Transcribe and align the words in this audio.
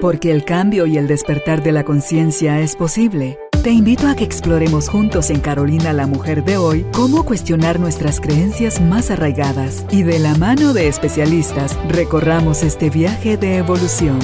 Porque 0.00 0.30
el 0.30 0.44
cambio 0.44 0.86
y 0.86 0.98
el 0.98 1.06
despertar 1.06 1.62
de 1.62 1.72
la 1.72 1.84
conciencia 1.84 2.60
es 2.60 2.76
posible. 2.76 3.38
Te 3.62 3.70
invito 3.70 4.08
a 4.08 4.14
que 4.14 4.24
exploremos 4.24 4.88
juntos 4.88 5.30
en 5.30 5.40
Carolina 5.40 5.92
la 5.94 6.06
Mujer 6.06 6.44
de 6.44 6.58
hoy 6.58 6.84
cómo 6.92 7.24
cuestionar 7.24 7.80
nuestras 7.80 8.20
creencias 8.20 8.80
más 8.80 9.10
arraigadas 9.10 9.86
y 9.90 10.02
de 10.02 10.18
la 10.18 10.34
mano 10.34 10.74
de 10.74 10.88
especialistas 10.88 11.78
recorramos 11.88 12.62
este 12.62 12.90
viaje 12.90 13.38
de 13.38 13.56
evolución. 13.56 14.18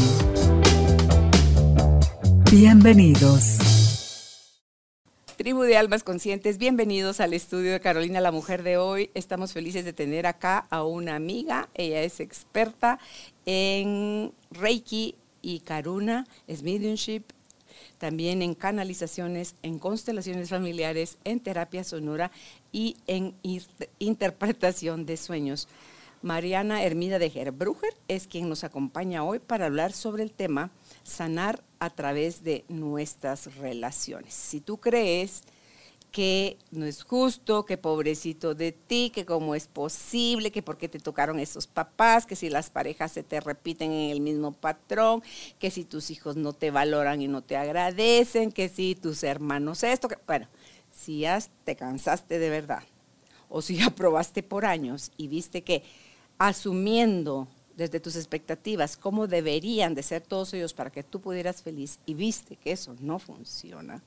Bienvenidos. 2.50 3.70
Tribu 5.40 5.62
de 5.62 5.78
Almas 5.78 6.02
Conscientes, 6.02 6.58
bienvenidos 6.58 7.18
al 7.18 7.32
estudio 7.32 7.72
de 7.72 7.80
Carolina 7.80 8.20
la 8.20 8.30
Mujer 8.30 8.62
de 8.62 8.76
hoy. 8.76 9.10
Estamos 9.14 9.54
felices 9.54 9.86
de 9.86 9.94
tener 9.94 10.26
acá 10.26 10.66
a 10.68 10.84
una 10.84 11.16
amiga. 11.16 11.70
Ella 11.72 12.02
es 12.02 12.20
experta 12.20 12.98
en 13.46 14.32
Reiki 14.50 15.14
y 15.42 15.60
Karuna, 15.60 16.26
es 16.46 16.62
mediumship, 16.62 17.22
también 17.98 18.42
en 18.42 18.54
canalizaciones, 18.54 19.54
en 19.62 19.78
constelaciones 19.78 20.48
familiares, 20.48 21.18
en 21.24 21.40
terapia 21.40 21.84
sonora 21.84 22.30
y 22.72 22.96
en 23.06 23.34
interpretación 23.98 25.06
de 25.06 25.16
sueños. 25.16 25.68
Mariana 26.22 26.84
Hermida 26.84 27.18
de 27.18 27.30
Gerbruger 27.30 27.94
es 28.08 28.26
quien 28.26 28.48
nos 28.48 28.64
acompaña 28.64 29.24
hoy 29.24 29.38
para 29.38 29.66
hablar 29.66 29.92
sobre 29.92 30.22
el 30.22 30.32
tema 30.32 30.70
sanar 31.02 31.62
a 31.78 31.88
través 31.88 32.44
de 32.44 32.64
nuestras 32.68 33.56
relaciones. 33.56 34.34
Si 34.34 34.60
tú 34.60 34.76
crees 34.76 35.42
que 36.10 36.58
no 36.70 36.86
es 36.86 37.02
justo, 37.02 37.64
que 37.64 37.78
pobrecito 37.78 38.54
de 38.54 38.72
ti, 38.72 39.10
que 39.14 39.24
cómo 39.24 39.54
es 39.54 39.66
posible, 39.66 40.50
que 40.50 40.62
por 40.62 40.76
qué 40.76 40.88
te 40.88 40.98
tocaron 40.98 41.38
esos 41.38 41.66
papás, 41.66 42.26
que 42.26 42.36
si 42.36 42.48
las 42.48 42.70
parejas 42.70 43.12
se 43.12 43.22
te 43.22 43.40
repiten 43.40 43.92
en 43.92 44.10
el 44.10 44.20
mismo 44.20 44.52
patrón, 44.52 45.22
que 45.58 45.70
si 45.70 45.84
tus 45.84 46.10
hijos 46.10 46.36
no 46.36 46.52
te 46.52 46.70
valoran 46.70 47.22
y 47.22 47.28
no 47.28 47.42
te 47.42 47.56
agradecen, 47.56 48.52
que 48.52 48.68
si 48.68 48.94
tus 48.94 49.22
hermanos 49.22 49.82
esto, 49.84 50.08
que 50.08 50.18
bueno, 50.26 50.48
si 50.90 51.20
ya 51.20 51.40
te 51.64 51.76
cansaste 51.76 52.38
de 52.38 52.50
verdad 52.50 52.82
o 53.48 53.62
si 53.62 53.76
ya 53.76 53.90
probaste 53.94 54.42
por 54.42 54.64
años 54.64 55.12
y 55.16 55.28
viste 55.28 55.62
que 55.62 55.82
asumiendo 56.38 57.48
desde 57.76 58.00
tus 58.00 58.16
expectativas 58.16 58.96
cómo 58.96 59.26
deberían 59.26 59.94
de 59.94 60.02
ser 60.02 60.22
todos 60.22 60.52
ellos 60.54 60.74
para 60.74 60.90
que 60.90 61.02
tú 61.02 61.20
pudieras 61.20 61.62
feliz 61.62 61.98
y 62.04 62.14
viste 62.14 62.56
que 62.56 62.72
eso 62.72 62.96
no 63.00 63.18
funciona. 63.18 64.02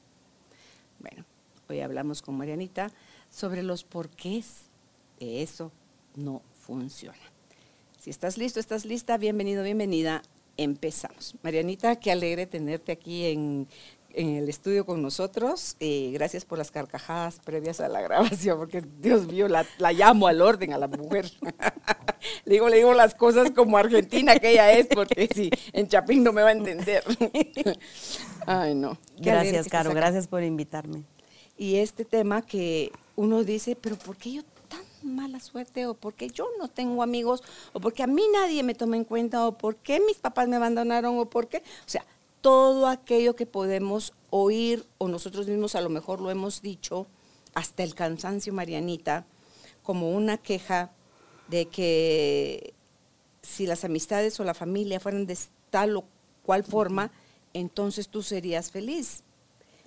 Bueno, 0.99 1.25
hoy 1.69 1.81
hablamos 1.81 2.21
con 2.21 2.37
Marianita 2.37 2.91
sobre 3.29 3.63
los 3.63 3.83
porqués 3.83 4.63
de 5.19 5.41
eso 5.41 5.71
no 6.15 6.41
funciona. 6.65 7.17
Si 7.99 8.09
estás 8.09 8.37
listo, 8.37 8.59
estás 8.59 8.85
lista, 8.85 9.17
bienvenido, 9.17 9.63
bienvenida. 9.63 10.21
Empezamos. 10.57 11.35
Marianita, 11.41 11.95
qué 11.95 12.11
alegre 12.11 12.45
tenerte 12.45 12.91
aquí 12.91 13.25
en 13.25 13.67
en 14.13 14.35
el 14.35 14.49
estudio 14.49 14.85
con 14.85 15.01
nosotros. 15.01 15.75
Eh, 15.79 16.11
gracias 16.13 16.45
por 16.45 16.57
las 16.57 16.71
carcajadas 16.71 17.39
previas 17.39 17.79
a 17.79 17.89
la 17.89 18.01
grabación, 18.01 18.57
porque 18.57 18.83
Dios 18.99 19.27
mío, 19.27 19.47
la, 19.47 19.65
llamo 19.91 20.27
al 20.27 20.41
orden 20.41 20.73
a 20.73 20.77
la 20.77 20.87
mujer. 20.87 21.29
le, 22.45 22.53
digo, 22.53 22.69
le 22.69 22.77
digo 22.77 22.93
las 22.93 23.15
cosas 23.15 23.51
como 23.51 23.77
argentina 23.77 24.37
que 24.37 24.51
ella 24.51 24.71
es, 24.71 24.87
porque 24.87 25.27
si 25.33 25.49
en 25.73 25.87
Chapín 25.87 26.23
no 26.23 26.31
me 26.31 26.41
va 26.41 26.49
a 26.49 26.53
entender. 26.53 27.03
Ay, 28.45 28.75
no. 28.75 28.97
gracias, 29.17 29.67
Caro, 29.67 29.91
gracias 29.91 30.27
por 30.27 30.43
invitarme. 30.43 31.03
Y 31.57 31.75
este 31.75 32.05
tema 32.05 32.41
que 32.41 32.91
uno 33.15 33.43
dice, 33.43 33.75
pero 33.75 33.95
¿por 33.95 34.17
qué 34.17 34.33
yo 34.33 34.43
tan 34.67 34.83
mala 35.15 35.39
suerte? 35.39 35.85
¿O 35.85 35.93
por 35.93 36.13
qué 36.13 36.29
yo 36.29 36.47
no 36.57 36.67
tengo 36.67 37.03
amigos? 37.03 37.43
¿O 37.73 37.79
por 37.79 37.93
qué 37.93 38.03
a 38.03 38.07
mí 38.07 38.23
nadie 38.33 38.63
me 38.63 38.75
toma 38.75 38.97
en 38.97 39.03
cuenta? 39.03 39.47
¿O 39.47 39.57
por 39.57 39.75
qué 39.75 39.99
mis 39.99 40.17
papás 40.17 40.47
me 40.47 40.55
abandonaron? 40.55 41.19
¿O 41.19 41.29
por 41.29 41.47
qué? 41.47 41.57
O 41.57 41.89
sea, 41.89 42.05
todo 42.41 42.87
aquello 42.87 43.35
que 43.35 43.45
podemos 43.45 44.13
oír 44.29 44.85
o 44.97 45.07
nosotros 45.07 45.47
mismos 45.47 45.75
a 45.75 45.81
lo 45.81 45.89
mejor 45.89 46.19
lo 46.19 46.31
hemos 46.31 46.61
dicho, 46.61 47.07
hasta 47.53 47.83
el 47.83 47.93
cansancio, 47.93 48.51
Marianita, 48.51 49.25
como 49.83 50.11
una 50.11 50.37
queja 50.37 50.91
de 51.49 51.67
que 51.67 52.73
si 53.43 53.67
las 53.67 53.83
amistades 53.83 54.39
o 54.39 54.43
la 54.43 54.53
familia 54.53 54.99
fueran 54.99 55.27
de 55.27 55.37
tal 55.69 55.97
o 55.97 56.05
cual 56.43 56.63
forma, 56.63 57.11
entonces 57.53 58.09
tú 58.09 58.23
serías 58.23 58.71
feliz. 58.71 59.23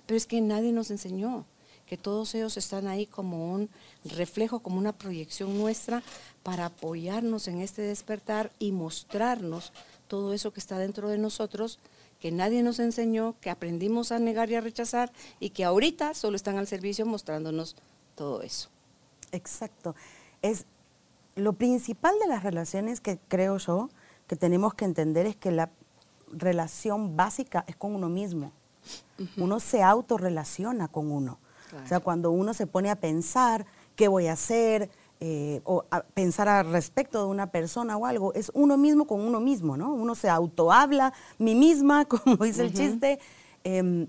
Pero 0.05 0.17
es 0.17 0.25
que 0.25 0.39
nadie 0.39 0.71
nos 0.71 0.91
enseñó 0.91 1.45
que 1.87 1.97
todos 1.97 2.35
ellos 2.35 2.57
están 2.57 2.87
ahí 2.87 3.05
como 3.05 3.53
un 3.53 3.69
reflejo, 4.05 4.59
como 4.59 4.77
una 4.77 4.93
proyección 4.93 5.57
nuestra 5.57 6.03
para 6.43 6.65
apoyarnos 6.65 7.47
en 7.47 7.61
este 7.61 7.81
despertar 7.81 8.51
y 8.59 8.71
mostrarnos 8.71 9.71
todo 10.07 10.33
eso 10.33 10.51
que 10.51 10.59
está 10.59 10.77
dentro 10.77 11.09
de 11.09 11.17
nosotros 11.17 11.79
que 12.19 12.31
nadie 12.31 12.63
nos 12.63 12.79
enseñó, 12.79 13.35
que 13.41 13.49
aprendimos 13.49 14.11
a 14.11 14.19
negar 14.19 14.49
y 14.49 14.55
a 14.55 14.61
rechazar 14.61 15.11
y 15.39 15.51
que 15.51 15.63
ahorita 15.63 16.13
solo 16.13 16.35
están 16.35 16.57
al 16.57 16.67
servicio 16.67 17.05
mostrándonos 17.05 17.75
todo 18.15 18.41
eso. 18.41 18.69
Exacto. 19.31 19.95
Es 20.41 20.65
lo 21.35 21.53
principal 21.53 22.15
de 22.19 22.27
las 22.27 22.43
relaciones 22.43 23.01
que 23.01 23.19
creo 23.27 23.57
yo 23.57 23.89
que 24.27 24.35
tenemos 24.35 24.73
que 24.73 24.85
entender 24.85 25.25
es 25.25 25.35
que 25.35 25.51
la 25.51 25.69
relación 26.31 27.15
básica 27.15 27.63
es 27.67 27.75
con 27.75 27.95
uno 27.95 28.09
mismo. 28.09 28.51
Uno 29.37 29.59
se 29.59 29.83
autorrelaciona 29.83 30.87
con 30.87 31.11
uno. 31.11 31.39
O 31.83 31.87
sea, 31.87 31.99
cuando 31.99 32.31
uno 32.31 32.53
se 32.53 32.67
pone 32.67 32.89
a 32.89 32.95
pensar 32.95 33.65
qué 33.95 34.07
voy 34.07 34.27
a 34.27 34.33
hacer, 34.33 34.89
eh, 35.19 35.61
o 35.63 35.83
pensar 36.13 36.47
al 36.47 36.71
respecto 36.71 37.19
de 37.19 37.25
una 37.25 37.47
persona 37.49 37.97
o 37.97 38.05
algo, 38.05 38.35
es 38.35 38.51
uno 38.53 38.77
mismo 38.77 39.07
con 39.07 39.21
uno 39.21 39.39
mismo, 39.39 39.75
¿no? 39.75 39.91
Uno 39.91 40.13
se 40.13 40.29
autohabla, 40.29 41.11
mí 41.39 41.55
misma, 41.55 42.05
como 42.09 42.37
dice 42.37 42.63
el 42.63 42.73
chiste, 42.73 43.19
em, 43.63 44.07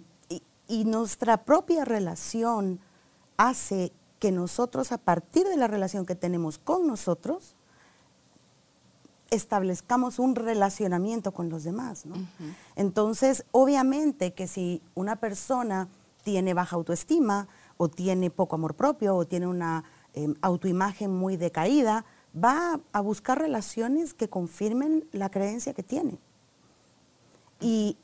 y, 0.68 0.84
nuestra 0.84 1.44
propia 1.44 1.86
relación 1.86 2.78
hace 3.38 3.90
que 4.18 4.32
nosotros, 4.32 4.92
a 4.92 4.98
partir 4.98 5.48
de 5.48 5.56
la 5.56 5.66
relación 5.66 6.04
que 6.04 6.14
tenemos 6.14 6.58
con 6.58 6.86
nosotros, 6.86 7.56
establezcamos 9.30 10.18
un 10.18 10.34
relacionamiento 10.34 11.32
con 11.32 11.48
los 11.48 11.64
demás, 11.64 12.04
¿no? 12.04 12.16
Entonces, 12.76 13.46
obviamente 13.50 14.34
que 14.34 14.46
si 14.46 14.82
una 14.94 15.16
persona 15.16 15.88
tiene 16.28 16.52
baja 16.52 16.76
autoestima 16.76 17.48
o 17.78 17.88
tiene 17.88 18.28
poco 18.28 18.56
amor 18.56 18.74
propio 18.74 19.16
o 19.16 19.26
tiene 19.26 19.46
una 19.46 19.82
Em, 20.18 20.34
autoimagen 20.42 21.14
muy 21.14 21.36
decaída, 21.36 22.04
va 22.34 22.80
a 22.92 23.00
buscar 23.00 23.38
relaciones 23.38 24.14
que 24.14 24.28
confirmen 24.28 25.06
la 25.12 25.30
creencia 25.30 25.74
que 25.74 25.84
tiene. 25.84 26.18
Y 27.60 27.96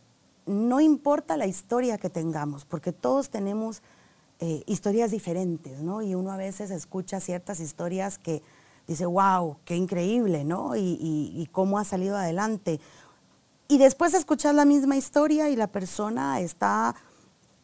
no 0.47 0.81
importa 0.81 1.37
la 1.37 1.47
historia 1.47 1.99
que 1.99 2.11
tengamos, 2.11 2.65
porque 2.67 2.93
todos 2.93 3.31
tenemos 3.31 3.83
eh, 4.39 4.63
historias 4.67 5.11
diferentes, 5.11 5.81
¿no? 5.81 6.03
Y 6.03 6.15
uno 6.15 6.31
a 6.31 6.37
veces 6.37 6.71
escucha 6.71 7.19
ciertas 7.19 7.59
historias 7.59 8.19
que 8.19 8.43
dice, 8.87 9.07
wow, 9.07 9.57
qué 9.65 9.75
increíble, 9.75 10.45
¿no? 10.45 10.77
Y, 10.77 10.99
y 11.01 11.49
cómo 11.51 11.81
ha 11.81 11.85
salido 11.85 12.17
adelante. 12.17 12.79
Y 13.67 13.79
después 13.79 14.15
escuchar 14.15 14.55
la 14.55 14.67
misma 14.67 14.97
historia 14.97 15.49
y 15.49 15.57
la 15.57 15.67
persona 15.67 16.39
está 16.41 16.95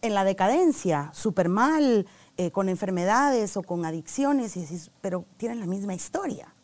en 0.02 0.14
la 0.14 0.24
decadencia, 0.24 1.10
súper 1.14 1.48
mal, 1.48 2.06
eh, 2.36 2.50
con 2.50 2.68
enfermedades 2.68 3.56
o 3.56 3.62
con 3.62 3.84
adicciones, 3.84 4.56
y 4.56 4.66
pero 5.00 5.24
tienen 5.36 5.60
la 5.60 5.66
misma 5.66 5.94
historia. 5.94 6.54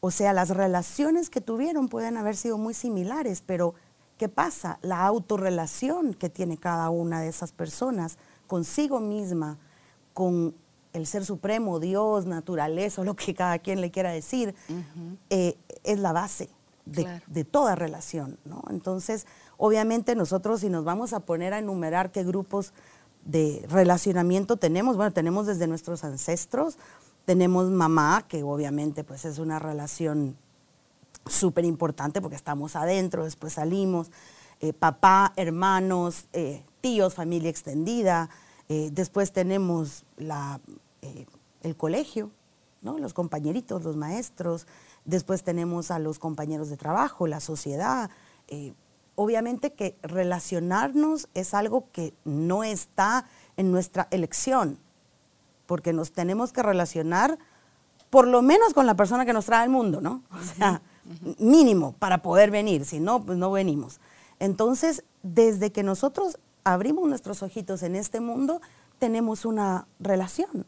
O 0.00 0.10
sea, 0.10 0.32
las 0.32 0.50
relaciones 0.50 1.30
que 1.30 1.40
tuvieron 1.40 1.88
pueden 1.88 2.16
haber 2.16 2.36
sido 2.36 2.58
muy 2.58 2.74
similares, 2.74 3.42
pero 3.44 3.74
¿qué 4.18 4.28
pasa? 4.28 4.78
La 4.82 5.04
autorrelación 5.04 6.14
que 6.14 6.28
tiene 6.28 6.56
cada 6.56 6.90
una 6.90 7.20
de 7.20 7.28
esas 7.28 7.52
personas 7.52 8.18
consigo 8.46 9.00
misma, 9.00 9.58
con 10.14 10.54
el 10.92 11.06
ser 11.06 11.24
supremo, 11.24 11.78
Dios, 11.78 12.24
naturaleza, 12.24 13.02
o 13.02 13.04
lo 13.04 13.14
que 13.16 13.34
cada 13.34 13.58
quien 13.58 13.80
le 13.80 13.90
quiera 13.90 14.10
decir, 14.10 14.54
eh, 15.28 15.58
es 15.84 15.98
la 15.98 16.12
base 16.12 16.48
de, 16.86 17.20
de, 17.26 17.44
toda 17.44 17.74
relación. 17.74 18.38
¿no? 18.44 18.62
Entonces, 18.70 19.26
obviamente 19.56 20.14
nosotros 20.14 20.60
si 20.60 20.68
nos 20.68 20.84
vamos 20.84 21.12
a 21.12 21.20
poner 21.20 21.54
a 21.54 21.58
enumerar 21.58 22.12
qué 22.12 22.24
grupos 22.24 22.72
de 23.24 23.64
relacionamiento 23.68 24.56
tenemos? 24.56 24.96
Bueno, 24.96 25.12
tenemos 25.12 25.46
desde 25.46 25.66
nuestros 25.66 26.04
ancestros, 26.04 26.78
tenemos 27.24 27.70
mamá, 27.70 28.24
que 28.28 28.42
obviamente 28.42 29.04
pues 29.04 29.24
es 29.24 29.38
una 29.38 29.58
relación 29.58 30.36
súper 31.26 31.64
importante 31.64 32.20
porque 32.20 32.36
estamos 32.36 32.76
adentro, 32.76 33.24
después 33.24 33.54
salimos, 33.54 34.10
eh, 34.60 34.72
papá, 34.72 35.32
hermanos, 35.36 36.26
eh, 36.32 36.64
tíos, 36.80 37.14
familia 37.14 37.50
extendida, 37.50 38.30
eh, 38.68 38.90
después 38.92 39.32
tenemos 39.32 40.04
la, 40.16 40.60
el 41.62 41.76
colegio, 41.76 42.30
¿no? 42.80 42.98
los 42.98 43.12
compañeritos, 43.12 43.82
los 43.82 43.96
maestros, 43.96 44.66
después 45.04 45.42
tenemos 45.42 45.90
a 45.90 45.98
los 45.98 46.18
compañeros 46.18 46.70
de 46.70 46.76
trabajo, 46.76 47.26
la 47.26 47.40
sociedad, 47.40 48.10
obviamente 49.16 49.72
que 49.72 49.96
relacionarnos 50.02 51.28
es 51.34 51.54
algo 51.54 51.88
que 51.90 52.14
no 52.24 52.62
está 52.62 53.26
en 53.56 53.72
nuestra 53.72 54.06
elección, 54.10 54.78
porque 55.66 55.92
nos 55.92 56.12
tenemos 56.12 56.52
que 56.52 56.62
relacionar 56.62 57.38
por 58.10 58.28
lo 58.28 58.40
menos 58.40 58.72
con 58.72 58.86
la 58.86 58.94
persona 58.94 59.26
que 59.26 59.32
nos 59.32 59.46
trae 59.46 59.64
al 59.64 59.68
mundo, 59.68 60.00
¿no? 60.00 60.22
O 60.30 60.56
sea, 60.56 60.80
mínimo 61.38 61.92
para 61.98 62.22
poder 62.22 62.50
venir, 62.50 62.84
si 62.84 63.00
no, 63.00 63.24
pues 63.24 63.36
no 63.36 63.50
venimos. 63.50 64.00
Entonces, 64.38 65.02
desde 65.22 65.72
que 65.72 65.82
nosotros 65.82 66.38
abrimos 66.62 67.08
nuestros 67.08 67.42
ojitos 67.42 67.82
en 67.82 67.96
este 67.96 68.20
mundo, 68.20 68.60
tenemos 68.98 69.44
una 69.44 69.88
relación. 69.98 70.66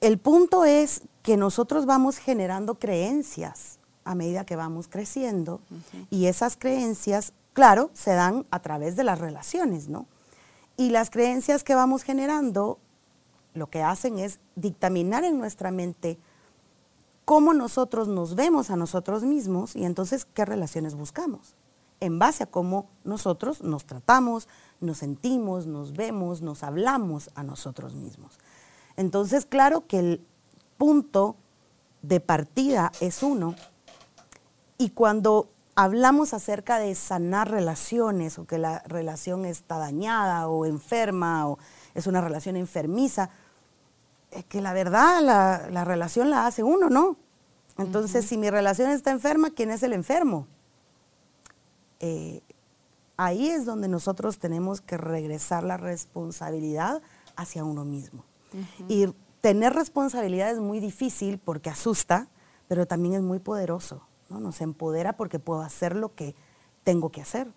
El 0.00 0.18
punto 0.18 0.64
es 0.64 1.02
que 1.22 1.36
nosotros 1.36 1.86
vamos 1.86 2.18
generando 2.18 2.78
creencias 2.78 3.77
a 4.08 4.14
medida 4.14 4.46
que 4.46 4.56
vamos 4.56 4.88
creciendo 4.88 5.60
y 6.08 6.26
esas 6.26 6.56
creencias, 6.56 7.34
claro, 7.52 7.90
se 7.92 8.14
dan 8.14 8.46
a 8.50 8.60
través 8.60 8.96
de 8.96 9.04
las 9.04 9.18
relaciones, 9.18 9.88
¿no? 9.88 10.06
Y 10.78 10.90
las 10.90 11.10
creencias 11.10 11.62
que 11.62 11.74
vamos 11.74 12.04
generando 12.04 12.78
lo 13.52 13.68
que 13.68 13.82
hacen 13.82 14.18
es 14.18 14.40
dictaminar 14.56 15.24
en 15.24 15.38
nuestra 15.38 15.70
mente 15.70 16.18
cómo 17.26 17.52
nosotros 17.52 18.08
nos 18.08 18.34
vemos 18.34 18.70
a 18.70 18.76
nosotros 18.76 19.24
mismos 19.24 19.76
y 19.76 19.84
entonces 19.84 20.24
qué 20.24 20.46
relaciones 20.46 20.94
buscamos, 20.94 21.54
en 22.00 22.18
base 22.18 22.44
a 22.44 22.50
cómo 22.50 22.86
nosotros 23.04 23.62
nos 23.62 23.84
tratamos, 23.84 24.48
nos 24.80 24.96
sentimos, 24.96 25.66
nos 25.66 25.92
vemos, 25.92 26.40
nos 26.40 26.62
hablamos 26.62 27.28
a 27.34 27.42
nosotros 27.42 27.94
mismos. 27.94 28.38
Entonces, 28.96 29.44
claro 29.44 29.86
que 29.86 29.98
el 29.98 30.26
punto 30.78 31.36
de 32.00 32.20
partida 32.20 32.90
es 33.00 33.22
uno, 33.22 33.54
y 34.78 34.90
cuando 34.90 35.50
hablamos 35.74 36.34
acerca 36.34 36.78
de 36.78 36.94
sanar 36.94 37.50
relaciones 37.50 38.38
o 38.38 38.46
que 38.46 38.58
la 38.58 38.80
relación 38.86 39.44
está 39.44 39.78
dañada 39.78 40.48
o 40.48 40.66
enferma 40.66 41.48
o 41.48 41.58
es 41.94 42.06
una 42.06 42.20
relación 42.20 42.56
enfermiza, 42.56 43.30
es 44.30 44.44
que 44.44 44.60
la 44.60 44.72
verdad 44.72 45.22
la, 45.70 45.84
relación 45.84 46.30
la 46.30 46.46
hace 46.46 46.62
uno, 46.62 46.88
¿no? 46.90 47.16
Entonces, 47.76 48.24
si 48.24 48.36
mi 48.36 48.50
relación 48.50 48.90
está 48.90 49.12
enferma, 49.12 49.50
¿quién 49.50 49.70
es 49.70 49.84
el 49.84 49.92
enfermo? 49.92 50.48
Eh, 52.00 52.42
ahí 53.16 53.48
es 53.48 53.64
donde 53.64 53.86
nosotros 53.86 54.38
tenemos 54.38 54.80
que 54.80 54.96
regresar 54.96 55.62
la 55.62 55.76
responsabilidad 55.76 57.02
hacia 57.36 57.62
uno 57.62 57.84
mismo. 57.84 58.24
Y 58.88 59.14
tener 59.40 59.74
responsabilidad 59.74 60.50
es 60.50 60.58
muy 60.58 60.80
difícil 60.80 61.38
porque 61.38 61.70
asusta, 61.70 62.28
pero 62.66 62.86
también 62.86 63.14
es 63.14 63.22
muy 63.22 63.38
poderoso. 63.38 64.07
¿No? 64.28 64.40
Nos 64.40 64.60
empodera 64.60 65.16
porque 65.16 65.38
puedo 65.38 65.62
hacer 65.62 65.96
lo 65.96 66.14
que 66.14 66.34
tengo 66.84 67.10
que 67.10 67.22
hacer. 67.22 67.52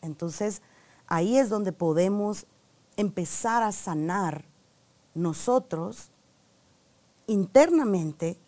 Entonces, 0.00 0.62
ahí 1.06 1.38
es 1.38 1.48
donde 1.48 1.72
podemos 1.72 2.46
empezar 2.96 3.62
a 3.62 3.72
sanar 3.72 4.44
nosotros 5.14 6.10
internamente 7.26 8.38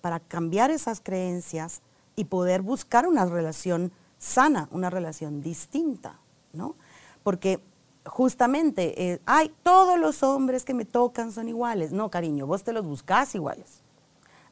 para 0.00 0.20
cambiar 0.20 0.70
esas 0.70 1.00
creencias 1.00 1.82
y 2.16 2.24
poder 2.24 2.62
buscar 2.62 3.06
una 3.06 3.24
relación 3.24 3.92
sana, 4.18 4.68
una 4.70 4.90
relación 4.90 5.42
distinta, 5.42 6.20
¿no? 6.52 6.76
Porque 7.22 7.60
justamente, 8.04 9.12
eh, 9.12 9.20
todos 9.62 9.98
los 9.98 10.22
hombres 10.22 10.64
que 10.64 10.74
me 10.74 10.84
tocan 10.84 11.32
son 11.32 11.48
iguales. 11.48 11.92
No, 11.92 12.10
cariño, 12.10 12.46
vos 12.46 12.64
te 12.64 12.72
los 12.72 12.84
buscás 12.86 13.34
iguales. 13.34 13.81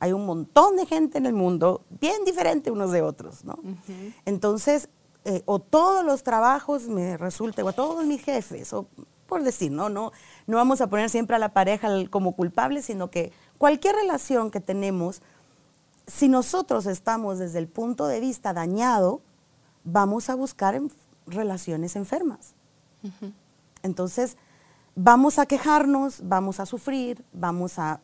Hay 0.01 0.13
un 0.13 0.27
montón 0.27 0.77
de 0.77 0.87
gente 0.87 1.19
en 1.19 1.27
el 1.27 1.35
mundo 1.35 1.83
bien 2.01 2.25
diferente 2.25 2.71
unos 2.71 2.91
de 2.91 3.03
otros, 3.03 3.45
¿no? 3.45 3.59
Entonces, 4.25 4.89
eh, 5.25 5.43
o 5.45 5.59
todos 5.59 6.05
los 6.05 6.23
trabajos 6.23 6.89
me 6.89 7.19
resultan, 7.19 7.67
o 7.67 7.73
todos 7.73 8.05
mis 8.07 8.23
jefes, 8.23 8.73
o 8.73 8.87
por 9.27 9.43
decir, 9.43 9.71
¿no? 9.71 9.91
No, 9.91 10.13
no 10.47 10.57
vamos 10.57 10.81
a 10.81 10.89
poner 10.89 11.11
siempre 11.11 11.37
a 11.37 11.39
la 11.39 11.51
pareja 11.51 11.89
como 12.09 12.33
culpable, 12.33 12.81
sino 12.83 13.11
que 13.11 13.33
cualquier 13.59 13.95
relación 13.95 14.51
que 14.51 14.61
tenemos, 14.61 15.21
si 16.07 16.29
nosotros 16.29 16.87
estamos 16.87 17.39
desde 17.39 17.59
el 17.59 17.69
punto 17.69 18.07
de 18.07 18.21
vista 18.21 18.55
dañado, 18.55 19.21
vamos 19.85 20.31
a 20.31 20.35
buscar 20.35 20.81
relaciones 21.27 21.95
enfermas. 21.95 22.55
Entonces, 23.83 24.37
vamos 24.95 25.39
a 25.39 25.47
quejarnos, 25.47 26.23
vamos 26.25 26.59
a 26.59 26.67
sufrir, 26.67 27.25
vamos 27.33 27.79
a 27.79 28.01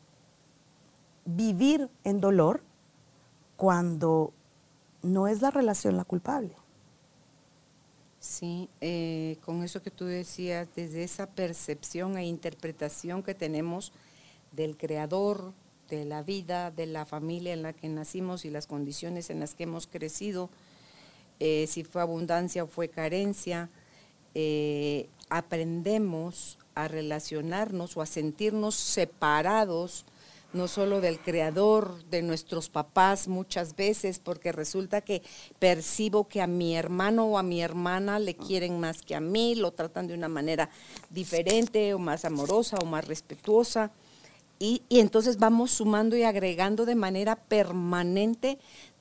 vivir 1.26 1.90
en 2.05 2.20
dolor 2.20 2.62
cuando 3.56 4.32
no 5.02 5.28
es 5.28 5.43
la 5.43 5.50
relación 5.50 5.96
la 5.96 6.05
culpable. 6.05 6.55
Sí, 8.20 8.69
eh, 8.81 9.37
con 9.44 9.62
eso 9.62 9.82
que 9.82 9.90
tú 9.90 10.05
decías, 10.05 10.69
desde 10.75 11.05
esa 11.05 11.26
percepción 11.26 12.17
e 12.17 12.26
interpretación 12.26 13.23
que 13.23 13.34
tenemos 13.34 13.93
del 14.52 14.76
creador, 14.76 15.52
de 15.88 16.05
la 16.05 16.23
vida, 16.23 16.70
de 16.73 16.87
la 16.87 17.05
familia 17.05 17.52
en 17.52 17.62
la 17.62 17.72
que 17.72 17.88
nacimos 17.88 18.44
y 18.44 18.50
las 18.50 18.67
condiciones 18.67 19.31
en 19.31 19.38
las 19.38 19.55
que 19.55 19.64
hemos 19.64 19.87
crecido, 19.87 20.50
eh, 21.38 21.67
si 21.69 21.84
fue 21.84 22.02
abundancia 22.02 22.64
o 22.64 22.67
fue 22.67 22.88
carencia, 22.88 23.70
eh, 24.34 25.08
aprendemos 25.29 26.58
a 26.75 26.88
relacionarnos 26.88 27.96
o 27.96 28.02
a 28.02 28.06
sentirnos 28.06 28.75
separados 28.75 30.05
no 30.52 30.69
solo 30.69 31.00
del 31.00 31.20
creador, 31.20 32.04
de 32.06 32.22
nuestros 32.22 32.69
papás 32.69 33.28
muchas 33.28 33.76
veces, 33.76 34.19
porque 34.19 34.52
resulta 34.52 35.00
que 35.00 35.22
percibo 35.58 36.28
que 36.28 36.40
a 36.40 36.46
mi 36.46 36.76
hermano 36.76 37.26
o 37.26 37.38
a 37.38 37.43
mi 37.43 37.60
hermana 37.60 38.19
le 38.19 38.34
quieren 38.34 38.81
más 38.81 39.02
que 39.02 39.14
a 39.14 39.20
mí, 39.20 39.54
lo 39.54 39.72
tratan 39.72 40.06
de 40.06 40.14
una 40.14 40.28
manera 40.28 40.70
diferente 41.10 41.94
o 41.94 41.98
más 41.98 42.25
amorosa 42.25 42.78
o 42.82 42.87
más 42.87 43.06
respetuosa. 43.06 43.93
Y, 44.58 44.82
y 44.88 45.00
entonces 45.00 45.38
vamos 45.38 45.72
sumando 45.72 46.16
y 46.16 46.22
agregando 46.22 46.87
de 46.87 46.94
manera 46.94 47.37
permanente 47.37 48.58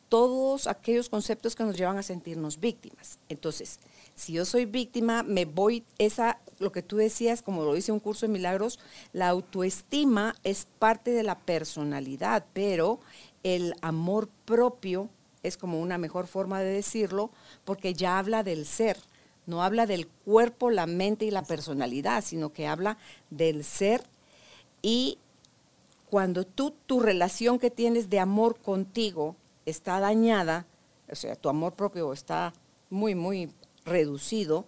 todos 0.09 0.67
aquellos 0.67 1.09
conceptos 1.09 1.55
que 1.55 1.63
nos 1.63 1.77
llevan 1.77 1.97
a 1.97 2.03
sentirnos 2.03 2.59
víctimas. 2.59 3.19
Entonces, 3.29 3.79
si 4.15 4.33
yo 4.33 4.45
soy 4.45 4.65
víctima, 4.65 5.23
me 5.23 5.45
voy, 5.45 5.83
esa, 5.97 6.39
lo 6.59 6.71
que 6.71 6.81
tú 6.81 6.95
decías, 6.95 7.41
como 7.41 7.63
lo 7.63 7.73
dice 7.73 7.91
un 7.91 7.99
curso 7.99 8.25
de 8.25 8.31
milagros, 8.31 8.79
la 9.11 9.27
autoestima 9.27 10.35
es 10.43 10.67
parte 10.79 11.11
de 11.11 11.23
la 11.23 11.37
personalidad, 11.39 12.45
pero 12.53 12.99
el 13.43 13.75
amor 13.81 14.29
propio 14.45 15.09
es 15.43 15.57
como 15.57 15.81
una 15.81 15.97
mejor 15.97 16.27
forma 16.27 16.61
de 16.61 16.71
decirlo, 16.71 17.29
porque 17.65 17.93
ya 17.93 18.17
habla 18.17 18.41
del 18.41 18.65
ser, 18.65 18.97
no 19.45 19.61
habla 19.61 19.85
del 19.85 20.07
cuerpo, 20.07 20.71
la 20.71 20.87
mente 20.87 21.25
y 21.25 21.31
la 21.31 21.43
personalidad, 21.43 22.23
sino 22.23 22.53
que 22.53 22.67
habla 22.67 22.97
del 23.29 23.63
ser. 23.63 24.01
Y 24.81 25.19
cuando 26.09 26.45
tú 26.45 26.73
tu 26.85 27.01
relación 27.01 27.59
que 27.59 27.69
tienes 27.69 28.09
de 28.09 28.19
amor 28.19 28.59
contigo 28.59 29.35
está 29.65 29.99
dañada, 29.99 30.65
o 31.11 31.15
sea, 31.15 31.35
tu 31.35 31.49
amor 31.49 31.73
propio 31.73 32.13
está 32.13 32.53
muy, 32.89 33.13
muy 33.13 33.51
reducido, 33.85 34.65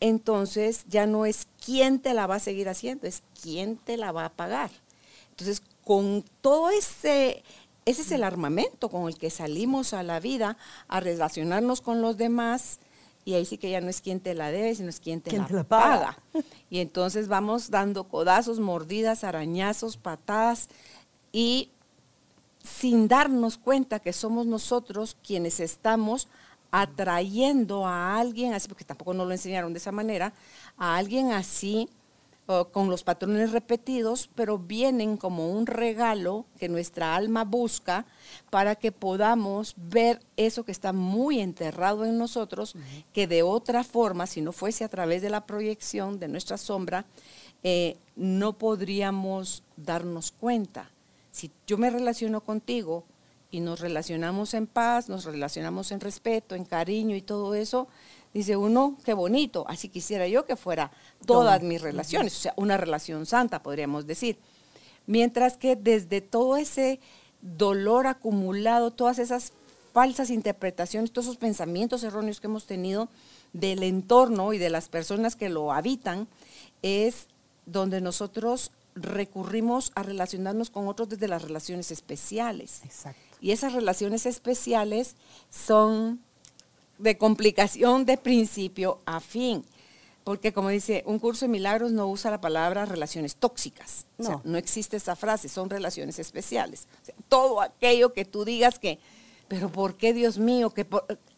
entonces 0.00 0.84
ya 0.88 1.06
no 1.06 1.26
es 1.26 1.48
quién 1.64 1.98
te 1.98 2.14
la 2.14 2.26
va 2.26 2.36
a 2.36 2.40
seguir 2.40 2.68
haciendo, 2.68 3.06
es 3.06 3.22
quién 3.40 3.76
te 3.76 3.96
la 3.96 4.12
va 4.12 4.26
a 4.26 4.32
pagar. 4.32 4.70
Entonces, 5.30 5.62
con 5.84 6.24
todo 6.40 6.70
ese, 6.70 7.42
ese 7.86 8.02
es 8.02 8.12
el 8.12 8.22
armamento 8.22 8.88
con 8.88 9.08
el 9.08 9.16
que 9.16 9.30
salimos 9.30 9.94
a 9.94 10.02
la 10.02 10.20
vida 10.20 10.56
a 10.88 11.00
relacionarnos 11.00 11.80
con 11.80 12.02
los 12.02 12.16
demás. 12.16 12.80
Y 13.24 13.34
ahí 13.34 13.46
sí 13.46 13.56
que 13.56 13.70
ya 13.70 13.80
no 13.80 13.88
es 13.88 14.02
quién 14.02 14.20
te 14.20 14.34
la 14.34 14.50
debe, 14.50 14.74
sino 14.74 14.90
es 14.90 15.00
quién 15.00 15.22
te, 15.22 15.36
la, 15.36 15.46
paga. 15.46 15.64
paga. 15.64 16.18
Y 16.68 16.80
entonces 16.80 17.26
vamos 17.28 17.70
dando 17.70 18.04
codazos, 18.04 18.60
mordidas, 18.60 19.24
arañazos, 19.24 19.96
patadas 19.96 20.68
y 21.32 21.70
sin 22.62 23.08
darnos 23.08 23.56
cuenta 23.56 24.00
que 24.00 24.12
somos 24.12 24.46
nosotros 24.46 25.16
quienes 25.26 25.60
estamos 25.60 26.28
atrayendo 26.76 27.86
a 27.86 28.18
alguien 28.18 28.52
así, 28.52 28.66
porque 28.66 28.84
tampoco 28.84 29.14
nos 29.14 29.28
lo 29.28 29.32
enseñaron 29.32 29.72
de 29.72 29.78
esa 29.78 29.92
manera, 29.92 30.32
a 30.76 30.96
alguien 30.96 31.30
así, 31.30 31.88
con 32.72 32.90
los 32.90 33.04
patrones 33.04 33.52
repetidos, 33.52 34.28
pero 34.34 34.58
vienen 34.58 35.16
como 35.16 35.50
un 35.52 35.66
regalo 35.66 36.46
que 36.58 36.68
nuestra 36.68 37.14
alma 37.14 37.44
busca 37.44 38.06
para 38.50 38.74
que 38.74 38.90
podamos 38.90 39.76
ver 39.76 40.20
eso 40.36 40.64
que 40.64 40.72
está 40.72 40.92
muy 40.92 41.38
enterrado 41.40 42.04
en 42.04 42.18
nosotros, 42.18 42.74
que 43.12 43.28
de 43.28 43.44
otra 43.44 43.84
forma, 43.84 44.26
si 44.26 44.40
no 44.42 44.50
fuese 44.50 44.82
a 44.82 44.88
través 44.88 45.22
de 45.22 45.30
la 45.30 45.46
proyección 45.46 46.18
de 46.18 46.26
nuestra 46.26 46.58
sombra, 46.58 47.06
eh, 47.62 47.96
no 48.16 48.58
podríamos 48.58 49.62
darnos 49.76 50.32
cuenta. 50.32 50.90
Si 51.30 51.52
yo 51.68 51.78
me 51.78 51.88
relaciono 51.88 52.42
contigo 52.42 53.04
y 53.54 53.60
nos 53.60 53.78
relacionamos 53.78 54.52
en 54.54 54.66
paz, 54.66 55.08
nos 55.08 55.24
relacionamos 55.24 55.92
en 55.92 56.00
respeto, 56.00 56.56
en 56.56 56.64
cariño 56.64 57.14
y 57.14 57.22
todo 57.22 57.54
eso, 57.54 57.86
dice 58.32 58.56
uno, 58.56 58.98
qué 59.04 59.14
bonito, 59.14 59.64
así 59.68 59.88
quisiera 59.88 60.26
yo 60.26 60.44
que 60.44 60.56
fuera 60.56 60.90
todas 61.24 61.62
mis 61.62 61.80
relaciones, 61.80 62.36
o 62.36 62.40
sea, 62.40 62.54
una 62.56 62.76
relación 62.76 63.26
santa, 63.26 63.62
podríamos 63.62 64.08
decir. 64.08 64.38
Mientras 65.06 65.56
que 65.56 65.76
desde 65.76 66.20
todo 66.20 66.56
ese 66.56 66.98
dolor 67.42 68.08
acumulado, 68.08 68.90
todas 68.90 69.20
esas 69.20 69.52
falsas 69.92 70.30
interpretaciones, 70.30 71.12
todos 71.12 71.26
esos 71.26 71.36
pensamientos 71.36 72.02
erróneos 72.02 72.40
que 72.40 72.48
hemos 72.48 72.66
tenido 72.66 73.08
del 73.52 73.84
entorno 73.84 74.52
y 74.52 74.58
de 74.58 74.68
las 74.70 74.88
personas 74.88 75.36
que 75.36 75.48
lo 75.48 75.70
habitan, 75.70 76.26
es 76.82 77.28
donde 77.66 78.00
nosotros 78.00 78.72
recurrimos 78.96 79.92
a 79.94 80.02
relacionarnos 80.02 80.70
con 80.70 80.88
otros 80.88 81.08
desde 81.08 81.28
las 81.28 81.42
relaciones 81.42 81.92
especiales. 81.92 82.80
Exacto. 82.84 83.23
Y 83.44 83.52
esas 83.52 83.74
relaciones 83.74 84.24
especiales 84.24 85.16
son 85.50 86.18
de 86.96 87.18
complicación 87.18 88.06
de 88.06 88.16
principio 88.16 89.02
a 89.04 89.20
fin. 89.20 89.66
Porque 90.24 90.54
como 90.54 90.70
dice, 90.70 91.02
un 91.04 91.18
curso 91.18 91.44
de 91.44 91.50
milagros 91.50 91.92
no 91.92 92.08
usa 92.08 92.30
la 92.30 92.40
palabra 92.40 92.86
relaciones 92.86 93.36
tóxicas. 93.36 94.06
No, 94.16 94.24
o 94.24 94.26
sea, 94.28 94.40
no 94.44 94.56
existe 94.56 94.96
esa 94.96 95.14
frase, 95.14 95.50
son 95.50 95.68
relaciones 95.68 96.18
especiales. 96.18 96.88
todo 97.28 97.60
aquello 97.60 98.14
que 98.14 98.24
tú 98.24 98.46
digas 98.46 98.78
que, 98.78 98.98
pero 99.46 99.68
¿por 99.68 99.98
qué 99.98 100.14
Dios 100.14 100.38
mío? 100.38 100.70
Que, 100.70 100.86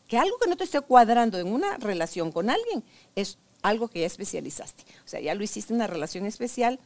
que 0.07 0.17
algo 0.17 0.39
que 0.39 0.49
no 0.49 0.57
te 0.57 0.63
esté 0.63 0.81
cuadrando 0.83 1.41
en 1.41 1.49
una 1.49 1.77
relación 1.79 2.31
con 2.31 2.51
alguien 2.51 2.85
es 3.17 3.37
algo 3.63 3.89
que 3.89 4.03
ya 4.03 4.07
especializaste. 4.07 4.85
O 5.05 5.09
sea, 5.09 5.19
ya 5.19 5.35
lo 5.35 5.43
hiciste 5.43 5.73
en 5.73 5.79
una 5.79 5.89
relación 5.89 6.25
especial 6.25 6.79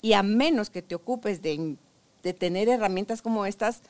y 0.00 0.14
a 0.14 0.22
menos 0.22 0.70
que 0.70 0.80
te 0.80 0.94
ocupes 0.94 1.42
de, 1.42 1.76
de 2.22 2.32
tener 2.32 2.70
herramientas 2.70 3.20
como 3.20 3.44
estas, 3.44 3.82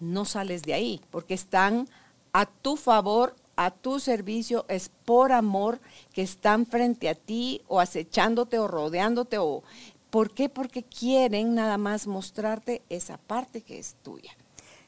no 0.00 0.24
sales 0.24 0.62
de 0.62 0.74
ahí, 0.74 1.00
porque 1.10 1.34
están 1.34 1.88
a 2.32 2.46
tu 2.46 2.76
favor 2.76 3.34
a 3.58 3.72
tu 3.72 3.98
servicio 3.98 4.64
es 4.68 4.88
por 5.04 5.32
amor 5.32 5.80
que 6.12 6.22
están 6.22 6.64
frente 6.64 7.08
a 7.08 7.16
ti 7.16 7.60
o 7.66 7.80
acechándote 7.80 8.56
o 8.60 8.68
rodeándote 8.68 9.38
o 9.38 9.64
¿por 10.10 10.30
qué? 10.32 10.48
Porque 10.48 10.84
quieren 10.84 11.56
nada 11.56 11.76
más 11.76 12.06
mostrarte 12.06 12.82
esa 12.88 13.18
parte 13.18 13.62
que 13.62 13.80
es 13.80 13.96
tuya. 14.04 14.30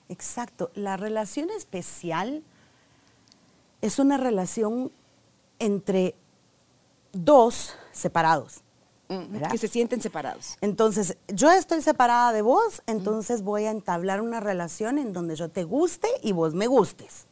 Exacto, 0.08 0.70
la 0.74 0.96
relación 0.96 1.50
especial 1.50 2.44
es 3.80 3.98
una 3.98 4.18
relación 4.18 4.92
entre 5.58 6.14
dos 7.12 7.74
separados. 7.90 8.62
Que 9.50 9.58
se 9.58 9.66
sienten 9.66 10.00
separados. 10.00 10.56
Entonces, 10.60 11.16
yo 11.26 11.50
estoy 11.50 11.82
separada 11.82 12.32
de 12.32 12.42
vos, 12.42 12.82
entonces 12.86 13.42
voy 13.42 13.64
a 13.64 13.72
entablar 13.72 14.20
una 14.20 14.38
relación 14.38 14.98
en 14.98 15.12
donde 15.12 15.34
yo 15.34 15.48
te 15.48 15.64
guste 15.64 16.08
y 16.22 16.30
vos 16.30 16.54
me 16.54 16.68
gustes. 16.68 17.26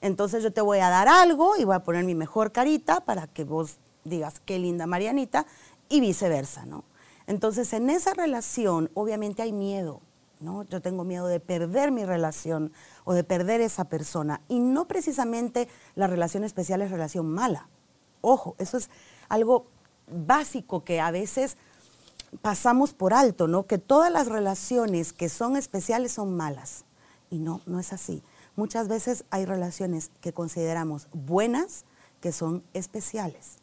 Entonces 0.00 0.42
yo 0.42 0.52
te 0.52 0.60
voy 0.60 0.80
a 0.80 0.88
dar 0.88 1.06
algo 1.06 1.56
y 1.56 1.64
voy 1.64 1.76
a 1.76 1.84
poner 1.84 2.04
mi 2.04 2.16
mejor 2.16 2.50
carita 2.50 3.02
para 3.02 3.28
que 3.28 3.44
vos 3.44 3.78
digas 4.02 4.40
qué 4.44 4.58
linda 4.58 4.86
Marianita 4.86 5.46
y 5.88 6.00
viceversa, 6.00 6.66
¿no? 6.66 6.82
Entonces 7.28 7.72
en 7.72 7.88
esa 7.90 8.12
relación 8.12 8.90
obviamente 8.94 9.42
hay 9.42 9.52
miedo, 9.52 10.00
¿no? 10.40 10.64
Yo 10.64 10.82
tengo 10.82 11.04
miedo 11.04 11.28
de 11.28 11.38
perder 11.38 11.92
mi 11.92 12.04
relación 12.04 12.72
o 13.04 13.12
de 13.14 13.22
perder 13.22 13.60
esa 13.60 13.84
persona 13.84 14.40
y 14.48 14.58
no 14.58 14.88
precisamente 14.88 15.68
la 15.94 16.08
relación 16.08 16.42
especial 16.42 16.82
es 16.82 16.90
relación 16.90 17.30
mala. 17.30 17.68
Ojo, 18.22 18.56
eso 18.58 18.76
es 18.76 18.90
algo 19.28 19.66
básico 20.12 20.84
que 20.84 21.00
a 21.00 21.10
veces 21.10 21.56
pasamos 22.42 22.92
por 22.92 23.14
alto, 23.14 23.48
¿no? 23.48 23.66
Que 23.66 23.78
todas 23.78 24.12
las 24.12 24.28
relaciones 24.28 25.12
que 25.12 25.28
son 25.28 25.56
especiales 25.56 26.12
son 26.12 26.36
malas. 26.36 26.84
Y 27.30 27.38
no, 27.38 27.60
no 27.66 27.78
es 27.80 27.92
así. 27.92 28.22
Muchas 28.56 28.88
veces 28.88 29.24
hay 29.30 29.44
relaciones 29.44 30.10
que 30.20 30.32
consideramos 30.32 31.08
buenas 31.12 31.84
que 32.20 32.32
son 32.32 32.62
especiales. 32.74 33.56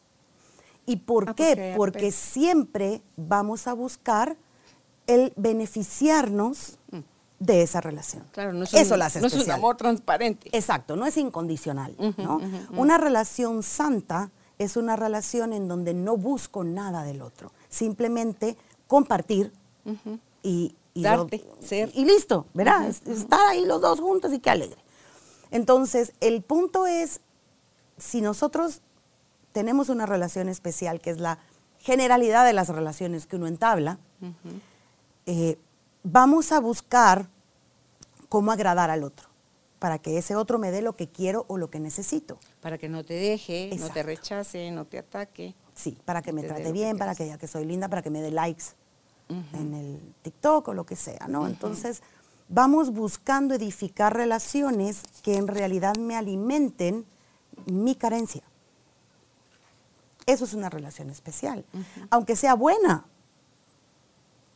¿Y 0.86 0.96
por 0.96 1.30
ah, 1.30 1.34
qué? 1.34 1.74
Porque 1.76 2.12
siempre 2.12 3.02
vamos 3.16 3.66
a 3.66 3.74
buscar 3.74 4.36
el 5.06 5.32
beneficiarnos 5.36 6.78
mm. 6.90 6.98
de 7.40 7.62
esa 7.62 7.80
relación. 7.80 8.24
Claro, 8.32 8.52
no 8.52 8.64
es 8.64 8.72
un, 8.72 8.78
Eso 8.80 8.96
la 8.96 9.06
hace 9.06 9.20
no 9.20 9.26
es 9.26 9.34
un 9.34 9.50
amor 9.50 9.76
transparente. 9.76 10.48
Exacto, 10.52 10.96
no 10.96 11.06
es 11.06 11.16
incondicional. 11.16 11.94
Una 12.70 12.98
relación 12.98 13.62
santa 13.62 14.30
es 14.58 14.76
una 14.76 14.96
relación 14.96 15.52
en 15.52 15.68
donde 15.68 15.94
no 15.94 16.16
busco 16.16 16.64
nada 16.64 17.04
del 17.04 17.22
otro, 17.22 17.52
simplemente 17.68 18.56
compartir 18.86 19.52
y, 20.42 20.74
Darte, 20.94 21.44
ser. 21.60 21.92
Y 21.94 22.04
listo, 22.04 22.46
¿verdad? 22.54 22.88
Estar 22.88 23.40
ahí 23.48 23.64
los 23.64 23.80
dos 23.80 24.00
juntos 24.00 24.32
y 24.32 24.40
qué 24.40 24.50
alegre. 24.50 24.78
Entonces, 25.50 26.12
el 26.20 26.42
punto 26.42 26.86
es, 26.86 27.20
si 27.96 28.20
nosotros 28.20 28.80
tenemos 29.52 29.88
una 29.88 30.06
relación 30.06 30.48
especial, 30.48 31.00
que 31.00 31.10
es 31.10 31.18
la 31.18 31.38
generalidad 31.78 32.44
de 32.44 32.52
las 32.52 32.68
relaciones 32.68 33.26
que 33.26 33.36
uno 33.36 33.46
entabla, 33.46 33.98
eh, 35.26 35.56
vamos 36.02 36.52
a 36.52 36.60
buscar 36.60 37.28
cómo 38.28 38.52
agradar 38.52 38.90
al 38.90 39.04
otro, 39.04 39.27
para 39.78 39.98
que 39.98 40.18
ese 40.18 40.36
otro 40.36 40.58
me 40.58 40.70
dé 40.70 40.82
lo 40.82 40.96
que 40.96 41.08
quiero 41.08 41.44
o 41.48 41.56
lo 41.56 41.70
que 41.70 41.80
necesito. 41.80 42.38
Para 42.60 42.78
que 42.78 42.88
no 42.88 43.04
te 43.04 43.14
deje, 43.14 43.70
no 43.78 43.88
te 43.90 44.02
rechace, 44.02 44.70
no 44.70 44.84
te 44.84 44.98
ataque. 44.98 45.54
Sí, 45.74 45.96
para 46.04 46.22
que 46.22 46.32
me 46.32 46.42
trate 46.42 46.72
bien, 46.72 46.98
para 46.98 47.14
que 47.14 47.24
diga 47.24 47.38
que 47.38 47.46
soy 47.46 47.64
linda, 47.64 47.88
para 47.88 48.02
que 48.02 48.10
me 48.10 48.20
dé 48.20 48.30
likes 48.30 48.64
en 49.28 49.74
el 49.74 50.14
TikTok 50.22 50.68
o 50.68 50.74
lo 50.74 50.84
que 50.84 50.96
sea, 50.96 51.28
¿no? 51.28 51.46
Entonces, 51.46 52.02
vamos 52.48 52.90
buscando 52.92 53.54
edificar 53.54 54.16
relaciones 54.16 55.02
que 55.22 55.36
en 55.36 55.46
realidad 55.46 55.96
me 55.96 56.16
alimenten 56.16 57.04
mi 57.66 57.94
carencia. 57.94 58.42
Eso 60.26 60.44
es 60.44 60.54
una 60.54 60.68
relación 60.68 61.10
especial, 61.10 61.64
aunque 62.10 62.36
sea 62.36 62.54
buena. 62.54 63.06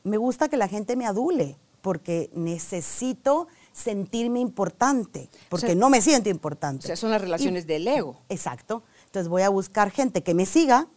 Me 0.05 0.17
gusta 0.17 0.49
que 0.49 0.57
la 0.57 0.69
gente 0.69 0.97
me 0.97 1.07
adule 1.07 1.57
porque 1.81 2.31
necesito 2.35 3.49
sentirme 3.73 4.41
importante, 4.41 5.29
porque 5.49 5.75
no 5.75 5.91
me 5.91 6.01
siento 6.01 6.29
importante. 6.29 6.85
O 6.85 6.87
sea, 6.87 6.97
son 6.97 7.11
las 7.11 7.21
relaciones 7.21 7.67
del 7.67 7.87
ego. 7.89 8.21
Exacto. 8.29 8.83
Entonces 9.07 9.29
voy 9.29 9.43
a 9.43 9.49
buscar 9.49 9.91
gente 9.91 10.23
que 10.23 10.35
me 10.35 10.47
siga 10.47 10.89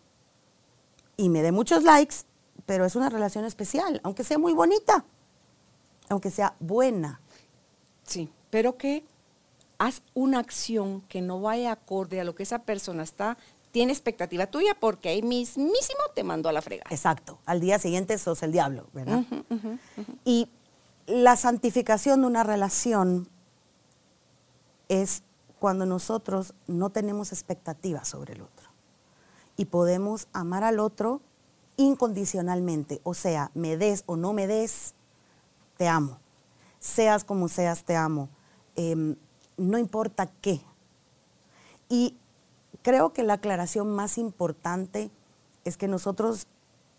y 1.18 1.30
me 1.30 1.42
dé 1.42 1.52
muchos 1.52 1.84
likes, 1.84 2.16
pero 2.66 2.86
es 2.86 2.96
una 2.96 3.10
relación 3.10 3.46
especial, 3.46 4.02
aunque 4.04 4.24
sea 4.24 4.38
muy 4.38 4.54
bonita 4.54 5.06
aunque 6.10 6.30
sea 6.30 6.56
buena. 6.60 7.22
Sí, 8.04 8.30
pero 8.50 8.78
que 8.78 9.06
haz 9.78 10.02
una 10.14 10.40
acción 10.40 11.02
que 11.02 11.22
no 11.22 11.42
vaya 11.42 11.72
acorde 11.72 12.20
a 12.22 12.24
lo 12.24 12.36
que 12.36 12.44
esa 12.44 12.60
persona 12.60 13.04
está, 13.04 13.38
tiene 13.72 13.92
expectativa 13.92 14.48
tuya 14.48 14.78
porque 14.80 15.10
ahí 15.10 15.22
mismísimo 15.22 16.00
te 16.14 16.24
mandó 16.24 16.50
a 16.50 16.54
la 16.54 16.62
fregada. 16.62 16.90
Exacto, 16.92 17.40
al 17.46 17.60
día 17.60 17.80
siguiente 17.80 18.18
sos 18.18 18.42
el 18.44 18.52
diablo, 18.52 18.88
¿verdad? 18.94 19.24
Y 20.24 20.50
la 21.08 21.36
santificación 21.36 22.22
de 22.22 22.28
una 22.28 22.44
relación 22.44 23.28
es 24.90 25.24
cuando 25.60 25.86
nosotros 25.86 26.54
no 26.68 26.90
tenemos 26.90 27.32
expectativas 27.32 28.08
sobre 28.08 28.34
el 28.34 28.42
otro 28.42 28.70
y 29.58 29.66
podemos 29.66 30.28
amar 30.34 30.64
al 30.64 30.80
otro 30.80 31.22
incondicionalmente, 31.78 33.02
o 33.04 33.14
sea, 33.14 33.52
me 33.54 33.78
des 33.78 34.04
o 34.06 34.16
no 34.16 34.34
me 34.34 34.48
des, 34.48 34.94
te 35.78 35.88
amo. 35.88 36.20
Seas 36.80 37.24
como 37.24 37.48
seas, 37.48 37.84
te 37.84 37.96
amo. 37.96 38.30
Em, 38.76 39.16
no 39.58 39.78
importa 39.78 40.28
qué. 40.42 40.62
Y 41.90 42.18
creo 42.82 43.14
que 43.14 43.24
la 43.24 43.34
aclaración 43.34 43.94
más 43.94 44.18
importante 44.18 45.12
es 45.64 45.78
que 45.78 45.88
nosotros 45.88 46.48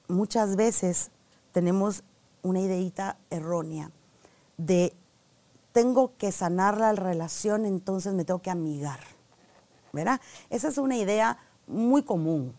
muchas 0.09 0.57
veces 0.57 1.11
tenemos 1.53 2.03
una 2.47 2.61
ideita 2.61 3.19
errónea 3.31 3.91
de 4.57 4.95
tengo 5.73 6.17
que 6.17 6.33
sanar 6.33 6.79
la 6.79 6.93
relación, 6.93 7.67
entonces 7.67 8.15
me 8.15 8.25
tengo 8.25 8.41
que 8.41 8.51
amigar. 8.51 9.01
¿Verdad? 9.93 10.21
Esa 10.49 10.69
es 10.69 10.79
una 10.79 10.97
idea 10.97 11.39
muy 11.67 12.03
común. 12.03 12.55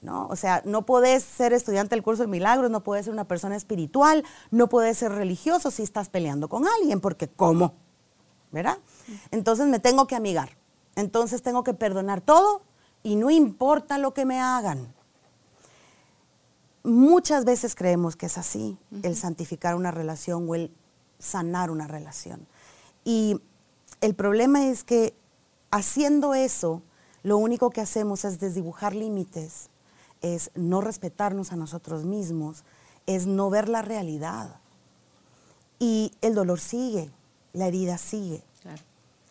¿no? 0.00 0.28
O 0.28 0.36
sea, 0.36 0.62
no 0.64 0.86
puedes 0.86 1.22
ser 1.22 1.52
estudiante 1.52 1.94
del 1.94 2.02
curso 2.02 2.22
de 2.22 2.28
milagros, 2.28 2.70
no 2.70 2.82
puedes 2.82 3.04
ser 3.04 3.12
una 3.12 3.28
persona 3.28 3.54
espiritual, 3.54 4.24
no 4.50 4.68
puedes 4.68 4.96
ser 4.96 5.12
religioso 5.12 5.70
si 5.70 5.82
estás 5.82 6.08
peleando 6.08 6.48
con 6.48 6.64
alguien, 6.66 7.00
porque 7.00 7.28
¿cómo? 7.28 7.74
¿Verdad? 8.50 8.78
Entonces 9.30 9.66
me 9.66 9.78
tengo 9.78 10.06
que 10.06 10.16
amigar. 10.16 10.56
Entonces 10.94 11.42
tengo 11.42 11.62
que 11.64 11.74
perdonar 11.74 12.22
todo 12.22 12.62
y 13.02 13.16
no 13.16 13.30
importa 13.30 13.98
lo 13.98 14.14
que 14.14 14.24
me 14.24 14.40
hagan. 14.40 14.95
Muchas 16.86 17.44
veces 17.44 17.74
creemos 17.74 18.14
que 18.14 18.26
es 18.26 18.38
así, 18.38 18.78
el 19.02 19.16
santificar 19.16 19.74
una 19.74 19.90
relación 19.90 20.48
o 20.48 20.54
el 20.54 20.70
sanar 21.18 21.72
una 21.72 21.88
relación. 21.88 22.46
Y 23.04 23.40
el 24.00 24.14
problema 24.14 24.68
es 24.68 24.84
que 24.84 25.12
haciendo 25.72 26.32
eso, 26.36 26.82
lo 27.24 27.38
único 27.38 27.70
que 27.70 27.80
hacemos 27.80 28.24
es 28.24 28.38
desdibujar 28.38 28.94
límites, 28.94 29.68
es 30.22 30.52
no 30.54 30.80
respetarnos 30.80 31.50
a 31.50 31.56
nosotros 31.56 32.04
mismos, 32.04 32.62
es 33.06 33.26
no 33.26 33.50
ver 33.50 33.68
la 33.68 33.82
realidad. 33.82 34.60
Y 35.80 36.12
el 36.20 36.36
dolor 36.36 36.60
sigue, 36.60 37.10
la 37.52 37.66
herida 37.66 37.98
sigue 37.98 38.44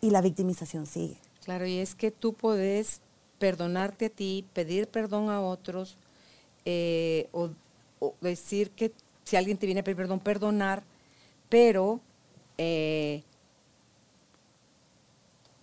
y 0.02 0.10
la 0.10 0.20
victimización 0.20 0.84
sigue. 0.84 1.16
Claro, 1.42 1.64
y 1.64 1.78
es 1.78 1.94
que 1.94 2.10
tú 2.10 2.34
puedes 2.34 3.00
perdonarte 3.38 4.06
a 4.06 4.10
ti, 4.10 4.44
pedir 4.52 4.88
perdón 4.88 5.30
a 5.30 5.40
otros, 5.40 5.96
eh, 6.66 7.28
o, 7.32 7.50
decir 8.20 8.70
que 8.72 8.92
si 9.24 9.36
alguien 9.36 9.56
te 9.56 9.66
viene 9.66 9.80
a 9.80 9.84
pedir 9.84 9.96
perdón, 9.96 10.20
perdonar, 10.20 10.82
pero 11.48 12.00
eh, 12.58 13.22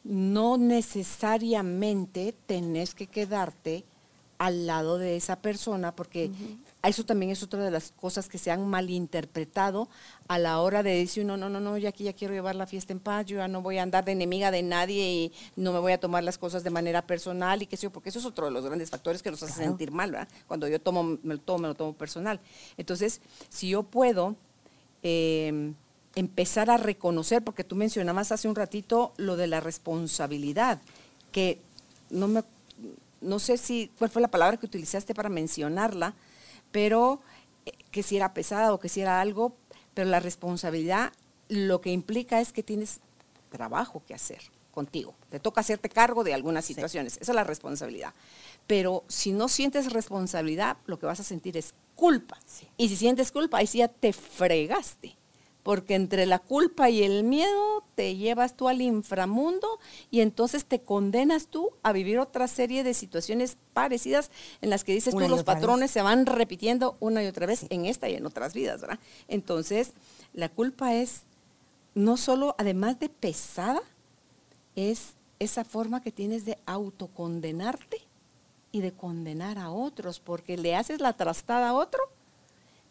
no 0.03 0.57
necesariamente 0.57 2.33
tenés 2.47 2.95
que 2.95 3.07
quedarte 3.07 3.83
al 4.37 4.65
lado 4.65 4.97
de 4.97 5.15
esa 5.15 5.37
persona 5.37 5.95
porque 5.95 6.31
eso 6.89 7.05
también 7.05 7.31
es 7.31 7.41
otra 7.41 7.63
de 7.63 7.71
las 7.71 7.91
cosas 7.91 8.27
que 8.27 8.37
se 8.37 8.51
han 8.51 8.67
malinterpretado 8.67 9.87
a 10.27 10.37
la 10.37 10.59
hora 10.59 10.83
de 10.83 10.91
decir, 10.95 11.25
no, 11.25 11.37
no, 11.37 11.47
no, 11.49 11.61
no, 11.61 11.77
ya 11.77 11.89
aquí 11.89 12.03
ya 12.03 12.13
quiero 12.13 12.33
llevar 12.33 12.55
la 12.55 12.67
fiesta 12.67 12.91
en 12.91 12.99
paz, 12.99 13.25
yo 13.25 13.37
ya 13.37 13.47
no 13.47 13.61
voy 13.61 13.77
a 13.77 13.83
andar 13.83 14.03
de 14.03 14.11
enemiga 14.11 14.51
de 14.51 14.63
nadie 14.63 15.01
y 15.01 15.33
no 15.55 15.71
me 15.71 15.79
voy 15.79 15.93
a 15.93 15.99
tomar 15.99 16.25
las 16.25 16.37
cosas 16.37 16.63
de 16.63 16.69
manera 16.69 17.01
personal 17.01 17.61
y 17.61 17.67
qué 17.67 17.77
sé 17.77 17.83
yo, 17.83 17.91
porque 17.91 18.09
eso 18.09 18.19
es 18.19 18.25
otro 18.25 18.45
de 18.45 18.51
los 18.51 18.65
grandes 18.65 18.89
factores 18.89 19.23
que 19.23 19.31
nos 19.31 19.41
hace 19.43 19.63
sentir 19.63 19.91
mal, 19.91 20.11
¿verdad? 20.11 20.27
Cuando 20.47 20.67
yo 20.67 20.79
tomo, 20.81 21.17
me 21.23 21.35
lo 21.35 21.39
tomo, 21.39 21.59
me 21.59 21.67
lo 21.69 21.75
tomo 21.75 21.93
personal. 21.93 22.41
Entonces, 22.77 23.21
si 23.47 23.69
yo 23.69 23.83
puedo 23.83 24.35
em, 25.03 25.75
empezar 26.15 26.69
a 26.69 26.75
reconocer, 26.75 27.43
porque 27.43 27.63
tú 27.63 27.77
mencionabas 27.77 28.33
hace 28.33 28.49
un 28.49 28.55
ratito 28.55 29.13
lo 29.15 29.37
de 29.37 29.47
la 29.47 29.61
responsabilidad, 29.61 30.81
que 31.31 31.59
no 32.09 32.27
me, 32.27 32.43
no 33.21 33.39
sé 33.39 33.57
si, 33.57 33.89
cuál 33.97 34.09
fue 34.09 34.21
la 34.21 34.27
palabra 34.27 34.57
que 34.57 34.65
utilizaste 34.65 35.15
para 35.15 35.29
mencionarla, 35.29 36.13
pero 36.73 37.21
eh, 37.65 37.71
que 37.91 38.03
si 38.03 38.17
era 38.17 38.33
pesada 38.33 38.73
o 38.73 38.79
que 38.81 38.89
si 38.89 38.99
era 38.99 39.21
algo, 39.21 39.55
pero 39.93 40.09
la 40.09 40.19
responsabilidad 40.19 41.13
lo 41.47 41.79
que 41.79 41.91
implica 41.91 42.41
es 42.41 42.51
que 42.51 42.63
tienes 42.63 42.99
trabajo 43.49 44.03
que 44.05 44.13
hacer 44.13 44.41
contigo. 44.71 45.13
Te 45.29 45.39
toca 45.39 45.61
hacerte 45.61 45.87
cargo 45.87 46.23
de 46.23 46.33
algunas 46.33 46.65
situaciones. 46.65 47.17
Esa 47.21 47.31
es 47.31 47.35
la 47.35 47.43
responsabilidad. 47.43 48.13
Pero 48.65 49.03
si 49.07 49.31
no 49.31 49.47
sientes 49.47 49.93
responsabilidad, 49.93 50.77
lo 50.87 50.97
que 50.97 51.05
vas 51.05 51.19
a 51.19 51.23
sentir 51.23 51.55
es 51.57 51.75
culpa. 51.95 52.39
Y 52.75 52.89
si 52.89 52.95
sientes 52.95 53.31
culpa, 53.31 53.59
ahí 53.59 53.67
sí 53.67 53.77
ya 53.77 53.87
te 53.87 54.11
fregaste 54.11 55.15
porque 55.63 55.95
entre 55.95 56.25
la 56.25 56.39
culpa 56.39 56.89
y 56.89 57.03
el 57.03 57.23
miedo 57.23 57.83
te 57.95 58.15
llevas 58.15 58.55
tú 58.55 58.67
al 58.67 58.81
inframundo 58.81 59.79
y 60.11 60.19
entonces 60.19 60.65
te 60.65 60.81
condenas 60.81 61.47
tú 61.47 61.71
a 61.81 61.93
vivir 61.93 62.19
otra 62.19 62.47
serie 62.47 62.83
de 62.83 62.93
situaciones 62.93 63.57
parecidas 63.73 64.29
en 64.61 64.69
las 64.69 64.83
que 64.83 64.93
dices 64.93 65.13
tú 65.13 65.19
los 65.27 65.43
patrones 65.43 65.89
se 65.89 66.01
van 66.01 66.25
repitiendo 66.25 66.97
una 66.99 67.23
y 67.23 67.27
otra 67.27 67.45
vez 67.45 67.65
en 67.69 67.85
esta 67.85 68.09
y 68.09 68.15
en 68.15 68.25
otras 68.25 68.53
vidas, 68.53 68.81
¿verdad? 68.81 68.99
Entonces, 69.29 69.93
la 70.33 70.49
culpa 70.49 70.93
es 70.93 71.21
no 71.95 72.17
solo, 72.17 72.55
además 72.57 72.99
de 72.99 73.09
pesada, 73.09 73.81
es 74.75 75.13
esa 75.39 75.63
forma 75.63 76.01
que 76.01 76.11
tienes 76.11 76.45
de 76.45 76.57
autocondenarte 76.65 78.01
y 78.71 78.81
de 78.81 78.91
condenar 78.91 79.59
a 79.59 79.69
otros, 79.69 80.19
porque 80.19 80.57
le 80.57 80.75
haces 80.75 80.99
la 80.99 81.13
trastada 81.13 81.69
a 81.69 81.73
otro 81.73 82.01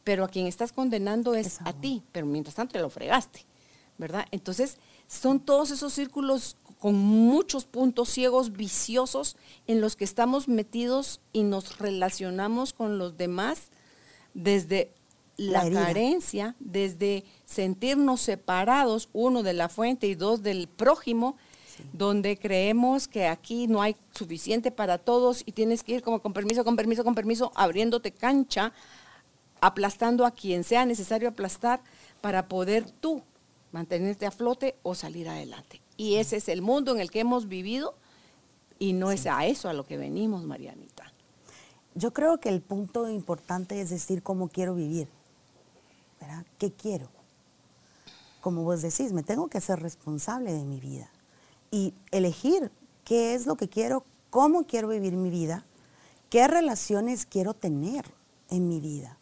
pero 0.05 0.25
a 0.25 0.29
quien 0.29 0.47
estás 0.47 0.73
condenando 0.73 1.35
es 1.35 1.61
a 1.65 1.73
ti, 1.73 2.03
pero 2.13 2.27
mientras 2.27 2.57
tanto 2.57 2.73
te 2.73 2.81
lo 2.81 2.91
fregaste, 2.91 3.45
¿verdad? 3.99 4.27
Entonces, 4.31 4.79
son 5.07 5.41
todos 5.41 5.71
esos 5.71 5.93
círculos 5.93 6.57
con 6.79 6.97
muchos 6.97 7.65
puntos 7.65 8.09
ciegos 8.09 8.53
viciosos 8.53 9.37
en 9.67 9.81
los 9.81 9.95
que 9.95 10.05
estamos 10.05 10.49
metidos 10.49 11.21
y 11.33 11.45
nos 11.45 11.79
relacionamos 11.79 12.73
con 12.73 12.99
los 12.99 13.17
demás 13.17 13.69
desde 14.35 14.93
la, 15.37 15.71
carencia, 15.71 16.57
desde 16.59 17.25
sentirnos 17.45 18.21
separados, 18.21 19.09
uno 19.13 19.43
de 19.43 19.53
la 19.53 19.69
fuente 19.69 20.07
y 20.07 20.15
dos 20.15 20.43
del 20.43 20.69
prójimo, 20.69 21.37
donde 21.93 22.39
creemos 22.39 23.09
que 23.09 23.27
aquí 23.27 23.67
no 23.67 23.83
hay 23.83 23.97
suficiente 24.13 24.71
para 24.71 24.99
todos 24.99 25.43
y 25.47 25.53
tienes 25.53 25.83
que 25.83 25.95
ir 25.95 26.03
como 26.03 26.21
con 26.21 26.33
permiso, 26.33 26.65
con 26.65 26.77
permiso, 26.77 27.05
con 27.05 27.15
permiso, 27.15 27.53
abriéndote 27.55 28.13
cancha 28.13 28.73
aplastando 29.63 30.27
a 30.27 30.33
quien 30.33 30.65
sea 30.65 30.85
necesario 30.85 31.29
aplastar 31.29 31.81
para 32.21 32.49
poder 32.49 32.91
tú 32.91 33.23
mantenerte 33.71 34.27
a 34.27 34.33
flote 34.33 34.75
o 34.83 34.97
salir 34.97 35.29
adelante. 35.29 35.81
Y 35.97 36.17
ese 36.17 36.37
es 36.37 36.49
el 36.49 36.63
mundo 36.63 36.93
en 36.93 37.01
el 37.01 37.13
que 37.13 37.21
hemos 37.21 37.49
vivido 37.49 37.95
y 38.81 38.93
no 38.93 39.13
es 39.13 39.25
a 39.27 39.47
eso 39.47 39.69
a 39.69 39.73
lo 39.73 39.87
que 39.87 39.97
venimos, 39.97 40.43
Marianita. 40.43 41.13
Yo 41.95 42.13
creo 42.13 42.41
que 42.41 42.49
el 42.49 42.61
punto 42.61 43.09
importante 43.09 43.81
es 43.81 43.91
decir 43.91 44.25
cómo 44.25 44.49
quiero 44.49 44.75
vivir. 44.75 45.09
¿verdad? 46.21 46.45
¿Qué 46.59 46.73
quiero? 46.73 47.09
Como 48.41 48.65
vos 48.65 48.83
decís, 48.83 49.13
me 49.13 49.23
tengo 49.23 49.47
que 49.47 49.61
ser 49.61 49.81
responsable 49.81 50.53
de 50.53 50.65
mi 50.65 50.81
vida 50.81 51.09
y 51.71 51.95
elegir 52.11 52.73
qué 53.05 53.35
es 53.35 53.47
lo 53.47 53.55
que 53.57 53.69
quiero, 53.69 54.05
cómo 54.31 54.67
quiero 54.67 54.89
vivir 54.89 55.13
mi 55.13 55.31
vida, 55.31 55.65
qué 56.31 56.49
relaciones 56.49 57.27
quiero 57.27 57.55
tener 57.55 58.05
en 58.53 58.69
mi 58.69 58.79
vida. 58.81 59.19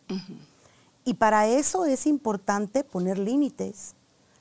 Y 1.05 1.15
para 1.15 1.47
eso 1.47 1.87
es 1.87 2.07
importante 2.07 2.85
poner 2.85 3.17
límites, 3.17 3.95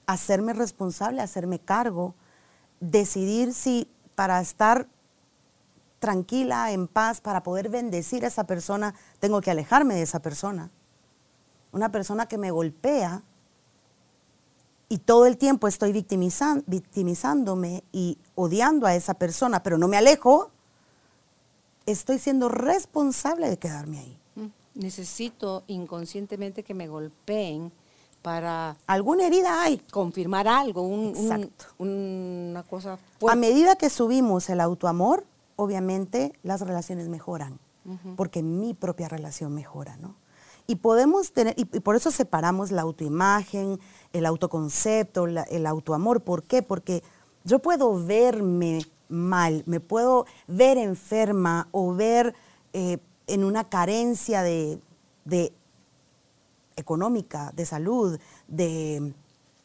hacerme 0.07 0.53
responsable, 0.53 1.21
hacerme 1.21 1.59
cargo, 1.59 2.15
decidir 2.79 3.53
si 3.53 3.87
para 4.15 4.41
estar 4.41 4.87
tranquila, 5.99 6.71
en 6.71 6.87
paz, 6.87 7.21
para 7.21 7.43
poder 7.43 7.69
bendecir 7.69 8.25
a 8.25 8.29
esa 8.29 8.45
persona, 8.45 8.95
tengo 9.19 9.41
que 9.41 9.51
alejarme 9.51 9.93
de 9.93 10.01
esa 10.01 10.19
persona. 10.21 10.71
Una 11.71 11.91
persona 11.91 12.25
que 12.25 12.39
me 12.39 12.49
golpea 12.51 13.21
y 14.87 14.97
todo 14.97 15.27
el 15.27 15.37
tiempo 15.37 15.67
estoy 15.67 15.91
victimizándome 15.91 17.83
y 17.91 18.17
odiando 18.33 18.87
a 18.87 18.95
esa 18.95 19.13
persona, 19.13 19.61
pero 19.61 19.77
no 19.77 19.87
me 19.87 19.97
alejo, 19.97 20.49
estoy 21.85 22.17
siendo 22.17 22.49
responsable 22.49 23.49
de 23.49 23.59
quedarme 23.59 23.99
ahí 23.99 24.19
necesito 24.79 25.63
inconscientemente 25.67 26.63
que 26.63 26.73
me 26.73 26.87
golpeen 26.87 27.71
para... 28.21 28.75
Alguna 28.87 29.27
herida 29.27 29.61
hay. 29.61 29.77
Confirmar 29.91 30.47
algo, 30.47 30.81
una 31.77 32.63
cosa 32.63 32.97
A 33.27 33.35
medida 33.35 33.75
que 33.75 33.89
subimos 33.89 34.49
el 34.49 34.61
autoamor, 34.61 35.25
obviamente 35.55 36.33
las 36.43 36.61
relaciones 36.61 37.09
mejoran, 37.09 37.59
porque 38.15 38.43
mi 38.43 38.73
propia 38.73 39.07
relación 39.07 39.53
mejora, 39.53 39.97
¿no? 39.97 40.15
Y 40.67 40.75
podemos 40.75 41.33
tener, 41.33 41.55
y, 41.57 41.65
por 41.65 41.95
eso 41.95 42.11
separamos 42.11 42.69
la 42.69 42.83
autoimagen, 42.83 43.79
el 44.13 44.25
autoconcepto, 44.27 45.25
el 45.25 45.65
autoamor. 45.65 46.21
¿Por 46.21 46.43
qué? 46.43 46.61
Porque 46.61 47.01
yo 47.43 47.57
puedo 47.57 48.05
verme 48.05 48.85
mal, 49.07 49.63
me 49.65 49.79
puedo 49.79 50.27
ver 50.47 50.77
enferma 50.77 51.67
o 51.71 51.95
ver 51.95 52.35
eh, 52.73 52.99
en 53.29 53.43
una 53.43 53.69
carencia 53.69 54.41
de, 54.41 54.81
económica, 56.75 57.51
de 57.55 57.65
salud, 57.65 58.19
de 58.47 59.13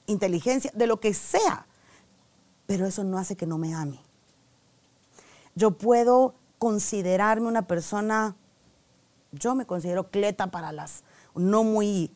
inteligencia, 0.07 0.71
de 0.75 0.87
lo 0.87 1.01
que 1.01 1.15
sea. 1.15 1.67
Pero 2.67 2.87
eso 2.87 3.05
no 3.05 3.19
hace 3.19 3.37
que 3.37 3.47
no 3.47 3.59
me 3.59 3.75
ame. 3.75 4.01
Yo 5.55 5.73
puedo 5.73 6.35
considerarme 6.59 7.49
una 7.49 7.67
persona, 7.67 8.37
yo 9.33 9.55
me 9.55 9.67
considero 9.67 10.11
cleta 10.11 10.51
para 10.51 10.73
las, 10.73 11.05
no 11.35 11.65
muy 11.65 12.11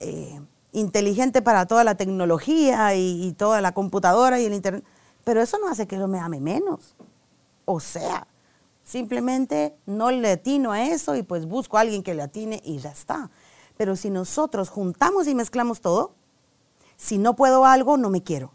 eh, 0.00 0.40
inteligente 0.72 1.42
para 1.42 1.66
toda 1.66 1.84
la 1.84 1.96
tecnología 1.96 2.94
y, 2.94 3.26
y, 3.26 3.32
toda 3.32 3.60
la 3.60 3.72
computadora 3.72 4.40
y 4.40 4.46
el 4.46 4.54
internet, 4.54 4.84
pero 5.24 5.40
eso 5.40 5.58
no 5.58 5.68
hace 5.68 5.86
que 5.86 5.98
yo 5.98 6.08
me 6.08 6.18
ame 6.18 6.40
menos. 6.40 6.94
O 7.64 7.78
sea, 7.78 8.26
Simplemente 8.92 9.74
no 9.86 10.10
le 10.10 10.32
atino 10.32 10.70
a 10.70 10.84
eso 10.84 11.16
y 11.16 11.22
pues 11.22 11.46
busco 11.46 11.78
a 11.78 11.80
alguien 11.80 12.02
que 12.02 12.12
le 12.12 12.20
atine 12.20 12.60
y 12.62 12.76
ya 12.76 12.90
está. 12.90 13.30
Pero 13.78 13.96
si 13.96 14.10
nosotros 14.10 14.68
juntamos 14.68 15.26
y 15.28 15.34
mezclamos 15.34 15.80
todo, 15.80 16.12
si 16.98 17.16
no 17.16 17.34
puedo 17.34 17.64
algo, 17.64 17.96
no 17.96 18.10
me 18.10 18.22
quiero. 18.22 18.52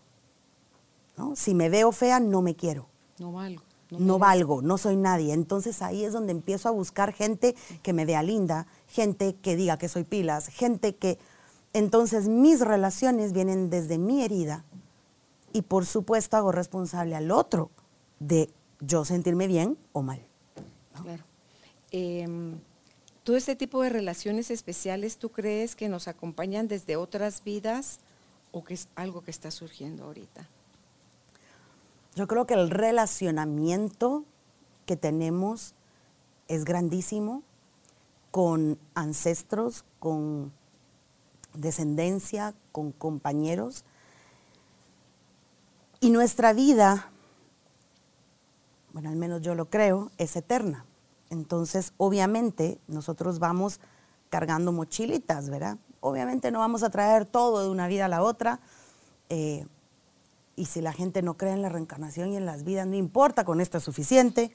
¿no? 1.17 1.36
Si 1.36 1.56
me 1.56 1.69
veo 1.69 1.91
fea, 1.91 2.19
no 2.19 2.43
me 2.43 2.56
quiero. 2.56 2.86
No 3.17 3.32
valgo. 3.32 3.63
No, 3.89 4.00
no 4.00 4.19
valgo, 4.19 4.62
no 4.62 4.78
soy 4.78 4.95
nadie. 4.95 5.34
Entonces 5.34 5.82
ahí 5.82 6.04
es 6.04 6.13
donde 6.13 6.34
empiezo 6.34 6.69
a 6.69 6.71
buscar 6.71 7.13
gente 7.13 7.56
que 7.82 7.93
me 7.93 8.06
vea 8.06 8.21
linda, 8.21 8.67
gente 8.86 9.34
que 9.38 9.56
diga 9.56 9.78
que 9.78 9.89
soy 9.89 10.04
pilas, 10.04 10.50
gente 10.50 10.95
que... 10.95 11.17
Entonces 11.73 12.28
mis 12.28 12.60
relaciones 12.60 13.34
vienen 13.34 13.71
desde 13.71 13.97
mi 13.97 14.21
herida 14.21 14.65
y 15.52 15.63
por 15.63 15.88
supuesto 15.88 16.38
hago 16.38 16.52
responsable 16.52 17.15
al 17.15 17.32
otro 17.32 17.71
de 18.19 18.52
yo 18.82 19.04
sentirme 19.04 19.47
bien 19.47 19.80
o 19.93 20.04
mal. 20.04 20.26
Claro. 21.03 21.23
Em, 21.91 22.60
todo 23.23 23.36
este 23.36 23.55
tipo 23.55 23.81
de 23.81 23.89
relaciones 23.89 24.51
especiales, 24.51 25.17
¿tú 25.17 25.29
crees 25.29 25.75
que 25.75 25.89
nos 25.89 26.07
acompañan 26.07 26.67
desde 26.67 26.95
otras 26.95 27.43
vidas 27.43 27.99
o 28.51 28.63
que 28.63 28.73
es 28.73 28.88
algo 28.95 29.21
que 29.21 29.31
está 29.31 29.51
surgiendo 29.51 30.05
ahorita? 30.05 30.47
Yo 32.15 32.27
creo 32.27 32.47
que 32.47 32.55
el 32.55 32.69
relacionamiento 32.69 34.23
que 34.86 34.95
tenemos 34.95 35.75
es 36.47 36.65
grandísimo 36.65 37.43
con 38.31 38.79
ancestros, 38.95 39.86
con 39.99 40.51
descendencia, 41.53 42.53
con 42.71 42.91
compañeros. 42.91 43.83
Y 45.99 46.10
nuestra 46.10 46.53
vida 46.53 47.12
bueno, 48.97 49.12
al 49.12 49.15
menos 49.15 49.43
yo 49.43 49.53
lo 49.53 49.69
creo, 49.69 50.10
es 50.17 50.36
eterna. 50.36 50.83
Entonces, 51.29 51.93
obviamente, 51.97 52.79
nosotros 52.87 53.39
vamos 53.39 53.79
cargando 54.29 54.71
mochilitas, 54.71 55.49
¿verdad? 55.49 55.77
Obviamente 55.99 56.51
no 56.51 56.59
vamos 56.59 56.83
a 56.83 56.89
traer 56.89 57.25
todo 57.25 57.63
de 57.63 57.69
una 57.69 57.87
vida 57.87 58.05
a 58.05 58.09
la 58.09 58.21
otra. 58.21 58.59
Eh, 59.29 59.65
y 60.55 60.65
si 60.65 60.81
la 60.81 60.93
gente 60.93 61.21
no 61.21 61.37
cree 61.37 61.53
en 61.53 61.61
la 61.61 61.69
reencarnación 61.69 62.33
y 62.33 62.37
en 62.37 62.45
las 62.45 62.63
vidas, 62.63 62.87
no 62.87 62.95
importa, 62.95 63.45
con 63.45 63.61
esto 63.61 63.77
es 63.77 63.83
suficiente. 63.83 64.51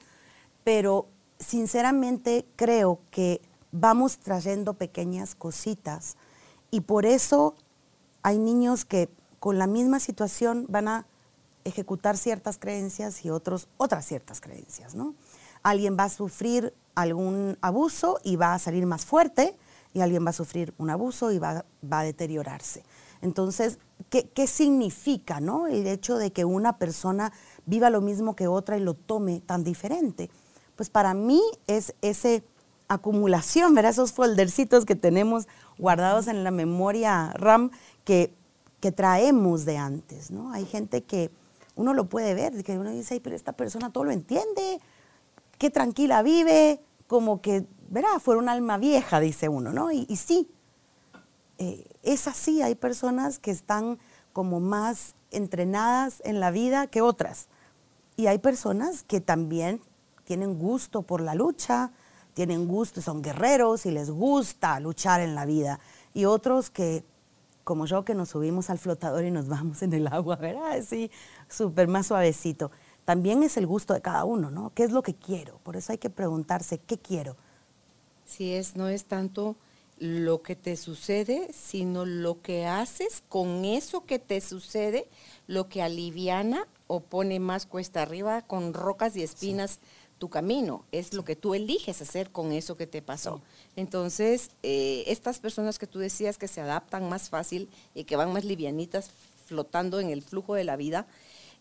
Pero 0.63 1.07
sinceramente 1.39 2.45
creo 2.55 2.99
que 3.11 3.41
vamos 3.71 4.19
trayendo 4.19 4.75
pequeñas 4.75 5.35
cositas 5.35 6.15
y 6.71 6.81
por 6.81 7.05
eso 7.05 7.55
hay 8.21 8.37
niños 8.37 8.85
que 8.85 9.09
con 9.39 9.57
la 9.57 9.67
misma 9.67 9.99
situación 9.99 10.65
van 10.69 10.87
a 10.87 11.05
ejecutar 11.65 12.17
ciertas 12.17 12.57
creencias 12.57 13.25
y 13.25 13.29
otros 13.29 13.67
otras 13.77 14.05
ciertas 14.05 14.41
creencias, 14.41 14.95
¿no? 14.95 15.15
Alguien 15.63 15.97
va 15.99 16.05
a 16.05 16.09
sufrir 16.09 16.73
algún 16.95 17.57
abuso 17.61 18.19
y 18.23 18.35
va 18.35 18.53
a 18.53 18.59
salir 18.59 18.85
más 18.85 19.05
fuerte 19.05 19.57
y 19.93 20.01
alguien 20.01 20.25
va 20.25 20.31
a 20.31 20.33
sufrir 20.33 20.73
un 20.77 20.89
abuso 20.89 21.31
y 21.31 21.39
va, 21.39 21.65
va 21.89 21.99
a 21.99 22.03
deteriorarse. 22.03 22.83
Entonces, 23.21 23.79
¿qué, 24.09 24.27
¿qué, 24.29 24.47
significa 24.47 25.39
¿no? 25.39 25.67
el 25.67 25.87
hecho 25.87 26.17
de 26.17 26.31
que 26.31 26.45
una 26.45 26.77
persona 26.77 27.31
viva 27.65 27.89
lo 27.89 28.01
mismo 28.01 28.35
que 28.35 28.47
otra 28.47 28.77
y 28.77 28.81
lo 28.81 28.95
tome 28.95 29.39
tan 29.39 29.63
diferente? 29.63 30.29
Pues 30.75 30.89
para 30.89 31.13
mí 31.13 31.41
es 31.67 31.95
esa 32.01 32.43
acumulación, 32.87 33.73
¿verdad? 33.75 33.91
esos 33.91 34.11
foldercitos 34.11 34.85
que 34.85 34.95
tenemos 34.95 35.47
guardados 35.77 36.27
en 36.27 36.43
la 36.43 36.51
memoria 36.51 37.31
RAM 37.33 37.71
que, 38.03 38.33
que 38.79 38.91
traemos 38.91 39.65
de 39.65 39.77
antes. 39.77 40.31
¿no? 40.31 40.51
Hay 40.51 40.65
gente 40.65 41.03
que 41.03 41.31
uno 41.75 41.93
lo 41.93 42.05
puede 42.05 42.33
ver, 42.33 42.63
que 42.63 42.77
uno 42.77 42.91
dice, 42.91 43.15
Ay, 43.15 43.19
pero 43.19 43.35
esta 43.35 43.53
persona 43.53 43.91
todo 43.91 44.03
lo 44.03 44.11
entiende, 44.11 44.79
qué 45.57 45.69
tranquila 45.69 46.21
vive, 46.23 46.81
como 47.07 47.41
que, 47.41 47.65
verá, 47.89 48.19
fuera 48.19 48.39
un 48.39 48.49
alma 48.49 48.77
vieja, 48.77 49.19
dice 49.19 49.49
uno, 49.49 49.71
¿no? 49.71 49.91
Y, 49.91 50.05
sí, 50.15 50.49
eh, 51.57 51.87
es 52.01 52.27
así, 52.27 52.61
hay 52.61 52.75
personas 52.75 53.39
que 53.39 53.51
están 53.51 53.99
como 54.33 54.59
más 54.59 55.15
entrenadas 55.31 56.21
en 56.25 56.39
la 56.39 56.51
vida 56.51 56.87
que 56.87 57.01
otras. 57.01 57.47
Y 58.15 58.27
hay 58.27 58.39
personas 58.39 59.03
que 59.03 59.21
también 59.21 59.81
tienen 60.23 60.57
gusto 60.57 61.01
por 61.01 61.21
la 61.21 61.35
lucha, 61.35 61.91
tienen 62.33 62.67
gusto, 62.67 63.01
son 63.01 63.21
guerreros 63.21 63.85
y 63.85 63.91
les 63.91 64.09
gusta 64.09 64.79
luchar 64.79 65.21
en 65.21 65.35
la 65.35 65.45
vida. 65.45 65.79
Y 66.13 66.25
otros 66.25 66.69
que, 66.69 67.03
como 67.63 67.85
yo, 67.85 68.03
que 68.05 68.15
nos 68.15 68.29
subimos 68.29 68.69
al 68.69 68.79
flotador 68.79 69.23
y 69.23 69.31
nos 69.31 69.47
vamos 69.47 69.81
en 69.81 69.93
el 69.93 70.07
agua, 70.07 70.35
¿verdad? 70.41 70.83
Sí, 70.87 71.11
súper 71.47 71.87
más 71.87 72.07
suavecito. 72.07 72.71
También 73.05 73.43
es 73.43 73.57
el 73.57 73.67
gusto 73.67 73.93
de 73.93 74.01
cada 74.01 74.23
uno, 74.23 74.49
¿no? 74.49 74.71
¿Qué 74.73 74.83
es 74.83 74.91
lo 74.91 75.03
que 75.03 75.13
quiero? 75.13 75.59
Por 75.63 75.75
eso 75.75 75.91
hay 75.91 75.97
que 75.97 76.09
preguntarse, 76.09 76.77
¿qué 76.77 76.97
quiero? 76.97 77.35
Sí, 78.25 78.53
es, 78.53 78.75
no 78.75 78.87
es 78.87 79.05
tanto 79.05 79.55
lo 79.99 80.41
que 80.41 80.55
te 80.55 80.75
sucede, 80.75 81.51
sino 81.53 82.05
lo 82.05 82.41
que 82.41 82.65
haces 82.65 83.23
con 83.29 83.65
eso 83.65 84.05
que 84.05 84.19
te 84.19 84.41
sucede, 84.41 85.07
lo 85.47 85.69
que 85.69 85.81
aliviana 85.81 86.67
o 86.87 87.01
pone 87.01 87.39
más 87.39 87.65
cuesta 87.65 88.01
arriba 88.01 88.41
con 88.41 88.73
rocas 88.73 89.15
y 89.15 89.23
espinas 89.23 89.79
tu 90.17 90.29
camino. 90.29 90.85
Es 90.91 91.13
lo 91.13 91.25
que 91.25 91.35
tú 91.35 91.53
eliges 91.53 92.01
hacer 92.01 92.31
con 92.31 92.51
eso 92.51 92.75
que 92.75 92.87
te 92.87 93.01
pasó. 93.01 93.41
Entonces, 93.75 94.51
eh, 94.63 95.03
estas 95.07 95.39
personas 95.39 95.79
que 95.79 95.87
tú 95.87 95.99
decías 95.99 96.37
que 96.37 96.47
se 96.47 96.61
adaptan 96.61 97.09
más 97.09 97.29
fácil 97.29 97.69
y 97.93 98.05
que 98.05 98.15
van 98.15 98.33
más 98.33 98.45
livianitas 98.45 99.11
flotando 99.45 99.99
en 99.99 100.09
el 100.09 100.21
flujo 100.21 100.55
de 100.55 100.63
la 100.63 100.75
vida, 100.75 101.07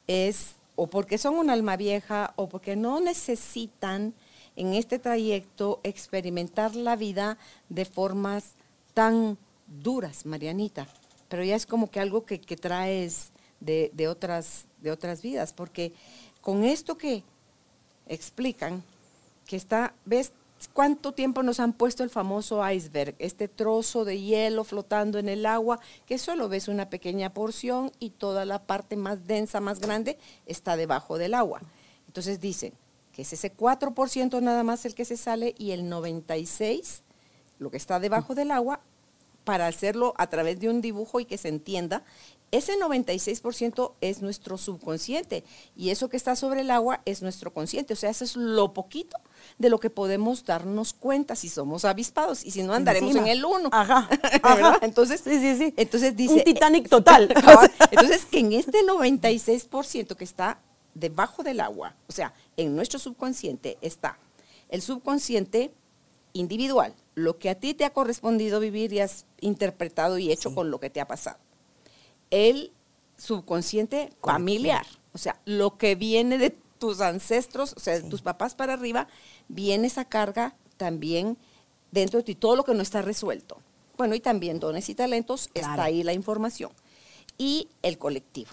es 0.06 0.54
o 0.74 0.88
porque 0.88 1.18
son 1.18 1.34
un 1.34 1.50
alma 1.50 1.76
vieja 1.76 2.32
o 2.36 2.48
porque 2.48 2.76
no 2.76 3.00
necesitan 3.00 4.14
en 4.56 4.74
este 4.74 4.98
trayecto 4.98 5.80
experimentar 5.82 6.74
la 6.74 6.96
vida 6.96 7.38
de 7.68 7.84
formas 7.84 8.52
tan 8.94 9.38
duras, 9.66 10.26
Marianita. 10.26 10.86
Pero 11.28 11.44
ya 11.44 11.56
es 11.56 11.66
como 11.66 11.90
que 11.90 12.00
algo 12.00 12.24
que, 12.26 12.38
traes 12.38 13.30
de, 13.60 14.08
otras, 14.08 14.66
de 14.80 14.90
otras 14.90 15.22
vidas, 15.22 15.52
porque 15.52 15.92
con 16.40 16.64
esto 16.64 16.98
que 16.98 17.22
explican, 18.06 18.82
que 19.46 19.56
está, 19.56 19.94
¿ves 20.04 20.32
cuánto 20.68 21.12
tiempo 21.12 21.42
nos 21.42 21.60
han 21.60 21.72
puesto 21.72 22.02
el 22.02 22.10
famoso 22.10 22.68
iceberg? 22.68 23.14
Este 23.18 23.48
trozo 23.48 24.04
de 24.04 24.20
hielo 24.20 24.64
flotando 24.64 25.18
en 25.18 25.28
el 25.28 25.46
agua, 25.46 25.80
que 26.06 26.18
solo 26.18 26.48
ves 26.48 26.68
una 26.68 26.90
pequeña 26.90 27.32
porción 27.32 27.92
y 27.98 28.10
toda 28.10 28.44
la 28.44 28.62
parte 28.64 28.96
más 28.96 29.26
densa, 29.26 29.60
más 29.60 29.80
grande, 29.80 30.18
está 30.46 30.76
debajo 30.76 31.18
del 31.18 31.34
agua. 31.34 31.60
Entonces 32.06 32.40
dicen, 32.40 32.74
que 33.12 33.22
es 33.22 33.32
ese 33.32 33.54
4% 33.54 34.40
nada 34.42 34.64
más 34.64 34.84
el 34.84 34.94
que 34.94 35.04
se 35.04 35.16
sale 35.16 35.54
y 35.58 35.72
el 35.72 35.90
96%, 35.90 37.02
lo 37.58 37.70
que 37.70 37.76
está 37.76 38.00
debajo 38.00 38.34
del 38.34 38.50
agua, 38.50 38.80
para 39.44 39.66
hacerlo 39.66 40.14
a 40.16 40.28
través 40.28 40.60
de 40.60 40.68
un 40.68 40.80
dibujo 40.80 41.20
y 41.20 41.24
que 41.24 41.38
se 41.38 41.48
entienda, 41.48 42.04
ese 42.52 42.78
96% 42.78 43.94
es 44.02 44.20
nuestro 44.20 44.58
subconsciente 44.58 45.42
y 45.74 45.88
eso 45.88 46.10
que 46.10 46.18
está 46.18 46.36
sobre 46.36 46.60
el 46.60 46.70
agua 46.70 47.00
es 47.06 47.22
nuestro 47.22 47.52
consciente. 47.52 47.94
O 47.94 47.96
sea, 47.96 48.10
eso 48.10 48.24
es 48.24 48.36
lo 48.36 48.74
poquito 48.74 49.16
de 49.58 49.70
lo 49.70 49.80
que 49.80 49.88
podemos 49.88 50.44
darnos 50.44 50.92
cuenta 50.92 51.34
si 51.34 51.48
somos 51.48 51.86
avispados 51.86 52.44
y 52.44 52.50
si 52.50 52.62
no 52.62 52.74
andaremos 52.74 53.16
en 53.16 53.26
el 53.26 53.42
1. 53.42 53.70
Ajá, 53.72 54.08
Entonces, 54.82 55.22
sí, 55.24 55.40
sí, 55.40 55.56
sí. 55.56 55.74
entonces 55.78 56.14
dice... 56.14 56.34
Un 56.34 56.44
Titanic 56.44 56.88
total. 56.90 57.34
entonces, 57.90 58.26
que 58.26 58.40
en 58.40 58.52
este 58.52 58.82
96% 58.82 60.14
que 60.14 60.24
está 60.24 60.60
debajo 60.92 61.42
del 61.42 61.58
agua, 61.58 61.96
o 62.06 62.12
sea, 62.12 62.34
en 62.58 62.76
nuestro 62.76 62.98
subconsciente 62.98 63.78
está 63.80 64.18
el 64.68 64.82
subconsciente 64.82 65.72
individual, 66.34 66.94
lo 67.14 67.38
que 67.38 67.48
a 67.48 67.54
ti 67.54 67.72
te 67.72 67.86
ha 67.86 67.90
correspondido 67.94 68.60
vivir 68.60 68.92
y 68.92 69.00
has 69.00 69.24
interpretado 69.40 70.18
y 70.18 70.30
hecho 70.30 70.54
con 70.54 70.70
lo 70.70 70.80
que 70.80 70.90
te 70.90 71.00
ha 71.00 71.06
pasado. 71.06 71.38
El 72.32 72.72
subconsciente 73.16 74.10
familiar, 74.22 74.86
o 75.12 75.18
sea, 75.18 75.38
lo 75.44 75.76
que 75.76 75.94
viene 75.94 76.38
de 76.38 76.56
tus 76.78 77.00
ancestros, 77.00 77.74
o 77.76 77.80
sea, 77.80 78.00
de 78.00 78.08
tus 78.08 78.22
papás 78.22 78.54
para 78.54 78.72
arriba, 78.72 79.06
viene 79.48 79.86
esa 79.86 80.06
carga 80.06 80.56
también 80.78 81.36
dentro 81.90 82.18
de 82.18 82.24
ti, 82.24 82.34
todo 82.34 82.56
lo 82.56 82.64
que 82.64 82.74
no 82.74 82.82
está 82.82 83.02
resuelto. 83.02 83.58
Bueno, 83.96 84.14
y 84.14 84.20
también 84.20 84.58
dones 84.58 84.88
y 84.88 84.94
talentos, 84.94 85.50
está 85.54 85.84
ahí 85.84 86.02
la 86.02 86.14
información. 86.14 86.72
Y 87.36 87.68
el 87.82 87.98
colectivo. 87.98 88.50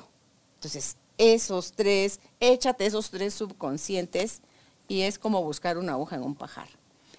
Entonces, 0.56 0.98
esos 1.18 1.72
tres, 1.72 2.20
échate 2.39 2.86
esos 2.86 3.10
tres 3.10 3.34
subconscientes 3.34 4.42
y 4.88 5.02
es 5.02 5.18
como 5.18 5.42
buscar 5.42 5.78
una 5.78 5.94
aguja 5.94 6.18
en 6.18 6.24
un 6.24 6.36
pajar. 6.36 6.68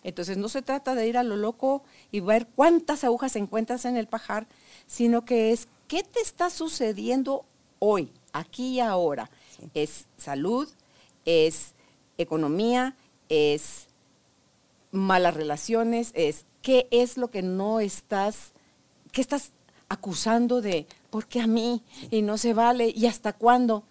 Entonces 0.02 0.36
no 0.36 0.48
se 0.48 0.62
trata 0.62 0.94
de 0.94 1.08
ir 1.08 1.18
a 1.18 1.22
lo 1.22 1.36
loco 1.36 1.82
y 2.10 2.20
ver 2.20 2.46
cuántas 2.46 3.04
agujas 3.04 3.36
encuentras 3.36 3.84
en 3.84 3.96
el 3.96 4.06
pajar, 4.06 4.46
sino 4.86 5.24
que 5.24 5.52
es 5.52 5.68
qué 5.90 6.04
te 6.04 6.20
está 6.20 6.50
sucediendo 6.50 7.44
hoy, 7.80 8.12
aquí 8.32 8.74
y 8.74 8.80
ahora. 8.80 9.28
Es 9.74 10.06
salud, 10.16 10.68
es 11.24 11.74
economía, 12.16 12.94
es 13.28 13.88
malas 14.92 15.34
relaciones, 15.34 16.12
es 16.14 16.44
qué 16.62 16.86
es 16.92 17.16
lo 17.16 17.32
que 17.32 17.42
no 17.42 17.80
estás, 17.80 18.52
qué 19.10 19.20
estás 19.20 19.50
acusando 19.88 20.60
de, 20.60 20.86
¿por 21.10 21.26
qué 21.26 21.40
a 21.40 21.48
mí? 21.48 21.82
Y 22.12 22.22
no 22.22 22.38
se 22.38 22.54
vale, 22.54 22.92
¿y 22.94 23.06
hasta 23.06 23.32
cuándo? 23.32 23.82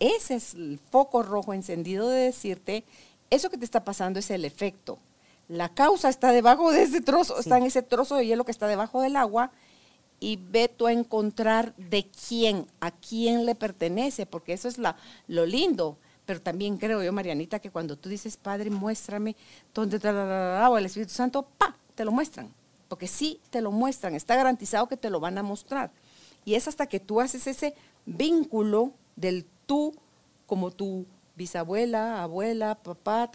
ese 0.00 0.34
es 0.34 0.52
el 0.52 0.78
foco 0.90 1.22
rojo 1.22 1.54
encendido 1.54 2.10
de 2.10 2.24
decirte, 2.24 2.84
eso 3.30 3.48
que 3.48 3.56
te 3.56 3.64
está 3.64 3.82
pasando 3.84 4.18
es 4.18 4.28
el 4.28 4.44
efecto. 4.44 4.98
La 5.48 5.70
causa 5.70 6.10
está 6.10 6.32
debajo 6.32 6.70
de 6.70 6.82
ese 6.82 7.00
trozo, 7.00 7.38
está 7.38 7.56
en 7.56 7.64
ese 7.64 7.80
trozo 7.80 8.16
de 8.16 8.26
hielo 8.26 8.44
que 8.44 8.50
está 8.50 8.66
debajo 8.66 9.00
del 9.00 9.16
agua 9.16 9.52
y 10.24 10.36
ve 10.36 10.70
tú 10.74 10.86
a 10.86 10.92
encontrar 10.92 11.76
de 11.76 12.08
quién, 12.08 12.66
a 12.80 12.90
quién 12.90 13.44
le 13.44 13.54
pertenece, 13.54 14.24
porque 14.24 14.54
eso 14.54 14.68
es 14.68 14.78
la, 14.78 14.96
lo 15.28 15.44
lindo. 15.44 15.98
Pero 16.24 16.40
también 16.40 16.78
creo 16.78 17.02
yo, 17.02 17.12
Marianita, 17.12 17.58
que 17.58 17.70
cuando 17.70 17.98
tú 17.98 18.08
dices, 18.08 18.38
Padre, 18.38 18.70
muéstrame 18.70 19.36
dónde 19.74 19.98
o 19.98 20.78
el 20.78 20.86
Espíritu 20.86 21.12
Santo, 21.12 21.46
pa, 21.58 21.76
te 21.94 22.06
lo 22.06 22.10
muestran. 22.10 22.48
Porque 22.88 23.06
sí 23.06 23.38
te 23.50 23.60
lo 23.60 23.70
muestran, 23.70 24.14
está 24.14 24.34
garantizado 24.34 24.88
que 24.88 24.96
te 24.96 25.10
lo 25.10 25.20
van 25.20 25.36
a 25.36 25.42
mostrar. 25.42 25.90
Y 26.46 26.54
es 26.54 26.68
hasta 26.68 26.86
que 26.86 27.00
tú 27.00 27.20
haces 27.20 27.46
ese 27.46 27.74
vínculo 28.06 28.94
del 29.16 29.44
tú, 29.66 29.94
como 30.46 30.70
tu 30.70 31.04
bisabuela, 31.36 32.22
abuela, 32.22 32.76
papá, 32.76 33.30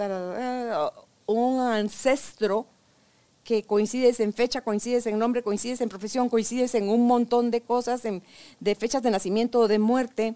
un 1.28 1.60
ancestro 1.60 2.66
que 3.50 3.64
coincides 3.64 4.20
en 4.20 4.32
fecha, 4.32 4.62
coincides 4.62 5.08
en 5.08 5.18
nombre, 5.18 5.42
coincides 5.42 5.82
en 5.82 5.90
profesión, 5.90 6.30
coincides 6.30 6.76
en 6.76 6.88
un 6.88 7.08
montón 7.08 7.50
de 7.50 7.62
cosas, 7.62 8.04
de 8.04 8.76
fechas 8.76 9.02
de 9.02 9.10
nacimiento 9.10 9.62
o 9.62 9.68
de 9.68 9.80
muerte, 9.80 10.36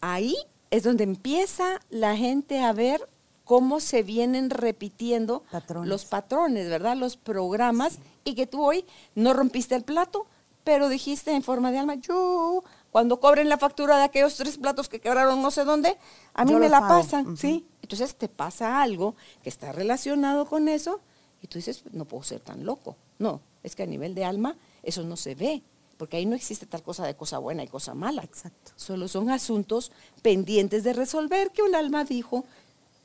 ahí 0.00 0.34
es 0.72 0.82
donde 0.82 1.04
empieza 1.04 1.80
la 1.88 2.16
gente 2.16 2.64
a 2.64 2.72
ver 2.72 3.08
cómo 3.44 3.78
se 3.78 4.02
vienen 4.02 4.50
repitiendo 4.50 5.44
los 5.84 6.04
patrones, 6.04 6.68
¿verdad? 6.68 6.96
Los 6.96 7.16
programas 7.16 8.00
y 8.24 8.34
que 8.34 8.48
tú 8.48 8.64
hoy 8.64 8.84
no 9.14 9.32
rompiste 9.32 9.76
el 9.76 9.84
plato, 9.84 10.26
pero 10.64 10.88
dijiste 10.88 11.30
en 11.30 11.44
forma 11.44 11.70
de 11.70 11.78
alma, 11.78 11.94
yo 11.94 12.64
cuando 12.90 13.20
cobren 13.20 13.48
la 13.48 13.56
factura 13.56 13.98
de 13.98 14.02
aquellos 14.02 14.34
tres 14.34 14.58
platos 14.58 14.88
que 14.88 14.98
quebraron 14.98 15.40
no 15.40 15.52
sé 15.52 15.62
dónde, 15.62 15.96
a 16.34 16.44
mí 16.44 16.56
me 16.56 16.68
la 16.68 16.80
pasan, 16.88 17.36
¿sí? 17.36 17.64
Entonces 17.82 18.16
te 18.16 18.28
pasa 18.28 18.82
algo 18.82 19.14
que 19.44 19.48
está 19.48 19.70
relacionado 19.70 20.46
con 20.46 20.68
eso 20.68 21.00
y 21.42 21.46
tú 21.46 21.58
dices, 21.58 21.84
no 21.92 22.04
puedo 22.04 22.22
ser 22.22 22.40
tan 22.40 22.64
loco. 22.64 22.96
No, 23.18 23.40
es 23.62 23.76
que 23.76 23.82
a 23.82 23.86
nivel 23.86 24.14
de 24.14 24.24
alma 24.24 24.56
eso 24.82 25.02
no 25.02 25.16
se 25.16 25.34
ve, 25.34 25.62
porque 25.96 26.16
ahí 26.16 26.26
no 26.26 26.34
existe 26.34 26.66
tal 26.66 26.82
cosa 26.82 27.06
de 27.06 27.14
cosa 27.14 27.38
buena 27.38 27.62
y 27.64 27.68
cosa 27.68 27.94
mala. 27.94 28.22
Exacto. 28.22 28.72
Solo 28.76 29.08
son 29.08 29.30
asuntos 29.30 29.92
pendientes 30.22 30.84
de 30.84 30.92
resolver 30.92 31.50
que 31.50 31.62
un 31.62 31.74
alma 31.74 32.04
dijo, 32.04 32.44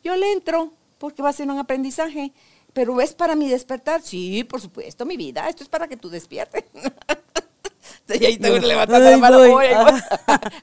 yo 0.04 0.15
le 0.15 0.32
entro 0.32 0.72
porque 0.98 1.22
va 1.22 1.30
a 1.30 1.34
ser 1.34 1.50
un 1.50 1.58
aprendizaje. 1.58 2.32
pero 2.74 3.02
es 3.02 3.13
para 3.13 3.36
mi 3.36 3.50
despertar. 3.50 4.02
Sí, 4.02 4.44
por 4.44 4.62
supuesto, 4.62 5.06
mi 5.06 5.17
vida, 5.17 5.50
esto 5.50 5.63
es 5.63 5.70
para 5.70 5.88
que 5.88 5.98
tú 5.98 6.10
despiertes. 6.10 6.63
y 8.20 8.26
ahí 8.26 8.38
tengo 8.38 8.58
levantar 8.60 9.02
la 9.02 9.17
mano. 9.17 9.38
Voy. 9.39 9.67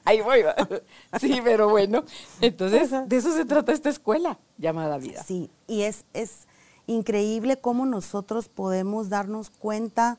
Ahí 0.03 0.21
voy. 0.21 0.43
Sí, 1.19 1.39
pero 1.43 1.69
bueno. 1.69 2.03
Entonces, 2.41 2.91
de 3.07 3.17
eso 3.17 3.35
se 3.35 3.45
trata 3.45 3.71
esta 3.71 3.89
escuela 3.89 4.39
llamada 4.57 4.97
vida. 4.97 5.23
Sí, 5.23 5.49
y 5.67 5.81
es, 5.81 6.05
es 6.13 6.47
increíble 6.89 7.57
cómo 7.57 7.85
nosotros 7.85 8.49
podemos 8.49 9.09
darnos 9.09 9.49
cuenta 9.49 10.17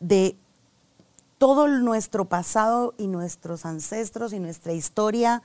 de 0.00 0.36
todo 1.38 1.68
nuestro 1.68 2.26
pasado 2.26 2.94
y 2.96 3.08
nuestros 3.08 3.66
ancestros 3.66 4.32
y 4.32 4.38
nuestra 4.38 4.72
historia, 4.72 5.42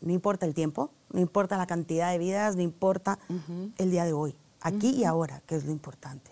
no 0.00 0.12
importa 0.12 0.46
el 0.46 0.54
tiempo, 0.54 0.90
no 1.10 1.20
importa 1.20 1.56
la 1.56 1.66
cantidad 1.66 2.12
de 2.12 2.18
vidas, 2.18 2.54
no 2.54 2.62
importa 2.62 3.18
el 3.78 3.90
día 3.90 4.04
de 4.04 4.12
hoy, 4.12 4.34
aquí 4.60 4.90
y 4.90 5.04
ahora, 5.04 5.40
que 5.46 5.56
es 5.56 5.64
lo 5.64 5.72
importante. 5.72 6.30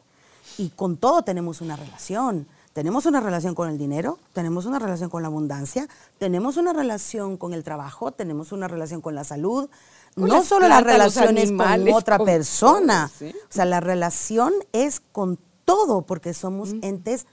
Y 0.59 0.69
con 0.71 0.99
todo 0.99 1.23
tenemos 1.23 1.61
una 1.61 1.77
relación. 1.77 2.47
Tenemos 2.73 3.05
una 3.05 3.21
relación 3.21 3.55
con 3.55 3.69
el 3.69 3.77
dinero, 3.77 4.19
tenemos 4.33 4.65
una 4.65 4.79
relación 4.79 5.11
con 5.11 5.23
la 5.23 5.29
abundancia, 5.29 5.89
tenemos 6.19 6.57
una 6.57 6.73
relación 6.73 7.37
con 7.37 7.53
el 7.53 7.65
trabajo, 7.65 8.13
tenemos 8.13 8.53
una 8.53 8.67
relación 8.67 9.01
con 9.03 9.15
la 9.15 9.25
salud. 9.25 9.69
no 10.17 10.43
solo 10.43 10.69
las 10.69 10.83
relaciones 10.83 11.53
con 11.53 11.93
otra 11.93 12.19
persona, 12.19 13.11
o 13.21 13.53
sea, 13.53 13.65
la 13.67 13.81
relación 13.81 14.53
es 14.73 15.01
con 15.01 15.39
todo 15.65 16.03
porque 16.03 16.33
somos 16.35 16.71
entes 16.83 17.27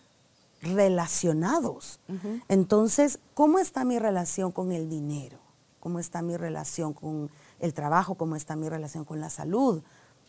relacionados. 0.62 2.00
Entonces, 2.48 3.20
¿cómo 3.34 3.60
está 3.60 3.86
mi 3.86 3.98
relación 4.00 4.52
con 4.52 4.72
el 4.72 4.90
dinero? 4.90 5.38
¿Cómo 5.80 6.00
está 6.00 6.22
mi 6.22 6.36
relación 6.36 6.94
con 6.94 7.30
el 7.60 7.74
trabajo? 7.74 8.16
¿Cómo 8.16 8.36
está 8.36 8.56
mi 8.56 8.68
relación 8.68 9.06
con 9.06 9.20
la 9.22 9.30
salud? 9.30 9.82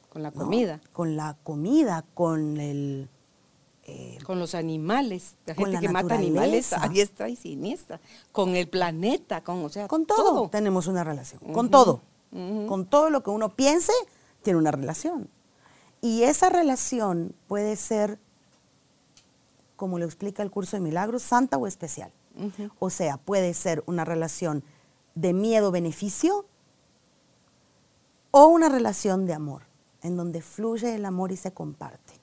Con 0.08 0.22
la 0.22 0.30
comida. 0.30 0.80
Con 0.92 1.16
la 1.16 1.36
comida, 1.42 2.04
con 2.14 2.58
el... 2.58 3.08
Eh, 3.92 4.18
con 4.24 4.38
los 4.38 4.54
animales, 4.54 5.34
la 5.46 5.54
gente 5.54 5.80
que 5.80 5.88
mata 5.88 6.14
animales 6.14 6.72
a 6.72 6.88
diestra 6.88 7.28
y 7.28 7.34
siniestra, 7.34 8.00
con 8.30 8.54
el 8.54 8.68
planeta, 8.68 9.42
con, 9.42 9.64
o 9.64 9.68
sea, 9.68 9.88
con 9.88 10.06
todo, 10.06 10.48
tenemos 10.48 10.86
una 10.86 11.02
relación, 11.02 11.40
con 11.52 11.70
todo, 11.70 12.02
con 12.30 12.86
todo 12.86 13.10
lo 13.10 13.24
que 13.24 13.30
uno 13.30 13.48
piense, 13.48 13.92
tiene 14.42 14.60
una 14.60 14.70
relación. 14.70 15.28
Y 16.00 16.22
esa 16.22 16.50
relación 16.50 17.34
puede 17.48 17.74
ser 17.74 18.20
como 19.74 19.98
lo 19.98 20.04
explica 20.04 20.42
el 20.42 20.50
curso 20.50 20.76
de 20.76 20.82
milagros, 20.82 21.22
santa 21.22 21.56
o 21.56 21.66
especial. 21.66 22.12
O 22.78 22.90
sea, 22.90 23.16
puede 23.16 23.54
ser 23.54 23.82
una 23.86 24.04
relación 24.04 24.62
de 25.14 25.32
miedo-beneficio 25.32 26.46
o 28.30 28.46
una 28.46 28.68
relación 28.68 29.26
de 29.26 29.32
amor, 29.32 29.62
en 30.02 30.16
donde 30.16 30.42
fluye 30.42 30.94
el 30.94 31.04
amor 31.06 31.32
y 31.32 31.36
se 31.36 31.52
comparte. 31.52 32.19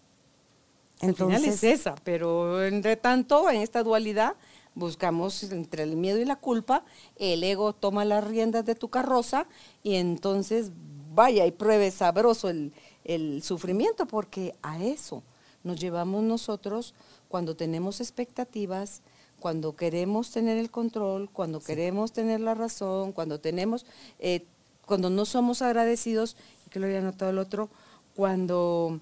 Entonces, 1.00 1.36
Al 1.36 1.42
final 1.42 1.54
es 1.54 1.64
esa, 1.64 1.96
pero 2.04 2.66
entre 2.66 2.96
tanto, 2.96 3.50
en 3.50 3.62
esta 3.62 3.84
dualidad, 3.84 4.36
buscamos 4.74 5.44
entre 5.44 5.84
el 5.84 5.96
miedo 5.96 6.20
y 6.20 6.26
la 6.26 6.36
culpa, 6.36 6.84
el 7.18 7.44
ego 7.44 7.74
toma 7.74 8.06
las 8.06 8.24
riendas 8.24 8.66
de 8.66 8.76
tu 8.76 8.90
carroza 8.90 9.48
y 9.84 9.96
entonces 9.96 10.72
vaya 11.14 11.46
y 11.46 11.52
pruebe 11.52 11.92
sabroso 11.92 12.50
el, 12.50 12.74
el 13.04 13.42
sufrimiento, 13.42 14.06
porque 14.06 14.56
a 14.62 14.84
eso 14.84 15.24
nos 15.64 15.80
llevamos 15.80 16.24
nosotros 16.24 16.94
cuando 17.28 17.56
tenemos 17.56 18.00
expectativas, 18.02 19.02
cuando 19.40 19.76
queremos 19.76 20.32
tener 20.32 20.58
el 20.58 20.72
control, 20.72 21.30
cuando 21.32 21.60
queremos 21.60 22.12
tener 22.12 22.40
la 22.40 22.54
razón, 22.54 23.12
cuando 23.12 23.40
tenemos, 23.40 23.86
eh, 24.20 24.46
cuando 24.86 25.10
no 25.10 25.26
somos 25.26 25.62
agradecidos, 25.62 26.38
y 26.66 26.70
que 26.70 26.80
lo 26.80 26.86
había 26.86 27.02
notado 27.02 27.32
el 27.32 27.38
otro, 27.38 27.70
cuando 28.16 29.00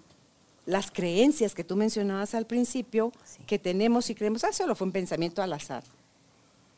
las 0.66 0.92
creencias 0.92 1.54
que 1.54 1.64
tú 1.64 1.76
mencionabas 1.76 2.34
al 2.34 2.48
principio, 2.48 3.12
que 3.46 3.60
tenemos 3.60 4.10
y 4.10 4.16
creemos, 4.16 4.44
ah, 4.44 4.52
solo 4.52 4.76
fue 4.76 4.88
un 4.88 4.94
pensamiento 4.94 5.42
al 5.42 5.54
azar. 5.54 5.84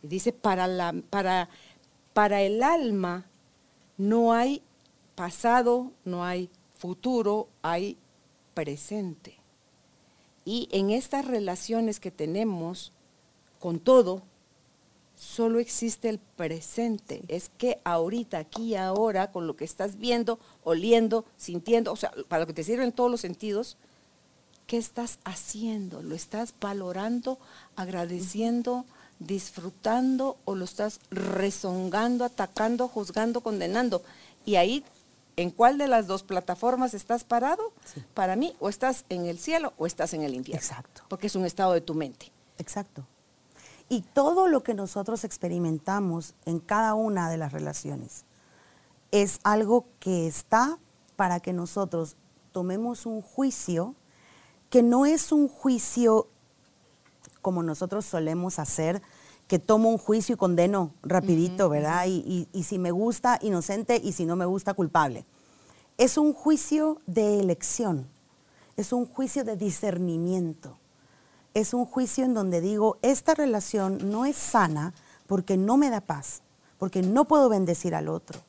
Y 0.04 0.08
dice, 0.08 0.34
para, 0.34 0.68
la, 0.68 0.94
para, 1.10 1.50
para 2.14 2.42
el 2.42 2.64
alma 2.64 3.26
no 3.98 4.34
hay 4.34 4.62
pasado, 5.16 5.92
no 6.06 6.24
hay 6.24 6.50
futuro, 6.76 7.48
hay 7.62 7.98
presente. 8.54 9.38
Y 10.46 10.70
en 10.72 10.92
estas 10.92 11.26
relaciones 11.26 12.00
que 12.00 12.12
tenemos 12.12 12.94
con 13.60 13.80
todo, 13.80 14.22
solo 15.18 15.60
existe 15.60 16.10
el 16.10 16.20
presente. 16.20 17.24
Es 17.28 17.50
que 17.58 17.80
ahorita, 17.84 18.38
aquí 18.38 18.70
y 18.70 18.76
ahora, 18.76 19.32
con 19.32 19.48
lo 19.48 19.56
que 19.56 19.66
estás 19.66 19.98
viendo, 19.98 20.40
oliendo, 20.64 21.26
sintiendo, 21.38 21.92
o 21.92 21.96
sea, 21.96 22.12
para 22.30 22.42
lo 22.42 22.48
que 22.48 22.54
te 22.54 22.64
sirven 22.64 22.92
todos 22.92 23.10
los 23.10 23.22
sentidos, 23.22 23.78
¿qué 24.68 24.78
estás 24.78 25.18
haciendo? 25.26 26.04
¿Lo 26.04 26.14
estás 26.14 26.54
valorando, 26.62 27.40
agradeciendo, 27.76 28.86
disfrutando 29.20 30.38
o 30.46 30.54
lo 30.54 30.66
estás 30.66 31.00
rezongando, 31.10 32.24
atacando, 32.24 32.88
juzgando, 32.88 33.42
condenando? 33.42 34.04
Y 34.46 34.56
ahí 34.56 34.86
en 35.36 35.50
cuál 35.50 35.80
de 35.80 35.88
las 35.88 36.06
dos 36.06 36.22
plataformas 36.22 36.94
estás 36.94 37.24
parado, 37.24 37.74
para 38.14 38.36
mí, 38.36 38.56
o 38.60 38.70
estás 38.70 39.06
en 39.10 39.26
el 39.26 39.40
cielo 39.40 39.74
o 39.78 39.88
estás 39.88 40.14
en 40.14 40.22
el 40.22 40.36
infierno. 40.36 40.62
Exacto. 40.62 41.04
Porque 41.10 41.28
es 41.28 41.36
un 41.36 41.46
estado 41.46 41.74
de 41.74 41.82
tu 41.82 41.96
mente. 41.96 42.32
Exacto. 42.60 43.06
Y 43.90 44.02
todo 44.02 44.48
lo 44.48 44.64
que 44.64 44.74
nosotros 44.74 45.24
experimentamos 45.24 46.36
en 46.46 46.60
cada 46.60 46.94
una 46.94 47.30
de 47.30 47.38
las 47.38 47.54
relaciones 47.54 48.26
es 49.12 49.40
algo 49.44 49.86
que 50.00 50.28
está 50.28 50.78
para 51.16 51.40
que 51.40 51.54
nosotros 51.54 52.18
tomemos 52.52 53.06
un 53.06 53.22
juicio 53.22 53.96
que 54.70 54.84
no 54.84 55.06
es 55.06 55.32
un 55.32 55.48
juicio 55.48 56.28
como 57.42 57.64
nosotros 57.64 58.06
solemos 58.06 58.60
hacer, 58.60 59.02
que 59.48 59.60
tomo 59.60 59.90
un 59.90 59.98
juicio 59.98 60.36
y 60.36 60.38
condeno 60.38 60.92
rapidito, 61.04 61.70
¿verdad? 61.70 62.06
Y, 62.08 62.48
si 62.64 62.78
me 62.78 62.92
gusta, 62.92 63.40
inocente, 63.42 64.02
y 64.04 64.12
si 64.12 64.26
no 64.26 64.36
me 64.36 64.46
gusta, 64.46 64.74
culpable. 64.74 65.26
Es 65.98 66.18
un 66.18 66.34
juicio 66.34 67.02
de 67.06 67.40
elección, 67.40 68.08
es 68.76 68.92
un 68.92 69.06
juicio 69.06 69.46
de 69.46 69.56
discernimiento, 69.56 70.78
es 71.60 71.74
un 71.74 71.86
juicio 71.86 72.24
en 72.26 72.34
donde 72.34 72.62
digo, 72.62 72.98
esta 73.02 73.34
relación 73.34 74.12
no 74.12 74.26
es 74.26 74.36
sana 74.36 74.94
porque 75.28 75.58
no 75.58 75.78
me 75.78 75.90
da 75.90 76.02
paz, 76.02 76.42
porque 76.78 77.02
no 77.02 77.26
puedo 77.26 77.50
bendecir 77.50 77.96
al 77.96 78.10
otro, 78.10 78.40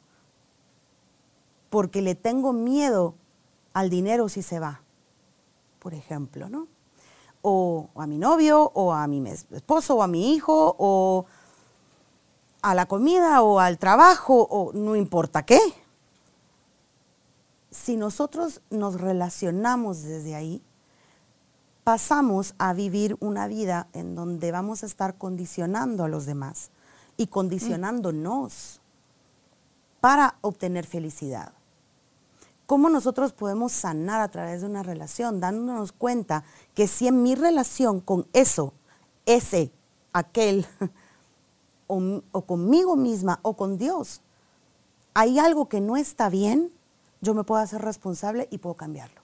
porque 1.70 2.02
le 2.02 2.14
tengo 2.14 2.52
miedo 2.52 3.14
al 3.72 3.90
dinero 3.90 4.28
si 4.28 4.42
se 4.42 4.60
va, 4.60 4.82
por 5.78 5.94
ejemplo, 5.94 6.48
¿no? 6.48 6.68
o 7.42 7.88
a 7.94 8.06
mi 8.06 8.18
novio, 8.18 8.70
o 8.74 8.92
a 8.92 9.06
mi 9.06 9.26
esposo, 9.28 9.96
o 9.96 10.02
a 10.02 10.06
mi 10.06 10.34
hijo, 10.34 10.76
o 10.78 11.26
a 12.62 12.74
la 12.74 12.86
comida, 12.86 13.42
o 13.42 13.60
al 13.60 13.78
trabajo, 13.78 14.46
o 14.50 14.72
no 14.72 14.96
importa 14.96 15.44
qué. 15.44 15.60
Si 17.70 17.96
nosotros 17.96 18.60
nos 18.70 19.00
relacionamos 19.00 20.02
desde 20.02 20.34
ahí, 20.34 20.62
pasamos 21.88 22.54
a 22.58 22.74
vivir 22.74 23.16
una 23.18 23.46
vida 23.46 23.88
en 23.94 24.14
donde 24.14 24.52
vamos 24.52 24.82
a 24.82 24.86
estar 24.86 25.16
condicionando 25.16 26.04
a 26.04 26.08
los 26.08 26.26
demás 26.26 26.68
y 27.16 27.28
condicionándonos 27.28 28.82
para 29.98 30.36
obtener 30.42 30.84
felicidad. 30.84 31.54
¿Cómo 32.66 32.90
nosotros 32.90 33.32
podemos 33.32 33.72
sanar 33.72 34.20
a 34.20 34.28
través 34.28 34.60
de 34.60 34.66
una 34.66 34.82
relación? 34.82 35.40
Dándonos 35.40 35.92
cuenta 35.92 36.44
que 36.74 36.88
si 36.88 37.08
en 37.08 37.22
mi 37.22 37.34
relación 37.34 38.00
con 38.02 38.26
eso, 38.34 38.74
ese, 39.24 39.72
aquel, 40.12 40.66
o, 41.86 42.20
o, 42.32 42.42
conmigo 42.42 42.96
misma 42.96 43.40
o 43.40 43.56
con 43.56 43.78
Dios, 43.78 44.20
hay 45.14 45.38
algo 45.38 45.70
que 45.70 45.80
no 45.80 45.96
está 45.96 46.28
bien, 46.28 46.70
yo 47.22 47.32
me 47.32 47.44
puedo 47.44 47.62
hacer 47.62 47.80
responsable 47.80 48.46
y 48.50 48.58
puedo 48.58 48.74
cambiarlo. 48.74 49.22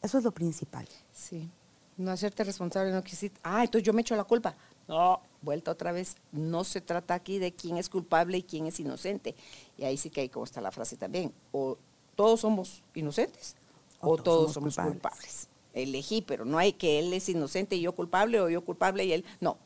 Eso 0.00 0.16
es 0.16 0.24
lo 0.24 0.32
principal. 0.32 0.88
Sí. 1.12 1.50
No 1.96 2.10
hacerte 2.10 2.44
responsable, 2.44 2.92
no 2.92 3.00
decir, 3.00 3.32
ah, 3.42 3.64
entonces 3.64 3.86
yo 3.86 3.92
me 3.92 4.02
echo 4.02 4.16
la 4.16 4.24
culpa. 4.24 4.54
No, 4.88 5.20
vuelta 5.42 5.70
otra 5.70 5.92
vez, 5.92 6.16
no 6.30 6.62
se 6.62 6.80
trata 6.80 7.14
aquí 7.14 7.38
de 7.38 7.52
quién 7.52 7.76
es 7.76 7.88
culpable 7.88 8.38
y 8.38 8.42
quién 8.42 8.66
es 8.66 8.78
inocente. 8.78 9.34
Y 9.78 9.84
ahí 9.84 9.96
sí 9.96 10.10
que 10.10 10.20
hay 10.22 10.28
como 10.28 10.44
está 10.44 10.60
la 10.60 10.70
frase 10.70 10.96
también. 10.96 11.32
O 11.52 11.78
todos 12.14 12.40
somos 12.40 12.82
inocentes 12.94 13.56
o, 14.00 14.16
todos, 14.16 14.52
somos, 14.52 14.76
culpables. 14.76 15.48
Elegí, 15.72 16.22
pero 16.22 16.44
no 16.44 16.58
hay 16.58 16.72
que 16.72 16.98
él 16.98 17.12
es 17.12 17.28
inocente 17.28 17.76
y 17.76 17.80
yo 17.80 17.92
culpable 17.92 18.40
o 18.40 18.48
yo 18.48 18.64
culpable 18.64 19.04
y 19.04 19.12
él 19.12 19.24
no. 19.40 19.56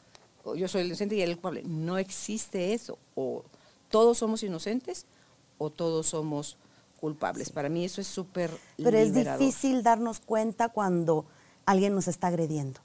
O 0.45 0.55
yo 0.55 0.69
soy 0.69 0.83
inocente 0.83 1.17
y 1.17 1.23
él 1.23 1.31
es 1.31 1.37
culpable. 1.37 1.63
No 1.65 1.99
existe 1.99 2.73
eso. 2.73 2.99
O 3.15 3.45
todos 3.89 4.19
somos 4.19 4.43
inocentes 4.43 5.07
o 5.59 5.71
todos 5.71 6.07
somos 6.07 6.57
culpables. 7.01 7.51
Para 7.51 7.69
mí 7.69 7.85
eso 7.85 8.01
es 8.01 8.07
súper 8.07 8.51
Pero 8.77 8.97
es 8.97 9.15
difícil 9.15 9.83
darnos 9.83 10.21
cuenta 10.21 10.69
cuando 10.69 11.27
alguien 11.71 11.95
nos 11.95 12.09
está 12.09 12.29
agrediendo. 12.29 12.81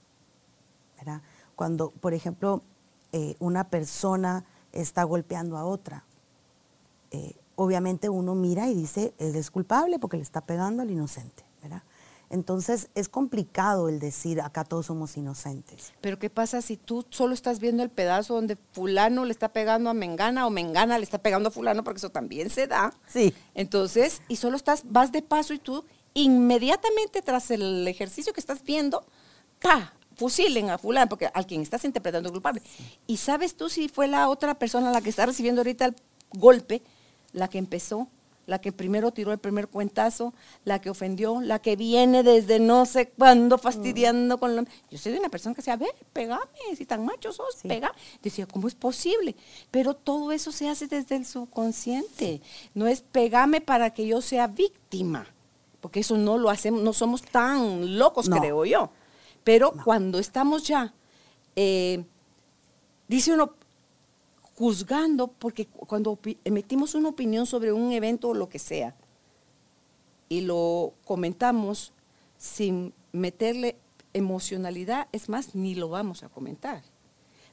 ¿verdad? 0.98 1.22
Cuando, 1.56 1.92
por 1.92 2.14
ejemplo, 2.14 2.64
eh, 3.12 3.36
una 3.40 3.70
persona 3.70 4.46
está 4.72 5.04
golpeando 5.04 5.58
a 5.58 5.66
otra. 5.66 6.06
Eh, 7.12 7.36
obviamente 7.56 8.10
uno 8.10 8.36
mira 8.36 8.68
y 8.68 8.76
dice, 8.76 9.14
él 9.18 9.36
es 9.36 9.52
culpable 9.52 10.00
porque 10.00 10.18
le 10.18 10.24
está 10.24 10.42
pegando 10.42 10.82
al 10.82 10.92
inocente, 10.92 11.46
¿verdad? 11.62 11.84
Entonces 12.30 12.90
es 12.96 13.08
complicado 13.08 13.88
el 13.88 14.00
decir 14.00 14.42
acá 14.42 14.64
todos 14.64 14.88
somos 14.88 15.16
inocentes. 15.16 15.94
Pero 16.02 16.18
¿qué 16.18 16.30
pasa 16.30 16.62
si 16.62 16.76
tú 16.76 17.06
solo 17.10 17.34
estás 17.34 17.60
viendo 17.60 17.84
el 17.84 17.90
pedazo 17.90 18.34
donde 18.34 18.58
fulano 18.72 19.26
le 19.26 19.32
está 19.32 19.50
pegando 19.50 19.90
a 19.90 19.94
Mengana 19.94 20.48
o 20.48 20.50
Mengana 20.50 20.98
le 20.98 21.04
está 21.04 21.20
pegando 21.20 21.50
a 21.50 21.52
fulano 21.52 21.84
porque 21.84 22.00
eso 22.00 22.10
también 22.10 22.50
se 22.50 22.68
da? 22.68 22.94
Sí. 23.08 23.34
Entonces, 23.54 24.22
y 24.28 24.38
solo 24.38 24.58
estás, 24.58 24.84
vas 24.86 25.12
de 25.12 25.22
paso 25.22 25.54
y 25.54 25.60
tú 25.60 25.86
inmediatamente 26.16 27.22
tras 27.22 27.52
el 27.52 27.88
ejercicio 27.88 28.34
que 28.34 28.40
estás 28.40 28.64
viendo, 28.64 29.06
¡pa! 29.62 29.94
fusilen 30.16 30.70
a 30.70 30.78
fulano, 30.78 31.10
porque 31.10 31.30
al 31.34 31.46
quien 31.46 31.62
estás 31.62 31.86
interpretando 31.86 32.32
culpable. 32.32 32.62
Y 33.06 33.18
sabes 33.18 33.56
tú 33.56 33.70
si 33.70 33.90
fue 33.90 34.08
la 34.08 34.30
otra 34.30 34.56
persona 34.56 34.92
la 34.92 35.02
que 35.02 35.10
está 35.10 35.26
recibiendo 35.26 35.62
ahorita 35.62 35.86
el 35.86 35.96
golpe, 36.32 36.82
la 37.34 37.50
que 37.50 37.58
empezó, 37.58 38.08
la 38.46 38.60
que 38.62 38.72
primero 38.72 39.12
tiró 39.12 39.32
el 39.32 39.40
primer 39.40 39.68
cuentazo, 39.68 40.34
la 40.64 40.80
que 40.80 40.90
ofendió, 40.90 41.42
la 41.42 41.60
que 41.60 41.76
viene 41.76 42.24
desde 42.24 42.60
no 42.60 42.86
sé 42.86 43.10
cuándo 43.10 43.58
fastidiando 43.58 44.40
con 44.40 44.56
la... 44.56 44.66
Yo 44.90 44.98
soy 44.98 45.14
de 45.14 45.20
una 45.20 45.30
persona 45.30 45.56
que 45.56 45.62
decía, 45.62 45.74
a 45.74 45.78
ver, 45.78 45.96
pegame, 46.14 46.46
si 46.78 46.86
tan 46.86 47.06
macho 47.06 47.34
sos, 47.34 47.58
pega. 47.64 47.92
Decía, 48.22 48.46
¿cómo 48.46 48.68
es 48.68 48.76
posible? 48.76 49.36
Pero 49.72 49.96
todo 49.96 50.32
eso 50.32 50.52
se 50.52 50.70
hace 50.70 50.88
desde 50.88 51.16
el 51.16 51.26
subconsciente. 51.26 52.42
No 52.74 52.88
es 52.88 53.02
pegame 53.02 53.62
para 53.62 53.94
que 53.94 54.06
yo 54.06 54.22
sea 54.22 54.48
víctima, 54.48 55.28
porque 55.86 56.00
eso 56.00 56.18
no 56.18 56.40
lo 56.40 56.50
hacemos, 56.50 56.82
no 56.82 56.94
somos 56.94 57.22
tan 57.22 58.00
locos, 58.00 58.28
creo 58.28 58.66
yo. 58.66 58.90
Pero 59.44 59.72
cuando 59.72 60.18
estamos 60.18 60.64
ya, 60.64 60.96
eh, 61.56 62.04
dice 63.08 63.34
uno, 63.34 63.54
juzgando, 64.56 65.28
porque 65.28 65.68
cuando 65.68 66.18
emitimos 66.44 66.96
una 66.96 67.10
opinión 67.10 67.46
sobre 67.46 67.72
un 67.72 67.92
evento 67.92 68.30
o 68.30 68.34
lo 68.34 68.50
que 68.50 68.58
sea, 68.58 68.96
y 70.28 70.42
lo 70.42 70.94
comentamos 71.06 71.94
sin 72.40 72.92
meterle 73.12 73.78
emocionalidad, 74.14 75.08
es 75.12 75.30
más, 75.30 75.54
ni 75.54 75.76
lo 75.76 75.90
vamos 75.90 76.24
a 76.24 76.30
comentar. 76.30 76.82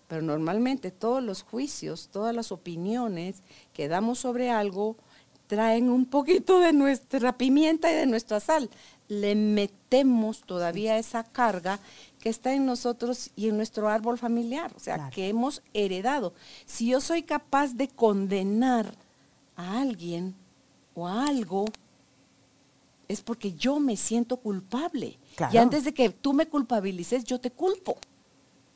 Pero 0.09 0.23
normalmente 0.23 0.91
todos 0.91 1.23
los 1.23 1.43
juicios, 1.43 2.09
todas 2.11 2.35
las 2.35 2.51
opiniones 2.51 3.43
que 3.75 3.89
damos 3.89 4.21
sobre 4.21 4.49
algo, 4.51 4.97
traen 5.53 5.91
un 5.91 6.07
poquito 6.07 6.61
de 6.61 6.73
nuestra 6.73 7.37
pimienta 7.37 7.93
y 7.93 7.95
de 7.95 8.07
nuestra 8.07 8.41
sal. 8.41 8.71
Le 9.09 9.35
metemos 9.35 10.41
todavía 10.47 10.97
esa 10.97 11.25
carga 11.25 11.79
que 12.21 12.31
está 12.31 12.55
en 12.55 12.65
nosotros 12.65 13.29
y 13.37 13.51
en 13.51 13.59
nuestro 13.59 13.91
árbol 13.91 14.17
familiar, 14.17 14.73
o 14.75 14.81
sea, 14.81 15.11
que 15.11 15.29
hemos 15.29 15.61
heredado. 15.75 16.33
Si 16.65 16.87
yo 16.87 17.03
soy 17.03 17.23
capaz 17.25 17.75
de 17.75 17.89
condenar 17.89 18.95
a 19.55 19.79
alguien 19.83 20.35
o 20.95 21.07
a 21.07 21.27
algo, 21.27 21.67
es 23.07 23.21
porque 23.21 23.53
yo 23.53 23.79
me 23.79 23.99
siento 23.99 24.39
culpable. 24.39 25.19
Y 25.53 25.59
antes 25.59 25.85
de 25.85 25.93
que 25.93 26.09
tú 26.09 26.33
me 26.33 26.47
culpabilices, 26.47 27.25
yo 27.25 27.39
te 27.39 27.51
culpo. 27.51 27.99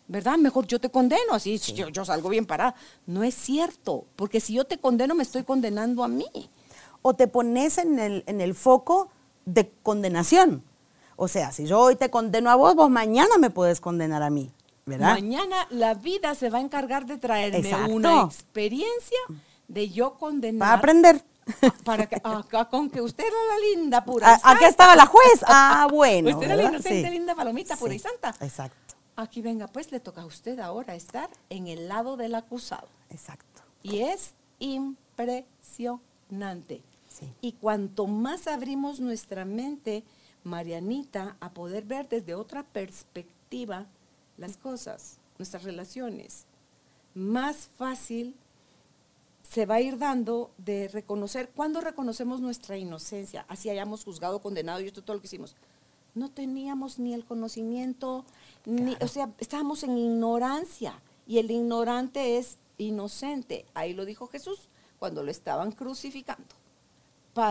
¿verdad? 0.09 0.37
Mejor 0.37 0.67
yo 0.67 0.79
te 0.79 0.91
condeno, 0.91 1.33
así 1.33 1.59
yo, 1.59 1.89
yo, 1.89 2.05
salgo 2.05 2.29
bien 2.29 2.45
parada. 2.45 2.75
No 3.07 3.25
es 3.25 3.35
cierto, 3.35 4.05
porque 4.15 4.41
si 4.41 4.53
yo 4.53 4.65
te 4.65 4.77
condeno, 4.77 5.15
me 5.15 5.23
estoy 5.23 5.43
condenando 5.43 6.05
a 6.05 6.09
mí 6.09 6.51
o 7.07 7.15
te 7.15 7.29
pones 7.29 7.79
en 7.79 8.01
el, 8.01 8.25
en 8.27 8.41
el 8.41 8.53
foco 8.53 9.09
de 9.45 9.71
condenación. 9.85 10.65
O 11.15 11.29
sea, 11.29 11.53
si 11.53 11.65
yo 11.65 11.79
hoy 11.79 11.95
te 11.95 12.11
condeno 12.11 12.51
a 12.51 12.57
vos, 12.57 12.75
vos 12.75 12.91
mañana 12.91 13.39
me 13.39 13.49
puedes 13.49 13.81
condenar 13.81 14.25
a 14.25 14.31
mí, 14.31 14.51
¿verdad? 14.87 15.13
Mañana 15.13 15.69
la 15.71 15.95
vida 15.95 16.35
se 16.35 16.51
va 16.51 16.59
a 16.59 16.63
encargar 16.63 17.07
de 17.07 17.19
traerme 17.19 17.93
una 17.93 18.23
experiencia 18.23 19.21
de 19.69 19.89
yo 19.89 20.15
condenar. 20.15 20.59
Para 20.59 20.75
aprender. 20.75 21.25
Para 21.85 22.07
que, 22.07 22.17
acá, 22.17 22.65
con 22.65 22.91
que 22.91 23.01
usted 23.01 23.23
era 23.23 23.37
la 23.55 23.61
linda, 23.71 24.05
pura 24.05 24.37
y 24.37 24.41
Aquí 24.43 24.65
estaba 24.65 24.97
la 24.97 25.07
juez. 25.07 25.43
Ah, 25.47 25.87
bueno. 25.89 26.31
Usted 26.31 26.47
era 26.47 26.57
la 26.57 26.65
inocente, 26.65 27.09
linda 27.09 27.37
palomita, 27.37 27.77
pura 27.77 27.95
y 27.95 28.01
santa. 28.01 28.35
Exacto. 28.41 28.97
Aquí 29.15 29.43
venga, 29.43 29.69
pues 29.69 29.93
le 29.93 30.01
toca 30.01 30.23
a 30.23 30.27
usted 30.27 30.59
ahora 30.59 30.97
estar 30.97 31.31
en 31.51 31.69
el 31.69 31.87
lado 31.87 32.17
del 32.17 32.35
acusado. 32.35 32.89
Exacto. 33.11 33.63
Y 33.85 34.01
es 34.01 34.35
impresionante. 34.59 36.83
Y 37.41 37.53
cuanto 37.53 38.07
más 38.07 38.47
abrimos 38.47 39.01
nuestra 39.01 39.45
mente, 39.45 40.05
Marianita, 40.45 41.37
a 41.41 41.53
poder 41.53 41.85
ver 41.85 42.09
desde 42.09 42.35
otra 42.35 42.63
perspectiva 42.63 43.87
las 44.37 44.57
cosas, 44.57 45.19
nuestras 45.39 45.65
relaciones, 45.65 46.47
más 47.15 47.69
fácil 47.77 48.35
se 49.43 49.65
va 49.65 49.77
a 49.77 49.81
ir 49.81 49.99
dando 49.99 50.51
de 50.59 50.89
reconocer, 50.89 51.51
cuando 51.55 51.81
reconocemos 51.81 52.41
nuestra 52.41 52.77
inocencia, 52.77 53.47
así 53.49 53.71
hayamos 53.71 54.05
juzgado, 54.05 54.41
condenado 54.41 54.81
y 54.81 54.87
esto 54.87 55.03
todo 55.03 55.15
lo 55.15 55.21
que 55.21 55.29
hicimos. 55.29 55.55
No 56.15 56.31
teníamos 56.31 56.99
ni 56.99 57.15
el 57.15 57.25
conocimiento, 57.25 58.25
ni, 58.65 58.97
o 59.01 59.09
sea, 59.09 59.31
estábamos 59.39 59.83
en 59.83 59.97
ignorancia 59.99 61.01
y 61.27 61.39
el 61.39 61.51
ignorante 61.51 62.39
es 62.39 62.59
inocente. 62.79 63.67
Ahí 63.75 63.93
lo 63.93 64.05
dijo 64.05 64.27
Jesús 64.27 64.69
cuando 64.99 65.23
lo 65.23 65.31
estaban 65.31 65.73
crucificando 65.73 66.66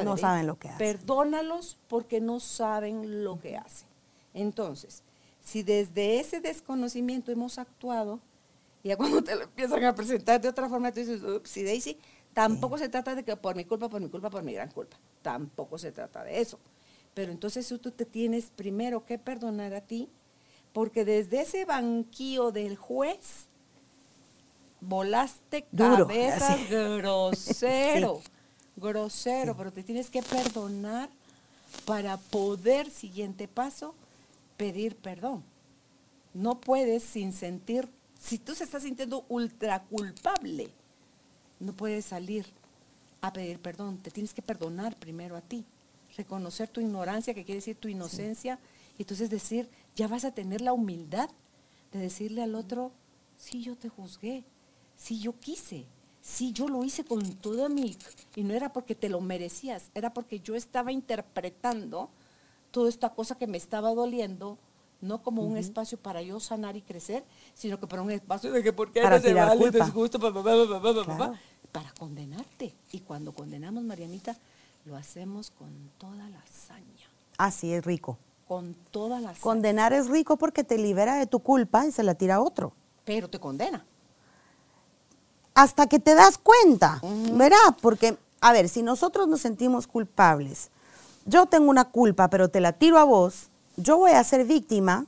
no 0.03 0.17
saben 0.17 0.47
lo 0.47 0.57
que 0.57 0.69
hacen. 0.69 0.77
Perdónalos 0.77 1.77
porque 1.87 2.21
no 2.21 2.39
saben 2.39 3.23
lo 3.23 3.39
que 3.39 3.57
hacen. 3.57 3.87
Entonces, 4.33 5.03
si 5.41 5.63
desde 5.63 6.19
ese 6.19 6.41
desconocimiento 6.41 7.31
hemos 7.31 7.57
actuado, 7.57 8.19
ya 8.83 8.97
cuando 8.97 9.23
te 9.23 9.35
lo 9.35 9.43
empiezan 9.43 9.83
a 9.83 9.95
presentar 9.95 10.41
de 10.41 10.49
otra 10.49 10.69
forma, 10.69 10.91
tú 10.91 10.99
dices, 10.99 11.21
si 11.43 11.63
Daisy, 11.63 11.97
tampoco 12.33 12.77
se 12.77 12.89
trata 12.89 13.15
de 13.15 13.23
que 13.23 13.35
por 13.35 13.55
mi 13.55 13.65
culpa, 13.65 13.89
por 13.89 14.01
mi 14.01 14.09
culpa, 14.09 14.29
por 14.29 14.43
mi 14.43 14.53
gran 14.53 14.69
culpa. 14.71 14.97
Tampoco 15.21 15.77
se 15.77 15.91
trata 15.91 16.23
de 16.23 16.41
eso. 16.41 16.59
Pero 17.13 17.31
entonces 17.31 17.67
tú 17.67 17.91
te 17.91 18.05
tienes 18.05 18.51
primero 18.55 19.05
que 19.05 19.17
perdonar 19.17 19.73
a 19.73 19.81
ti, 19.81 20.09
porque 20.73 21.05
desde 21.05 21.41
ese 21.41 21.63
banquillo 21.63 22.51
del 22.51 22.75
juez, 22.75 23.47
volaste 24.81 25.65
Duro, 25.71 26.07
cabezas 26.07 26.69
grosero 26.69 28.21
grosero, 28.75 29.55
pero 29.55 29.71
te 29.71 29.83
tienes 29.83 30.09
que 30.09 30.21
perdonar 30.21 31.09
para 31.85 32.17
poder, 32.17 32.89
siguiente 32.89 33.47
paso, 33.47 33.95
pedir 34.57 34.95
perdón. 34.95 35.43
No 36.33 36.59
puedes 36.59 37.03
sin 37.03 37.33
sentir, 37.33 37.87
si 38.19 38.37
tú 38.37 38.55
se 38.55 38.63
estás 38.63 38.83
sintiendo 38.83 39.25
ultra 39.29 39.83
culpable, 39.83 40.69
no 41.59 41.73
puedes 41.73 42.05
salir 42.05 42.45
a 43.21 43.31
pedir 43.31 43.59
perdón. 43.59 43.97
Te 43.97 44.11
tienes 44.11 44.33
que 44.33 44.41
perdonar 44.41 44.97
primero 44.97 45.35
a 45.35 45.41
ti, 45.41 45.65
reconocer 46.17 46.69
tu 46.69 46.81
ignorancia, 46.81 47.33
que 47.33 47.45
quiere 47.45 47.59
decir 47.59 47.77
tu 47.77 47.87
inocencia, 47.87 48.59
y 48.97 49.03
entonces 49.03 49.29
decir, 49.29 49.69
ya 49.95 50.07
vas 50.07 50.25
a 50.25 50.31
tener 50.31 50.61
la 50.61 50.73
humildad 50.73 51.29
de 51.91 51.99
decirle 51.99 52.43
al 52.43 52.55
otro, 52.55 52.91
sí, 53.37 53.63
yo 53.63 53.75
te 53.77 53.89
juzgué, 53.89 54.43
sí, 54.97 55.19
yo 55.19 55.39
quise, 55.39 55.85
Sí, 56.25 56.53
yo 56.53 56.67
lo 56.67 56.83
hice 56.83 57.05
con 57.05 57.21
todo 57.35 57.69
mi... 57.69 57.95
Y 58.35 58.43
no 58.43 58.55
era 58.55 58.73
porque 58.73 58.95
te 58.95 59.09
lo 59.09 59.21
merecías, 59.21 59.91
era 59.93 60.11
porque 60.11 60.39
yo 60.39 60.55
estaba 60.55 60.91
interpretando 60.91 62.09
toda 62.71 62.89
esta 62.89 63.11
cosa 63.13 63.37
que 63.37 63.45
me 63.45 63.57
estaba 63.57 63.93
doliendo, 63.93 64.57
no 65.01 65.21
como 65.21 65.43
un 65.43 65.55
espacio 65.55 65.99
para 65.99 66.23
yo 66.23 66.39
sanar 66.39 66.75
y 66.75 66.81
crecer, 66.81 67.23
sino 67.53 67.79
que 67.79 67.85
para 67.85 68.01
un 68.01 68.09
espacio 68.09 68.51
de 68.51 68.63
que 68.63 68.73
por 68.73 68.91
qué 68.91 69.03
para 69.03 69.17
no 69.17 69.21
se 69.21 69.33
vale 69.35 69.69
desgusto, 69.69 70.19
para 70.19 71.93
condenarte. 71.93 72.73
Y 72.91 73.01
cuando 73.01 73.31
condenamos, 73.31 73.83
Marianita, 73.83 74.35
lo 74.85 74.95
hacemos 74.95 75.51
con 75.51 75.91
toda 75.99 76.27
la 76.27 76.39
hazaña. 76.39 77.07
Así 77.37 77.71
es 77.71 77.85
rico. 77.85 78.17
Con 78.47 78.73
toda 78.89 79.21
la 79.21 79.29
hazaña. 79.29 79.43
Condenar 79.43 79.93
es 79.93 80.07
rico 80.07 80.37
porque 80.37 80.63
te 80.63 80.79
libera 80.79 81.17
de 81.17 81.27
tu 81.27 81.39
culpa 81.41 81.85
y 81.85 81.91
se 81.91 82.01
la 82.01 82.15
tira 82.15 82.35
a 82.35 82.41
otro. 82.41 82.73
Pero 83.05 83.29
te 83.29 83.39
condena 83.39 83.85
hasta 85.55 85.87
que 85.87 85.99
te 85.99 86.13
das 86.13 86.37
cuenta, 86.37 87.01
¿verdad? 87.31 87.75
Porque, 87.81 88.17
a 88.41 88.51
ver, 88.51 88.69
si 88.69 88.83
nosotros 88.83 89.27
nos 89.27 89.41
sentimos 89.41 89.87
culpables, 89.87 90.69
yo 91.25 91.47
tengo 91.47 91.69
una 91.69 91.85
culpa, 91.85 92.29
pero 92.29 92.49
te 92.49 92.59
la 92.59 92.73
tiro 92.73 92.99
a 92.99 93.05
vos, 93.05 93.47
yo 93.77 93.97
voy 93.97 94.11
a 94.11 94.23
ser 94.23 94.45
víctima 94.45 95.05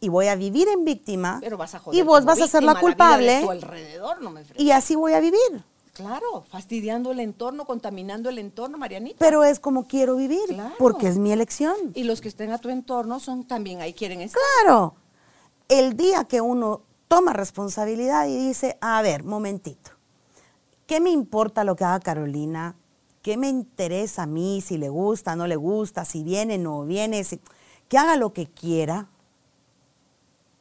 y 0.00 0.08
voy 0.08 0.26
a 0.26 0.34
vivir 0.34 0.68
en 0.68 0.84
víctima 0.84 1.38
pero 1.40 1.56
vas 1.56 1.74
a 1.74 1.80
y 1.90 2.02
vos 2.02 2.24
vas 2.26 2.40
a 2.40 2.46
ser 2.46 2.62
la 2.62 2.78
culpable 2.78 3.40
tu 3.40 3.50
alrededor, 3.50 4.20
no 4.20 4.30
me 4.30 4.42
y 4.56 4.70
así 4.70 4.94
voy 4.94 5.12
a 5.14 5.20
vivir. 5.20 5.64
Claro, 5.94 6.44
fastidiando 6.50 7.10
el 7.10 7.20
entorno, 7.20 7.64
contaminando 7.64 8.28
el 8.28 8.36
entorno, 8.36 8.76
Marianita. 8.76 9.16
Pero 9.18 9.44
es 9.44 9.58
como 9.58 9.86
quiero 9.86 10.16
vivir, 10.16 10.54
porque 10.78 11.08
es 11.08 11.16
mi 11.16 11.32
elección. 11.32 11.74
Y 11.94 12.04
los 12.04 12.20
que 12.20 12.28
estén 12.28 12.52
a 12.52 12.58
tu 12.58 12.68
entorno 12.68 13.18
son 13.18 13.44
también 13.44 13.80
ahí 13.80 13.94
quieren 13.94 14.20
estar. 14.20 14.42
Claro. 14.62 14.94
El 15.70 15.96
día 15.96 16.24
que 16.24 16.42
uno 16.42 16.82
toma 17.08 17.32
responsabilidad 17.32 18.26
y 18.26 18.36
dice, 18.36 18.78
a 18.80 19.00
ver, 19.02 19.24
momentito, 19.24 19.92
¿qué 20.86 21.00
me 21.00 21.10
importa 21.10 21.64
lo 21.64 21.76
que 21.76 21.84
haga 21.84 22.00
Carolina? 22.00 22.76
¿Qué 23.22 23.36
me 23.36 23.48
interesa 23.48 24.24
a 24.24 24.26
mí 24.26 24.60
si 24.60 24.78
le 24.78 24.88
gusta, 24.88 25.34
no 25.36 25.46
le 25.46 25.56
gusta, 25.56 26.04
si 26.04 26.22
viene, 26.22 26.58
no 26.58 26.84
viene? 26.84 27.24
que 27.88 27.98
haga 27.98 28.16
lo 28.16 28.32
que 28.32 28.46
quiera, 28.46 29.08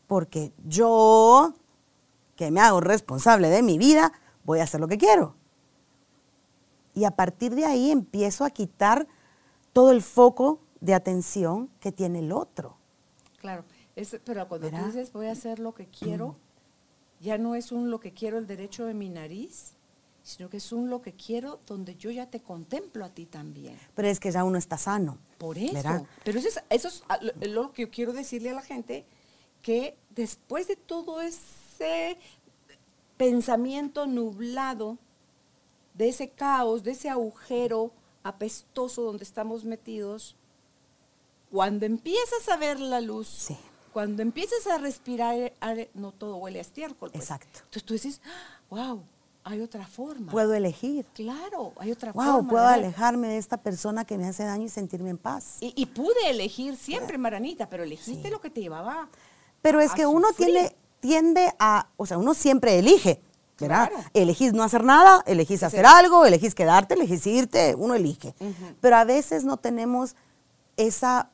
porque 0.08 0.52
yo, 0.66 1.54
que 2.36 2.52
me 2.52 2.62
hago 2.62 2.82
responsable 2.82 3.50
de 3.50 3.64
mi 3.64 3.78
vida, 3.78 4.12
voy 4.44 4.60
a 4.60 4.64
hacer 4.64 4.80
lo 4.80 4.88
que 4.88 4.98
quiero. 4.98 5.36
Y 6.94 7.04
a 7.04 7.12
partir 7.12 7.56
de 7.56 7.66
ahí 7.66 7.92
empiezo 7.92 8.46
a 8.46 8.52
quitar 8.52 9.08
todo 9.74 9.92
el 9.92 10.02
foco 10.02 10.60
de 10.80 10.94
atención 10.94 11.70
que 11.80 11.92
tiene 11.92 12.20
el 12.20 12.32
otro. 12.32 12.78
Claro, 13.38 13.64
pero 14.24 14.48
cuando 14.48 14.70
tú 14.70 14.86
dices 14.86 15.12
voy 15.14 15.28
a 15.28 15.32
hacer 15.32 15.60
lo 15.60 15.74
que 15.74 15.88
quiero, 15.88 16.36
ya 17.22 17.38
no 17.38 17.56
es 17.56 17.72
un 17.72 17.90
lo 17.90 18.00
que 18.00 18.14
quiero 18.14 18.38
el 18.38 18.48
derecho 18.48 18.86
de 18.86 18.94
mi 18.94 19.10
nariz, 19.10 19.74
sino 20.24 20.50
que 20.50 20.58
es 20.58 20.72
un 20.72 20.90
lo 20.90 21.02
que 21.02 21.14
quiero 21.14 21.60
donde 21.68 21.96
yo 21.96 22.12
ya 22.12 22.30
te 22.30 22.42
contemplo 22.42 23.06
a 23.06 23.10
ti 23.10 23.26
también. 23.26 23.78
Pero 23.94 24.08
es 24.08 24.20
que 24.20 24.32
ya 24.32 24.44
uno 24.44 24.58
está 24.58 24.78
sano. 24.78 25.18
Por 25.38 25.58
eso. 25.58 26.08
Pero 26.24 26.40
eso 26.40 26.48
es, 26.48 26.64
eso 26.70 26.88
es 26.88 27.04
ah, 27.10 27.20
lo 27.42 27.72
que 27.72 27.84
yo 27.84 27.92
quiero 27.92 28.12
decirle 28.12 28.50
a 28.50 28.56
la 28.56 28.62
gente, 28.62 29.06
que 29.62 29.98
después 30.10 30.68
de 30.68 30.76
todo 30.76 31.22
ese 31.22 32.18
pensamiento 33.18 34.08
nublado, 34.08 34.98
de 35.94 36.10
ese 36.10 36.30
caos, 36.30 36.84
de 36.84 36.92
ese 36.92 37.10
agujero 37.10 37.92
apestoso 38.24 39.04
donde 39.04 39.24
estamos 39.24 39.64
metidos, 39.64 40.36
cuando 41.52 41.86
empiezas 41.86 42.50
a 42.50 42.58
ver 42.58 42.80
la 42.80 43.00
luz, 43.00 43.50
cuando 43.96 44.22
empiezas 44.24 44.68
a 44.68 44.78
respirar, 44.78 45.54
no 45.94 46.12
todo 46.12 46.36
huele 46.36 46.60
a 46.60 46.64
estiércol. 46.64 47.12
Pues. 47.12 47.24
Exacto. 47.24 47.60
Entonces 47.60 47.84
tú 47.86 47.94
dices, 47.94 48.22
wow, 48.70 49.02
hay 49.46 49.62
otra 49.62 49.88
forma. 49.88 50.34
Puedo 50.34 50.54
elegir. 50.54 51.06
Claro, 51.14 51.72
hay 51.78 51.94
otra 51.94 52.12
forma. 52.12 52.34
Wow, 52.34 52.46
puedo 52.46 52.68
alejarme 52.68 53.30
de 53.30 53.38
esta 53.38 53.56
persona 53.56 54.04
que 54.04 54.18
me 54.18 54.28
hace 54.28 54.44
daño 54.44 54.66
y 54.66 54.70
sentirme 54.70 55.12
en 55.12 55.18
paz. 55.18 55.60
Y, 55.62 55.86
pude 55.86 56.30
elegir 56.30 56.76
siempre, 56.76 57.18
Maranita, 57.18 57.70
pero 57.70 57.84
elegiste 57.84 58.30
lo 58.30 58.42
que 58.42 58.50
te 58.50 58.60
llevaba. 58.60 59.08
Pero 59.62 59.80
es 59.80 59.94
que 59.94 60.06
uno 60.06 60.28
tiene, 60.36 60.76
tiende 61.00 61.54
a, 61.58 61.88
o 61.96 62.06
sea, 62.06 62.18
uno 62.18 62.34
siempre 62.34 62.78
elige. 62.78 63.22
¿verdad? 63.58 63.90
Elegís 64.14 64.52
no 64.52 64.64
hacer 64.64 64.84
nada, 64.84 65.24
elegís 65.26 65.64
hacer 65.64 65.86
algo, 65.86 66.26
elegís 66.26 66.54
quedarte, 66.54 66.96
elegís 66.96 67.26
irte, 67.26 67.76
uno 67.76 67.96
elige. 67.96 68.36
Pero 68.82 68.98
a 68.98 69.06
veces 69.06 69.46
no 69.46 69.56
tenemos 69.56 70.18
esa 70.76 71.30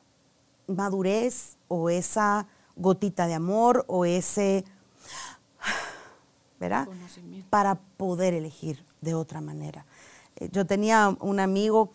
madurez 0.68 1.56
o 1.74 1.88
esa 1.88 2.46
gotita 2.76 3.26
de 3.26 3.32
amor 3.32 3.86
o 3.88 4.04
ese, 4.04 4.62
¿verdad? 6.60 6.86
Para 7.48 7.76
poder 7.96 8.34
elegir 8.34 8.84
de 9.00 9.14
otra 9.14 9.40
manera. 9.40 9.86
Eh, 10.36 10.50
yo 10.52 10.66
tenía 10.66 11.16
un 11.20 11.40
amigo 11.40 11.90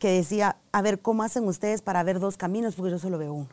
que 0.00 0.10
decía, 0.10 0.56
a 0.72 0.82
ver, 0.82 1.00
¿cómo 1.00 1.22
hacen 1.22 1.46
ustedes 1.46 1.80
para 1.80 2.02
ver 2.02 2.18
dos 2.18 2.36
caminos? 2.36 2.74
Porque 2.74 2.90
yo 2.90 2.98
solo 2.98 3.18
veo 3.18 3.32
uno. 3.32 3.48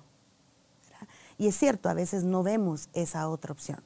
Y 1.37 1.47
es 1.47 1.55
cierto, 1.55 1.89
a 1.89 1.93
veces 1.93 2.23
no 2.23 2.41
vemos 2.41 2.89
esa 2.93 3.29
otra 3.29 3.51
opción. 3.51 3.83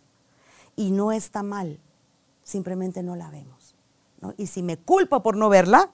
Y 0.77 0.91
no 0.91 1.11
está 1.11 1.43
mal, 1.43 1.77
simplemente 2.41 3.03
no 3.03 3.17
la 3.17 3.29
vemos. 3.29 3.75
Y 4.37 4.47
si 4.47 4.63
me 4.63 4.77
culpo 4.77 5.21
por 5.21 5.35
no 5.35 5.49
verla, 5.49 5.91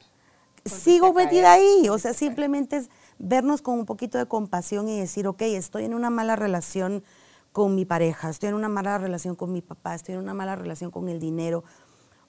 sigo 0.64 1.12
metida 1.14 1.54
ahí. 1.54 1.90
O 1.90 1.98
sea, 1.98 2.14
simplemente 2.14 2.78
es 2.78 2.90
vernos 3.20 3.62
con 3.62 3.80
un 3.80 3.86
poquito 3.86 4.18
de 4.18 4.28
compasión 4.28 4.88
y 4.88 5.00
decir, 5.00 5.28
ok, 5.28 5.42
estoy 5.42 5.86
en 5.86 5.94
una 5.94 6.10
mala 6.10 6.36
relación 6.36 7.04
con 7.52 7.76
mi 7.76 7.86
pareja, 7.86 8.30
estoy 8.30 8.50
en 8.50 8.56
una 8.56 8.70
mala 8.70 8.98
relación 8.98 9.36
con 9.36 9.52
mi 9.52 9.62
papá, 9.62 9.96
estoy 9.96 10.16
en 10.16 10.22
una 10.22 10.34
mala 10.34 10.56
relación 10.56 10.92
con 10.92 11.10
el 11.10 11.20
dinero 11.20 11.64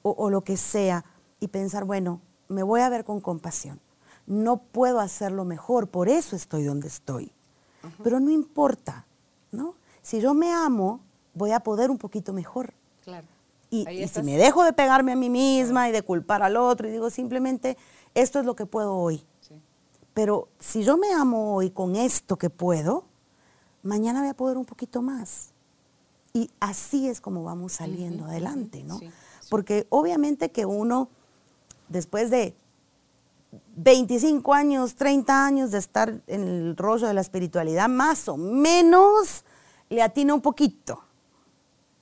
o, 0.03 0.31
lo 0.31 0.41
que 0.41 0.57
sea, 0.57 1.05
y 1.41 1.49
pensar, 1.49 1.85
bueno, 1.85 2.23
me 2.49 2.63
voy 2.63 2.81
a 2.81 2.89
ver 2.89 3.05
con 3.05 3.21
compasión. 3.21 3.81
No 4.27 4.59
puedo 4.59 5.01
hacerlo 5.01 5.45
mejor, 5.45 5.89
por 5.89 6.09
eso 6.09 6.35
estoy 6.35 6.65
donde 6.65 6.89
estoy. 6.89 7.33
Pero 8.03 8.21
no 8.21 8.31
importa, 8.31 9.07
¿no? 9.51 9.75
Si 10.03 10.21
yo 10.21 10.33
me 10.35 10.51
amo, 10.53 11.01
voy 11.35 11.51
a 11.53 11.61
poder 11.61 11.91
un 11.91 11.99
poquito 11.99 12.33
mejor. 12.33 12.73
Claro. 13.05 13.27
Y, 13.71 13.85
si 14.09 14.23
me 14.23 14.39
dejo 14.39 14.65
de 14.65 14.73
pegarme 14.73 15.13
a 15.13 15.17
mí 15.17 15.29
misma 15.29 15.89
y 15.89 15.93
de 15.93 16.03
culpar 16.03 16.43
al 16.43 16.57
otro 16.57 16.89
y 16.89 16.91
digo 16.91 17.11
simplemente, 17.11 17.77
esto 18.15 18.39
es 18.39 18.47
lo 18.47 18.57
que 18.57 18.65
puedo 18.65 18.97
hoy. 18.97 19.23
Pero 20.19 20.49
si 20.59 20.83
yo 20.83 20.97
me 20.97 21.13
amo 21.13 21.55
hoy 21.55 21.71
con 21.71 21.95
esto 21.95 22.37
que 22.37 22.51
puedo, 22.51 23.05
mañana 23.85 24.19
voy 24.19 24.29
a 24.29 24.35
poder 24.35 24.57
un 24.57 24.65
poquito 24.65 25.01
más. 25.01 25.51
Y 26.33 26.51
así 26.59 27.09
es 27.09 27.21
como 27.21 27.45
vamos 27.45 27.75
saliendo 27.75 28.25
adelante, 28.25 28.83
¿no? 28.83 28.99
Porque 29.49 29.87
obviamente 29.91 30.51
que 30.51 30.67
uno, 30.67 31.09
después 31.89 32.31
de 32.31 32.57
25 33.77 34.55
años, 34.55 34.97
30 34.97 35.47
años 35.47 35.71
de 35.71 35.79
estar 35.79 36.21
en 36.27 36.49
el 36.49 36.77
rollo 36.77 37.07
de 37.07 37.15
la 37.15 37.21
espiritualidad, 37.21 37.89
más 37.89 38.29
o 38.29 38.37
menos 38.37 39.45
le 39.89 40.03
atina 40.03 40.35
un 40.35 40.43
poquito. 40.43 41.05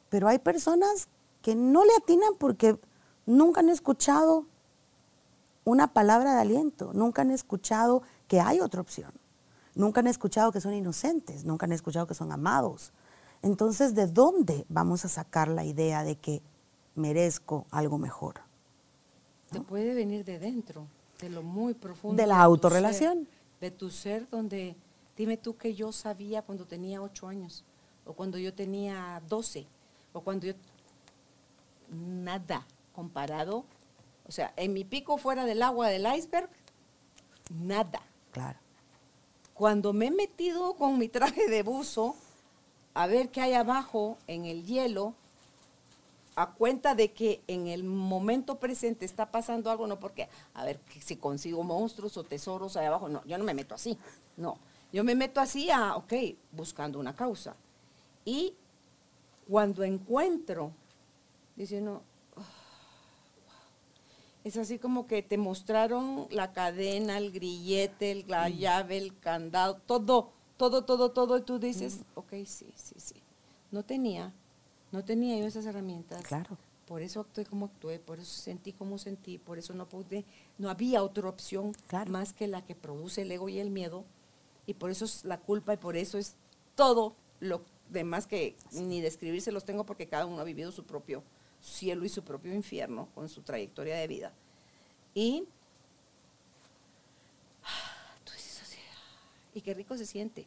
Pero 0.08 0.26
hay 0.26 0.38
personas 0.38 1.08
que 1.42 1.54
no 1.54 1.84
le 1.84 1.94
atinan 1.98 2.32
porque 2.38 2.78
nunca 3.26 3.60
han 3.60 3.68
escuchado 3.68 4.46
una 5.66 5.92
palabra 5.92 6.32
de 6.34 6.40
aliento, 6.40 6.92
nunca 6.94 7.22
han 7.22 7.32
escuchado 7.32 8.02
que 8.28 8.40
hay 8.40 8.60
otra 8.60 8.80
opción, 8.80 9.10
nunca 9.74 9.98
han 9.98 10.06
escuchado 10.06 10.52
que 10.52 10.60
son 10.60 10.72
inocentes, 10.72 11.44
nunca 11.44 11.66
han 11.66 11.72
escuchado 11.72 12.06
que 12.06 12.14
son 12.14 12.30
amados. 12.30 12.92
Entonces, 13.42 13.94
¿de 13.96 14.06
dónde 14.06 14.64
vamos 14.68 15.04
a 15.04 15.08
sacar 15.08 15.48
la 15.48 15.64
idea 15.64 16.04
de 16.04 16.16
que 16.16 16.40
merezco 16.94 17.66
algo 17.72 17.98
mejor? 17.98 18.36
Te 19.50 19.60
puede 19.60 19.92
venir 19.92 20.24
de 20.24 20.38
dentro, 20.38 20.86
de 21.20 21.30
lo 21.30 21.42
muy 21.42 21.74
profundo. 21.74 22.22
De 22.22 22.28
la 22.28 22.40
autorrelación. 22.40 23.28
de 23.60 23.70
tu 23.72 23.90
ser, 23.90 24.30
donde 24.30 24.76
dime 25.16 25.36
tú 25.36 25.56
que 25.56 25.74
yo 25.74 25.90
sabía 25.90 26.42
cuando 26.42 26.64
tenía 26.64 27.02
ocho 27.02 27.26
años, 27.26 27.64
o 28.04 28.12
cuando 28.12 28.38
yo 28.38 28.54
tenía 28.54 29.20
doce, 29.28 29.66
o 30.12 30.20
cuando 30.20 30.46
yo... 30.46 30.54
Nada 31.88 32.66
comparado 32.92 33.64
o 34.28 34.32
sea, 34.32 34.52
en 34.56 34.72
mi 34.72 34.84
pico 34.84 35.18
fuera 35.18 35.44
del 35.44 35.62
agua 35.62 35.88
del 35.88 36.06
iceberg, 36.16 36.48
nada. 37.50 38.02
Claro. 38.32 38.58
Cuando 39.54 39.92
me 39.92 40.06
he 40.06 40.10
metido 40.10 40.74
con 40.74 40.98
mi 40.98 41.08
traje 41.08 41.48
de 41.48 41.62
buzo 41.62 42.16
a 42.94 43.06
ver 43.06 43.30
qué 43.30 43.40
hay 43.40 43.54
abajo 43.54 44.18
en 44.26 44.44
el 44.44 44.64
hielo, 44.64 45.14
a 46.34 46.50
cuenta 46.50 46.94
de 46.94 47.12
que 47.12 47.42
en 47.46 47.66
el 47.66 47.82
momento 47.82 48.58
presente 48.58 49.06
está 49.06 49.30
pasando 49.30 49.70
algo, 49.70 49.86
no 49.86 49.98
porque, 49.98 50.28
a 50.52 50.64
ver, 50.64 50.78
si 51.00 51.16
consigo 51.16 51.62
monstruos 51.62 52.16
o 52.18 52.24
tesoros 52.24 52.76
ahí 52.76 52.86
abajo, 52.86 53.08
no, 53.08 53.24
yo 53.24 53.38
no 53.38 53.44
me 53.44 53.54
meto 53.54 53.74
así, 53.74 53.98
no. 54.36 54.58
Yo 54.92 55.02
me 55.02 55.14
meto 55.14 55.40
así 55.40 55.70
a, 55.70 55.96
ok, 55.96 56.12
buscando 56.52 56.98
una 56.98 57.16
causa. 57.16 57.56
Y 58.24 58.54
cuando 59.48 59.82
encuentro, 59.82 60.72
dice 61.56 61.80
uno, 61.80 62.02
es 64.46 64.56
así 64.56 64.78
como 64.78 65.08
que 65.08 65.24
te 65.24 65.38
mostraron 65.38 66.28
la 66.30 66.52
cadena, 66.52 67.18
el 67.18 67.32
grillete, 67.32 68.24
la 68.28 68.48
mm. 68.48 68.52
llave, 68.52 68.96
el 68.96 69.18
candado, 69.18 69.80
todo, 69.86 70.30
todo, 70.56 70.84
todo, 70.84 71.10
todo, 71.10 71.36
y 71.38 71.42
tú 71.42 71.58
dices, 71.58 71.98
mm. 71.98 72.02
ok, 72.14 72.32
sí, 72.44 72.72
sí, 72.76 72.94
sí. 72.96 73.16
No 73.72 73.84
tenía, 73.84 74.32
no 74.92 75.04
tenía 75.04 75.36
yo 75.36 75.46
esas 75.46 75.66
herramientas. 75.66 76.22
Claro. 76.22 76.56
Por 76.86 77.02
eso 77.02 77.18
actué 77.18 77.44
como 77.44 77.66
actué, 77.66 77.98
por 77.98 78.20
eso 78.20 78.40
sentí 78.40 78.72
como 78.72 78.98
sentí, 78.98 79.38
por 79.38 79.58
eso 79.58 79.74
no 79.74 79.88
pude, 79.88 80.24
no 80.58 80.70
había 80.70 81.02
otra 81.02 81.28
opción 81.28 81.72
más 82.06 82.32
que 82.32 82.46
la 82.46 82.64
que 82.64 82.76
produce 82.76 83.22
el 83.22 83.32
ego 83.32 83.48
y 83.48 83.58
el 83.58 83.70
miedo, 83.70 84.04
y 84.64 84.74
por 84.74 84.92
eso 84.92 85.06
es 85.06 85.24
la 85.24 85.40
culpa 85.40 85.74
y 85.74 85.78
por 85.78 85.96
eso 85.96 86.18
es 86.18 86.36
todo 86.76 87.16
lo 87.40 87.62
demás 87.90 88.28
que 88.28 88.56
ni 88.70 89.00
describirse 89.00 89.50
los 89.50 89.64
tengo 89.64 89.84
porque 89.84 90.06
cada 90.06 90.26
uno 90.26 90.40
ha 90.40 90.44
vivido 90.44 90.70
su 90.70 90.84
propio 90.84 91.24
cielo 91.66 92.04
y 92.04 92.08
su 92.08 92.22
propio 92.22 92.54
infierno 92.54 93.08
con 93.14 93.28
su 93.28 93.42
trayectoria 93.42 93.96
de 93.96 94.06
vida. 94.06 94.32
Y 95.14 95.44
tú 98.24 98.32
dices 98.32 98.62
así, 98.62 98.78
y 99.54 99.60
qué 99.60 99.74
rico 99.74 99.96
se 99.96 100.06
siente. 100.06 100.46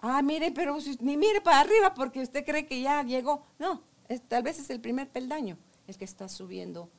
Ah, 0.00 0.20
mire, 0.22 0.52
pero 0.52 0.76
ni 1.00 1.16
mire 1.16 1.40
para 1.40 1.60
arriba 1.60 1.94
porque 1.94 2.20
usted 2.20 2.44
cree 2.44 2.66
que 2.66 2.80
ya 2.80 3.02
llegó. 3.02 3.44
No, 3.58 3.82
tal 4.28 4.42
vez 4.42 4.58
es 4.58 4.70
el 4.70 4.80
primer 4.80 5.08
peldaño 5.08 5.56
el 5.88 5.96
que 5.96 6.04
está 6.04 6.28
subiendo. 6.28 6.90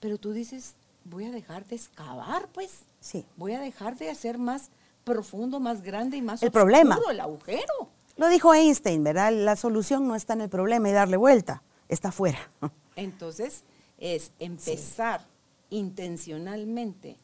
Pero 0.00 0.18
tú 0.18 0.32
dices, 0.32 0.74
voy 1.04 1.24
a 1.26 1.30
dejar 1.30 1.64
de 1.66 1.76
excavar, 1.76 2.48
pues. 2.48 2.80
Sí. 3.00 3.24
Voy 3.36 3.52
a 3.52 3.60
dejar 3.60 3.96
de 3.96 4.10
hacer 4.10 4.38
más 4.38 4.70
profundo, 5.04 5.60
más 5.60 5.82
grande 5.82 6.16
y 6.16 6.22
más 6.22 6.42
el 6.42 6.50
problema. 6.50 6.98
el 7.10 7.20
agujero. 7.20 7.88
Lo 8.16 8.28
dijo 8.28 8.52
Einstein, 8.52 9.04
¿verdad? 9.04 9.32
La 9.32 9.56
solución 9.56 10.06
no 10.06 10.14
está 10.16 10.32
en 10.32 10.42
el 10.42 10.48
problema 10.48 10.88
y 10.88 10.92
darle 10.92 11.16
vuelta 11.16 11.62
está 11.92 12.12
fuera. 12.12 12.50
Entonces, 12.96 13.64
es 13.98 14.32
empezar 14.38 15.26
intencionalmente 15.70 17.16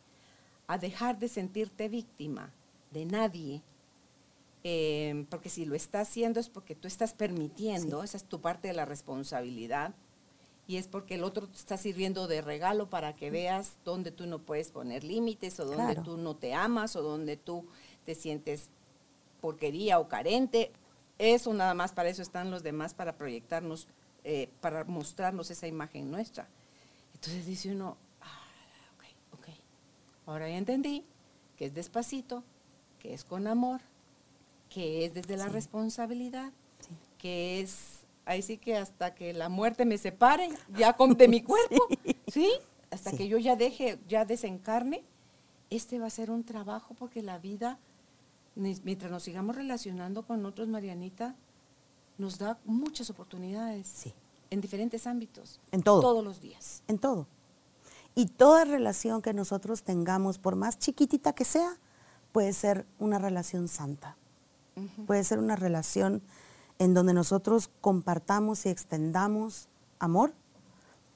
a 0.66 0.78
dejar 0.78 1.18
de 1.18 1.28
sentirte 1.28 1.88
víctima 1.88 2.52
de 2.90 3.04
nadie, 3.04 3.62
eh, 4.64 5.26
porque 5.30 5.48
si 5.48 5.64
lo 5.64 5.74
estás 5.74 6.08
haciendo 6.08 6.40
es 6.40 6.48
porque 6.48 6.74
tú 6.74 6.88
estás 6.88 7.12
permitiendo, 7.14 8.02
esa 8.02 8.16
es 8.16 8.24
tu 8.24 8.40
parte 8.40 8.68
de 8.68 8.74
la 8.74 8.84
responsabilidad, 8.84 9.94
y 10.66 10.76
es 10.76 10.86
porque 10.86 11.14
el 11.14 11.24
otro 11.24 11.48
te 11.48 11.56
está 11.56 11.78
sirviendo 11.78 12.26
de 12.26 12.42
regalo 12.42 12.90
para 12.90 13.16
que 13.16 13.30
veas 13.30 13.76
dónde 13.86 14.10
tú 14.10 14.26
no 14.26 14.40
puedes 14.40 14.70
poner 14.70 15.02
límites, 15.02 15.58
o 15.60 15.64
dónde 15.64 15.96
tú 15.96 16.18
no 16.18 16.36
te 16.36 16.52
amas, 16.52 16.94
o 16.96 17.02
dónde 17.02 17.38
tú 17.38 17.66
te 18.04 18.14
sientes 18.14 18.68
porquería 19.40 19.98
o 19.98 20.08
carente. 20.08 20.70
Eso 21.16 21.54
nada 21.54 21.72
más, 21.72 21.92
para 21.92 22.10
eso 22.10 22.20
están 22.20 22.50
los 22.50 22.62
demás, 22.62 22.92
para 22.92 23.16
proyectarnos 23.16 23.88
eh, 24.30 24.50
para 24.60 24.84
mostrarnos 24.84 25.50
esa 25.50 25.66
imagen 25.66 26.10
nuestra. 26.10 26.46
Entonces 27.14 27.46
dice 27.46 27.72
uno, 27.72 27.96
ah, 28.20 28.42
ok, 28.94 29.38
ok, 29.38 29.48
ahora 30.26 30.50
ya 30.50 30.58
entendí 30.58 31.02
que 31.56 31.64
es 31.64 31.72
despacito, 31.72 32.44
que 32.98 33.14
es 33.14 33.24
con 33.24 33.46
amor, 33.46 33.80
que 34.68 35.06
es 35.06 35.14
desde 35.14 35.38
la 35.38 35.48
responsabilidad, 35.48 36.52
que 37.16 37.62
es, 37.62 38.00
ahí 38.26 38.42
sí 38.42 38.58
que 38.58 38.76
hasta 38.76 39.14
que 39.14 39.32
la 39.32 39.48
muerte 39.48 39.86
me 39.86 39.96
separe 39.96 40.50
ya 40.76 40.92
con, 40.92 41.16
de 41.16 41.26
mi 41.26 41.40
cuerpo, 41.42 41.88
¿sí? 42.26 42.52
Hasta 42.90 43.12
que 43.12 43.28
yo 43.28 43.38
ya 43.38 43.56
deje, 43.56 43.98
ya 44.08 44.26
desencarne, 44.26 45.04
este 45.70 45.98
va 45.98 46.08
a 46.08 46.10
ser 46.10 46.30
un 46.30 46.44
trabajo 46.44 46.92
porque 46.98 47.22
la 47.22 47.38
vida, 47.38 47.78
mientras 48.54 49.10
nos 49.10 49.22
sigamos 49.22 49.56
relacionando 49.56 50.26
con 50.26 50.44
otros, 50.44 50.68
Marianita, 50.68 51.34
nos 52.18 52.38
da 52.38 52.58
muchas 52.64 53.08
oportunidades 53.10 54.12
en 54.50 54.60
diferentes 54.60 55.06
ámbitos. 55.06 55.60
En 55.72 55.82
todo. 55.82 56.00
Todos 56.00 56.24
los 56.24 56.40
días. 56.40 56.82
En 56.88 56.98
todo. 56.98 57.26
Y 58.14 58.26
toda 58.26 58.64
relación 58.64 59.22
que 59.22 59.32
nosotros 59.32 59.82
tengamos, 59.82 60.38
por 60.38 60.56
más 60.56 60.78
chiquitita 60.78 61.32
que 61.32 61.44
sea, 61.44 61.78
puede 62.32 62.52
ser 62.52 62.86
una 62.98 63.18
relación 63.18 63.68
santa. 63.68 64.16
Puede 65.06 65.24
ser 65.24 65.38
una 65.38 65.56
relación 65.56 66.22
en 66.78 66.94
donde 66.94 67.12
nosotros 67.12 67.70
compartamos 67.80 68.64
y 68.66 68.68
extendamos 68.68 69.68
amor, 69.98 70.32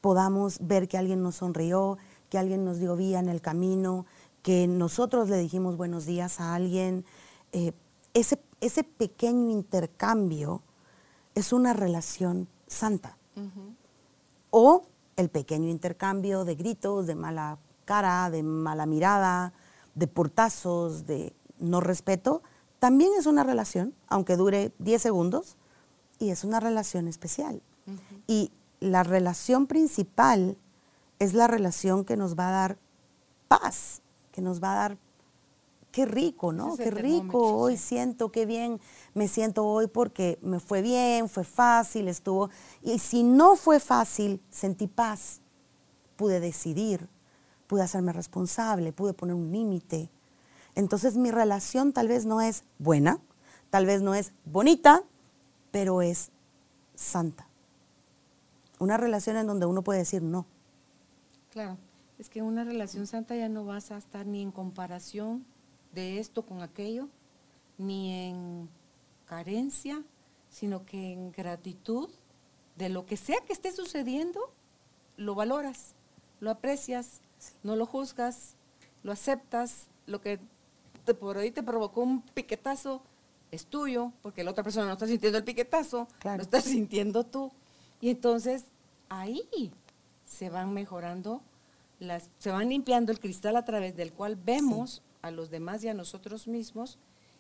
podamos 0.01 0.59
ver 0.61 0.89
que 0.89 0.99
alguien 0.99 1.23
nos 1.23 1.37
sonrió, 1.37 1.99
que 2.29 2.39
alguien 2.39 2.65
nos 2.65 2.79
dio 2.79 2.97
vía 2.97 3.21
en 3.21 3.29
el 3.29 3.41
camino, 3.41 4.05
que 4.43 4.67
nosotros 4.67 5.29
le 5.29 5.39
dijimos 5.39 5.77
buenos 5.77 6.05
días 6.05 6.41
a 6.41 6.55
alguien. 6.55 7.05
Eh, 7.53 7.73
ese, 8.15 8.43
ese 8.61 8.83
pequeño 8.83 9.51
intercambio 9.51 10.63
es 11.35 11.53
una 11.53 11.73
relación 11.73 12.49
santa. 12.67 13.17
O 14.51 14.85
el 15.17 15.29
pequeño 15.29 15.69
intercambio 15.69 16.45
de 16.45 16.55
gritos, 16.55 17.07
de 17.07 17.15
mala 17.15 17.59
cara, 17.85 18.31
de 18.31 18.43
mala 18.43 18.87
mirada, 18.87 19.53
de 19.95 20.07
portazos, 20.07 21.07
de 21.07 21.35
no 21.59 21.81
respeto, 21.81 22.43
también 22.79 23.13
es 23.19 23.27
una 23.27 23.45
relación, 23.45 23.95
aunque 24.09 24.37
dure 24.37 24.73
10 24.79 25.01
segundos, 25.01 25.57
y 26.19 26.31
es 26.31 26.45
una 26.45 26.61
relación 26.61 27.09
especial. 27.09 27.63
Y 28.27 28.53
la 28.81 29.03
relación 29.03 29.67
principal 29.67 30.57
es 31.19 31.35
la 31.35 31.47
relación 31.47 32.05
que 32.05 32.17
nos 32.17 32.37
va 32.37 32.49
a 32.49 32.53
dar 32.53 32.79
paz, 33.49 34.03
que 34.33 34.41
nos 34.41 34.63
va 34.63 34.73
a 34.73 34.77
dar, 34.77 34.99
qué 35.93 36.07
rico, 36.07 36.53
¿no? 36.53 36.77
Qué 36.77 36.91
rico, 36.91 37.39
hoy 37.55 37.77
siento, 37.77 38.33
qué 38.33 38.47
bien 38.47 38.81
me 39.15 39.29
siento 39.29 39.65
hoy 39.67 39.87
porque 39.87 40.39
me 40.43 40.59
fue 40.59 40.81
bien, 40.83 41.29
fue 41.29 41.45
fácil, 41.45 42.09
estuvo... 42.09 42.51
Y 42.81 42.99
si 42.99 43.23
no 43.23 43.55
fue 43.55 43.79
fácil, 43.79 44.41
sentí 44.51 44.87
paz, 44.89 45.41
pude 46.17 46.41
decidir, 46.41 47.09
pude 47.67 47.83
hacerme 47.83 48.13
responsable, 48.13 48.93
pude 48.93 49.13
poner 49.13 49.35
un 49.35 49.53
límite. 49.53 50.11
Entonces 50.75 51.17
mi 51.17 51.31
relación 51.31 51.93
tal 51.93 52.09
vez 52.09 52.25
no 52.25 52.41
es 52.41 52.65
buena, 52.79 53.21
tal 53.69 53.85
vez 53.85 54.01
no 54.01 54.15
es 54.15 54.33
bonita, 54.47 55.03
pero 55.71 56.01
es 56.01 56.31
santa. 56.95 57.47
Una 58.79 58.97
relación 58.97 59.37
en 59.37 59.47
donde 59.47 59.67
uno 59.67 59.83
puede 59.83 60.01
decir 60.01 60.23
no. 60.23 60.47
Claro, 61.51 61.77
es 62.19 62.31
que 62.31 62.41
una 62.41 62.65
relación 62.65 63.07
santa 63.07 63.37
ya 63.37 63.51
no 63.51 63.67
vas 63.67 63.91
a 63.91 63.99
estar 63.99 64.27
ni 64.27 64.41
en 64.41 64.53
comparación 64.53 65.45
de 65.93 66.19
esto 66.19 66.43
con 66.43 66.63
aquello, 66.63 67.09
ni 67.79 68.29
en 68.29 68.69
carencia, 69.27 70.03
sino 70.49 70.85
que 70.85 71.13
en 71.13 71.33
gratitud 71.33 72.11
de 72.77 72.89
lo 72.89 73.07
que 73.07 73.17
sea 73.17 73.41
que 73.47 73.53
esté 73.53 73.73
sucediendo, 73.73 74.53
lo 75.17 75.35
valoras, 75.35 75.95
lo 76.41 76.51
aprecias, 76.51 77.21
no 77.63 77.77
lo 77.77 77.87
juzgas, 77.87 78.57
lo 79.03 79.13
aceptas, 79.13 79.89
lo 80.07 80.21
que 80.21 80.39
por 81.19 81.39
ahí 81.39 81.51
te 81.51 81.63
provocó 81.63 82.03
un 82.03 82.23
piquetazo, 82.23 83.03
es 83.51 83.67
tuyo, 83.67 84.13
porque 84.23 84.45
la 84.45 84.51
otra 84.51 84.65
persona 84.65 84.87
no 84.87 84.93
está 84.93 85.07
sintiendo 85.07 85.39
el 85.39 85.45
piquetazo, 85.45 86.09
lo 86.25 86.43
estás 86.43 86.65
sintiendo 86.65 87.25
tú. 87.25 87.53
Y 88.01 88.09
entonces 88.09 88.65
ahí 89.11 89.73
se 90.25 90.49
van 90.49 90.73
mejorando, 90.73 91.43
las, 92.01 92.31
se 92.39 92.51
van 92.51 92.71
limpiando 92.71 93.13
el 93.13 93.21
cristal 93.21 93.57
a 93.57 93.65
través 93.65 93.95
del 93.95 94.13
cual 94.13 94.37
vemos 94.37 95.03
a 95.23 95.31
los 95.31 95.51
demás 95.51 95.83
y 95.85 95.89
a 95.89 95.95
nosotros 95.95 96.47
mismos 96.47 96.99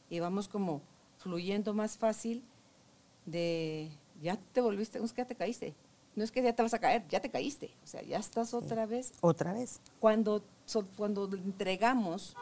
y 0.08 0.20
vamos 0.20 0.48
como 0.48 0.82
fluyendo 1.18 1.74
más 1.74 1.98
fácil 1.98 2.44
de, 3.26 3.90
ya 4.20 4.38
te 4.52 4.60
volviste, 4.60 4.98
no 4.98 5.04
es 5.04 5.12
que 5.12 5.22
ya 5.22 5.26
te 5.26 5.36
caíste, 5.36 5.74
no 6.16 6.24
es 6.24 6.32
que 6.32 6.42
ya 6.42 6.54
te 6.54 6.62
vas 6.62 6.74
a 6.74 6.78
caer, 6.78 7.06
ya 7.08 7.20
te 7.20 7.30
caíste, 7.30 7.74
o 7.82 7.86
sea, 7.86 8.02
ya 8.02 8.18
estás 8.18 8.54
otra 8.54 8.86
vez. 8.86 9.12
Otra 9.20 9.52
vez. 9.52 9.80
Cuando, 10.00 10.42
cuando 10.96 11.28
entregamos 11.32 12.36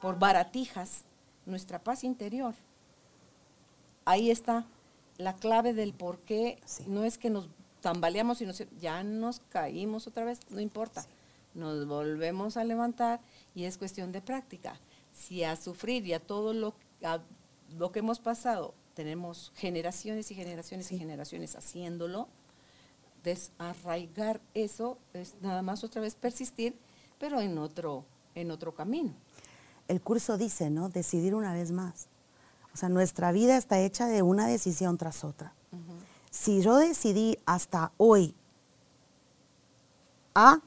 por 0.00 0.18
baratijas 0.18 1.04
nuestra 1.46 1.82
paz 1.82 2.04
interior, 2.04 2.54
ahí 4.04 4.30
está 4.30 4.66
la 5.18 5.36
clave 5.36 5.74
del 5.74 5.92
por 5.92 6.18
qué 6.20 6.58
no 6.86 7.04
es 7.04 7.18
que 7.18 7.30
nos 7.30 7.48
tambaleamos 7.80 8.40
y 8.40 8.46
nos, 8.46 8.64
ya 8.80 9.02
nos 9.02 9.40
caímos 9.50 10.06
otra 10.06 10.24
vez, 10.24 10.40
no 10.50 10.60
importa. 10.60 11.04
Nos 11.54 11.86
volvemos 11.86 12.56
a 12.56 12.64
levantar 12.64 13.20
y 13.54 13.64
es 13.64 13.78
cuestión 13.78 14.12
de 14.12 14.20
práctica. 14.20 14.78
Si 15.12 15.44
a 15.44 15.56
sufrir 15.56 16.06
y 16.06 16.12
a 16.12 16.20
todo 16.20 16.52
lo, 16.52 16.74
lo 17.76 17.92
que 17.92 17.98
hemos 17.98 18.20
pasado 18.20 18.74
tenemos 18.94 19.52
generaciones 19.54 20.30
y 20.30 20.34
generaciones 20.34 20.90
y 20.92 20.98
generaciones 20.98 21.56
haciéndolo, 21.56 22.28
desarraigar 23.22 24.40
eso 24.54 24.98
es 25.12 25.34
nada 25.40 25.62
más 25.62 25.84
otra 25.84 26.00
vez 26.00 26.14
persistir, 26.14 26.76
pero 27.18 27.40
en 27.40 27.58
otro, 27.58 28.04
en 28.34 28.50
otro 28.50 28.74
camino. 28.74 29.14
El 29.88 30.00
curso 30.00 30.38
dice, 30.38 30.70
¿no? 30.70 30.88
Decidir 30.88 31.34
una 31.34 31.52
vez 31.52 31.72
más. 31.72 32.08
O 32.72 32.76
sea, 32.76 32.88
nuestra 32.88 33.32
vida 33.32 33.56
está 33.56 33.80
hecha 33.80 34.06
de 34.06 34.22
una 34.22 34.46
decisión 34.46 34.96
tras 34.96 35.24
otra. 35.24 35.54
Si 36.30 36.62
yo 36.62 36.76
decidí 36.76 37.38
hasta 37.44 37.92
hoy 37.96 38.34
A 40.34 40.60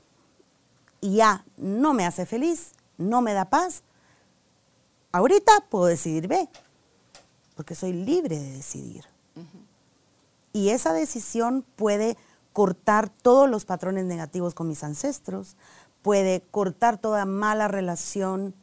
y 1.03 1.19
A 1.19 1.43
no 1.57 1.93
me 1.93 2.05
hace 2.05 2.25
feliz, 2.25 2.71
no 2.97 3.21
me 3.21 3.33
da 3.33 3.49
paz, 3.49 3.83
ahorita 5.11 5.51
puedo 5.69 5.85
decidir 5.85 6.29
B, 6.29 6.47
porque 7.57 7.75
soy 7.75 7.91
libre 7.91 8.39
de 8.39 8.51
decidir. 8.53 9.03
Y 10.53 10.69
esa 10.69 10.93
decisión 10.93 11.65
puede 11.75 12.15
cortar 12.53 13.09
todos 13.09 13.49
los 13.49 13.65
patrones 13.65 14.05
negativos 14.05 14.53
con 14.53 14.69
mis 14.69 14.81
ancestros, 14.81 15.57
puede 16.01 16.41
cortar 16.51 16.97
toda 16.97 17.25
mala 17.25 17.67
relación 17.67 18.55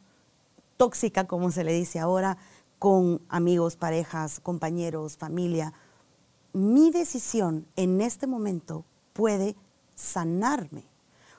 tóxica, 0.77 1.27
como 1.27 1.51
se 1.51 1.63
le 1.63 1.73
dice 1.73 1.99
ahora, 1.99 2.37
con 2.79 3.21
amigos, 3.29 3.75
parejas, 3.75 4.39
compañeros, 4.39 5.15
familia. 5.15 5.73
Mi 6.53 6.89
decisión 6.89 7.67
en 7.75 8.01
este 8.01 8.25
momento 8.25 8.83
puede 9.13 9.55
sanarme. 9.93 10.90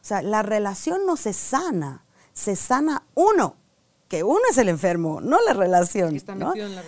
O 0.03 0.05
sea, 0.05 0.21
la 0.21 0.43
relación 0.43 1.07
no 1.07 1.17
se 1.17 1.33
sana, 1.33 2.05
se 2.33 2.57
sana 2.57 3.05
uno, 3.15 3.55
que 4.09 4.25
uno 4.25 4.41
es 4.51 4.59
el 4.59 4.69
enfermo, 4.69 5.21
no 5.21 5.41
la 5.41 5.55
relación. 5.55 6.21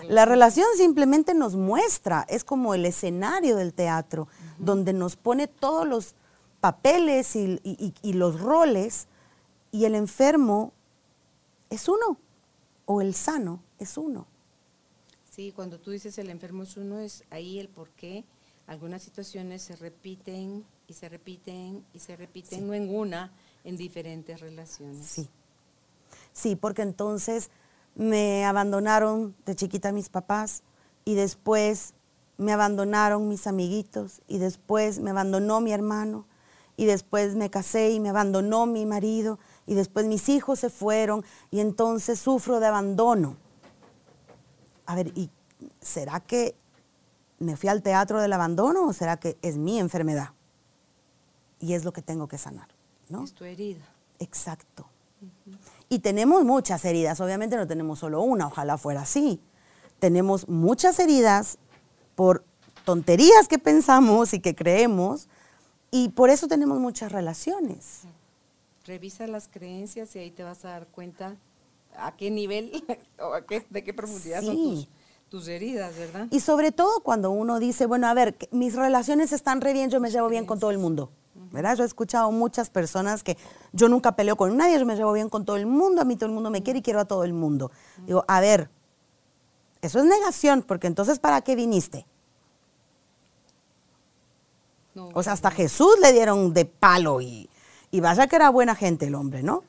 la, 0.09 0.25
relación. 0.25 0.67
simplemente 0.77 1.33
nos 1.33 1.55
muestra, 1.55 2.27
es 2.29 2.43
como 2.43 2.75
el 2.75 2.85
escenario 2.85 3.55
del 3.55 3.73
teatro, 3.73 4.27
donde 4.59 4.93
nos 4.93 5.15
pone 5.15 5.47
todos 5.47 5.87
los 5.87 6.17
papeles 6.61 7.37
y 7.37 8.13
los 8.15 8.41
roles, 8.41 9.07
y 9.71 9.85
el 9.85 9.95
enfermo 9.95 10.73
es 11.71 11.89
uno, 11.89 12.19
o 12.85 13.01
el 13.01 13.15
sano 13.15 13.63
es 13.79 13.97
uno. 13.97 14.27
Sí, 15.31 15.53
cuando 15.53 15.79
tú 15.79 15.93
dices 15.93 16.19
el 16.19 16.31
enfermo 16.31 16.65
es 16.65 16.77
uno, 16.77 16.99
es 16.99 17.25
ahí 17.31 17.59
el 17.59 17.69
por 17.69 17.91
qué 17.91 18.25
algunas 18.67 19.03
situaciones 19.03 19.63
se 19.63 19.77
repiten 19.77 20.65
y 20.87 20.95
se 20.95 21.09
repiten 21.09 21.85
y 21.93 21.99
se 21.99 22.17
repiten, 22.17 22.67
no 22.67 22.75
en 22.75 22.95
una, 22.95 23.33
en 23.65 23.77
diferentes 23.77 24.41
relaciones. 24.41 25.07
Sí. 25.07 25.29
Sí, 26.33 26.57
porque 26.57 26.83
entonces 26.83 27.51
me 27.95 28.45
abandonaron 28.45 29.35
de 29.47 29.55
chiquita 29.55 29.93
mis 29.93 30.09
papás 30.09 30.63
y 31.05 31.15
después 31.15 31.95
me 32.37 32.53
abandonaron 32.53 33.29
mis 33.29 33.47
amiguitos 33.47 34.21
y 34.27 34.39
después 34.39 34.99
me 34.99 35.11
abandonó 35.11 35.61
mi 35.61 35.73
hermano 35.73 36.27
y 36.77 36.87
después 36.87 37.37
me 37.37 37.51
casé 37.51 37.91
y 37.93 38.01
me 38.01 38.09
abandonó 38.09 38.67
mi 38.67 38.85
marido 38.85 39.39
y 39.67 39.75
después 39.75 40.07
mis 40.07 40.29
hijos 40.29 40.59
se 40.59 40.71
fueron 40.71 41.25
y 41.53 41.61
entonces 41.61 42.19
sufro 42.19 42.59
de 42.59 42.67
abandono 42.67 43.37
a 44.87 44.95
ver, 44.95 45.09
¿y 45.15 45.31
será 45.81 46.21
que 46.21 46.55
me 47.39 47.57
fui 47.57 47.69
al 47.69 47.83
teatro 47.83 48.21
del 48.21 48.33
abandono 48.33 48.87
o 48.87 48.93
será 48.93 49.17
que 49.17 49.37
es 49.43 49.57
mi 49.57 49.79
enfermedad? 49.79 50.31
Y 51.65 51.73
es 51.73 51.83
lo 51.83 51.95
que 51.95 52.03
tengo 52.03 52.29
que 52.29 52.37
sanar, 52.37 52.69
¿no? 53.09 53.25
Es 53.25 53.33
tu 53.33 53.45
herida. 53.45 53.87
Exacto. 54.19 54.85
Y 55.89 56.01
tenemos 56.01 56.45
muchas 56.45 56.85
heridas, 56.85 57.23
obviamente 57.23 57.57
no 57.57 57.67
tenemos 57.67 58.01
solo 58.01 58.21
una, 58.21 58.49
ojalá 58.49 58.77
fuera 58.77 59.01
así. 59.01 59.41
Tenemos 59.99 60.47
muchas 60.47 60.99
heridas 60.99 61.57
por 62.17 62.45
tonterías 62.85 63.49
que 63.49 63.59
pensamos 63.59 64.35
y 64.35 64.41
que 64.41 64.55
creemos, 64.55 65.29
y 65.91 66.11
por 66.11 66.29
eso 66.29 66.49
tenemos 66.49 66.81
muchas 66.81 67.11
relaciones. 67.13 68.03
Revisa 68.85 69.27
las 69.27 69.49
creencias 69.49 70.15
y 70.17 70.19
ahí 70.19 70.31
te 70.31 70.43
vas 70.43 70.67
a 70.67 70.69
dar 70.69 70.87
cuenta 70.89 71.35
a 71.97 72.15
qué 72.15 72.31
nivel 72.31 72.85
o 73.19 73.33
a 73.33 73.47
qué, 73.47 73.65
de 73.71 73.83
qué 73.83 73.95
profundidad 73.95 74.43
son 74.43 74.57
tus, 74.57 74.89
tus 75.31 75.49
heridas, 75.49 75.97
¿verdad? 75.97 76.29
Y 76.31 76.41
sobre 76.41 76.73
todo 76.73 77.01
cuando 77.01 77.31
uno 77.31 77.59
dice, 77.59 77.87
bueno, 77.87 78.07
a 78.07 78.13
ver, 78.13 78.37
mis 78.51 78.75
relaciones 78.75 79.33
están 79.33 79.63
re 79.63 79.73
bien, 79.73 79.89
yo 79.89 79.99
me 79.99 80.11
llevo 80.11 80.29
bien 80.29 80.45
con 80.45 80.61
todo 80.61 80.71
el 80.71 80.79
mundo. 80.79 81.11
¿Verdad? 81.55 81.77
Yo 81.77 81.85
he 81.85 81.87
escuchado 81.87 82.33
muchas 82.33 82.69
personas 82.69 83.23
que 83.23 83.39
yo 83.73 83.89
nunca 83.89 84.17
peleo 84.17 84.35
con 84.35 84.57
nadie, 84.57 84.77
yo 84.77 84.85
me 84.85 84.97
llevo 84.97 85.13
bien 85.13 85.29
con 85.29 85.45
todo 85.45 85.57
el 85.57 85.67
mundo, 85.67 86.03
a 86.03 86.05
mí 86.05 86.17
todo 86.17 86.27
el 86.27 86.35
mundo 86.35 86.51
me 86.51 86.65
quiere 86.65 86.81
y 86.81 86.83
quiero 86.83 86.99
a 86.99 87.05
todo 87.05 87.23
el 87.23 87.33
mundo. 87.33 87.71
Digo, 88.05 88.25
a 88.27 88.41
ver, 88.41 88.69
eso 89.81 90.01
es 90.01 90.05
negación, 90.05 90.63
porque 90.63 90.89
entonces 90.89 91.21
¿para 91.21 91.43
qué 91.43 91.55
viniste? 91.55 92.07
No, 94.97 95.11
O 95.15 95.23
sea, 95.23 95.33
hasta 95.33 95.53
Jesús 95.53 95.95
le 96.03 96.13
dieron 96.13 96.53
de 96.53 96.65
palo 96.65 97.21
y, 97.21 97.49
y 97.93 98.01
vaya 98.01 98.27
que 98.27 98.35
era 98.35 98.51
buena 98.51 98.75
gente 98.75 99.07
el 99.07 99.15
hombre, 99.15 99.45
¿no? 99.45 99.63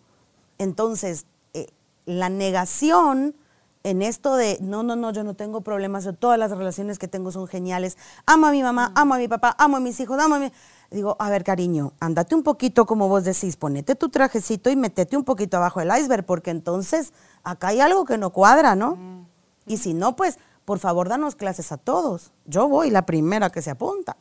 Entonces, 0.57 1.27
eh, 1.53 1.67
la 2.05 2.29
negación 2.29 3.35
en 3.83 4.01
esto 4.01 4.35
de, 4.35 4.57
no, 4.61 4.81
no, 4.81 4.95
no, 4.95 5.11
yo 5.11 5.23
no 5.23 5.35
tengo 5.35 5.61
problemas, 5.61 6.05
yo 6.05 6.13
todas 6.13 6.39
las 6.39 6.49
relaciones 6.49 6.97
que 6.97 7.07
tengo 7.07 7.31
son 7.31 7.47
geniales, 7.47 7.99
amo 8.25 8.47
a 8.47 8.51
mi 8.51 8.63
mamá, 8.63 8.91
amo 8.95 9.13
a 9.13 9.19
mi 9.19 9.27
papá, 9.27 9.55
amo 9.59 9.77
a 9.77 9.79
mis 9.79 9.99
hijos, 9.99 10.19
amo 10.19 10.35
a 10.35 10.39
mi... 10.39 10.51
Digo, 10.91 11.15
a 11.19 11.29
ver, 11.29 11.43
cariño, 11.43 11.93
andate 11.99 12.35
un 12.35 12.43
poquito 12.43 12.85
como 12.85 13.07
vos 13.09 13.23
decís, 13.23 13.57
ponete 13.57 13.95
tu 13.95 14.09
trajecito 14.09 14.69
y 14.69 14.75
metete 14.75 15.17
un 15.17 15.23
poquito 15.23 15.57
abajo 15.57 15.79
del 15.79 15.91
iceberg, 15.97 16.25
porque 16.25 16.51
entonces 16.51 17.11
acá 17.43 17.69
hay 17.69 17.81
algo 17.81 18.05
que 18.05 18.17
no 18.17 18.31
cuadra, 18.31 18.75
¿no? 18.75 19.27
Y 19.65 19.77
si 19.77 19.93
no, 19.93 20.15
pues, 20.15 20.37
por 20.63 20.79
favor, 20.79 21.09
danos 21.09 21.35
clases 21.35 21.71
a 21.71 21.77
todos. 21.77 22.31
Yo 22.45 22.67
voy 22.67 22.89
la 22.89 23.05
primera 23.05 23.49
que 23.49 23.61
se 23.61 23.71
apunta 23.71 24.17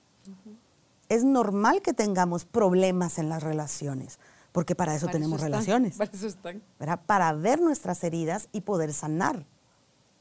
es 1.08 1.24
normal 1.24 1.82
que 1.82 1.92
tengamos 1.92 2.44
problemas 2.44 3.18
en 3.18 3.28
las 3.28 3.42
relaciones, 3.42 4.18
porque 4.52 4.74
para 4.74 4.94
eso 4.94 5.06
para 5.06 5.14
tenemos 5.14 5.36
están, 5.36 5.52
relaciones, 5.52 5.96
Para 5.96 6.10
eso 6.10 6.26
están. 6.26 6.62
¿verdad? 6.78 7.00
Para 7.06 7.32
ver 7.32 7.60
nuestras 7.60 8.02
heridas 8.04 8.48
y 8.52 8.62
poder 8.62 8.92
sanar. 8.92 9.44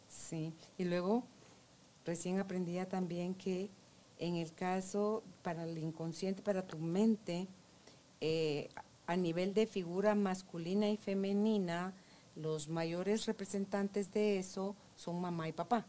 Sí, 0.07 0.53
y 0.77 0.85
luego 0.85 1.23
recién 2.05 2.39
aprendía 2.39 2.87
también 2.87 3.33
que 3.35 3.69
en 4.23 4.37
el 4.37 4.53
caso 4.53 5.21
para 5.41 5.65
el 5.65 5.77
inconsciente, 5.77 6.41
para 6.41 6.65
tu 6.65 6.77
mente, 6.77 7.45
eh, 8.21 8.69
a 9.05 9.17
nivel 9.17 9.53
de 9.53 9.67
figura 9.67 10.15
masculina 10.15 10.89
y 10.89 10.95
femenina, 10.95 11.93
los 12.37 12.69
mayores 12.69 13.25
representantes 13.25 14.13
de 14.13 14.39
eso 14.39 14.77
son 14.95 15.19
mamá 15.19 15.49
y 15.49 15.51
papá, 15.51 15.85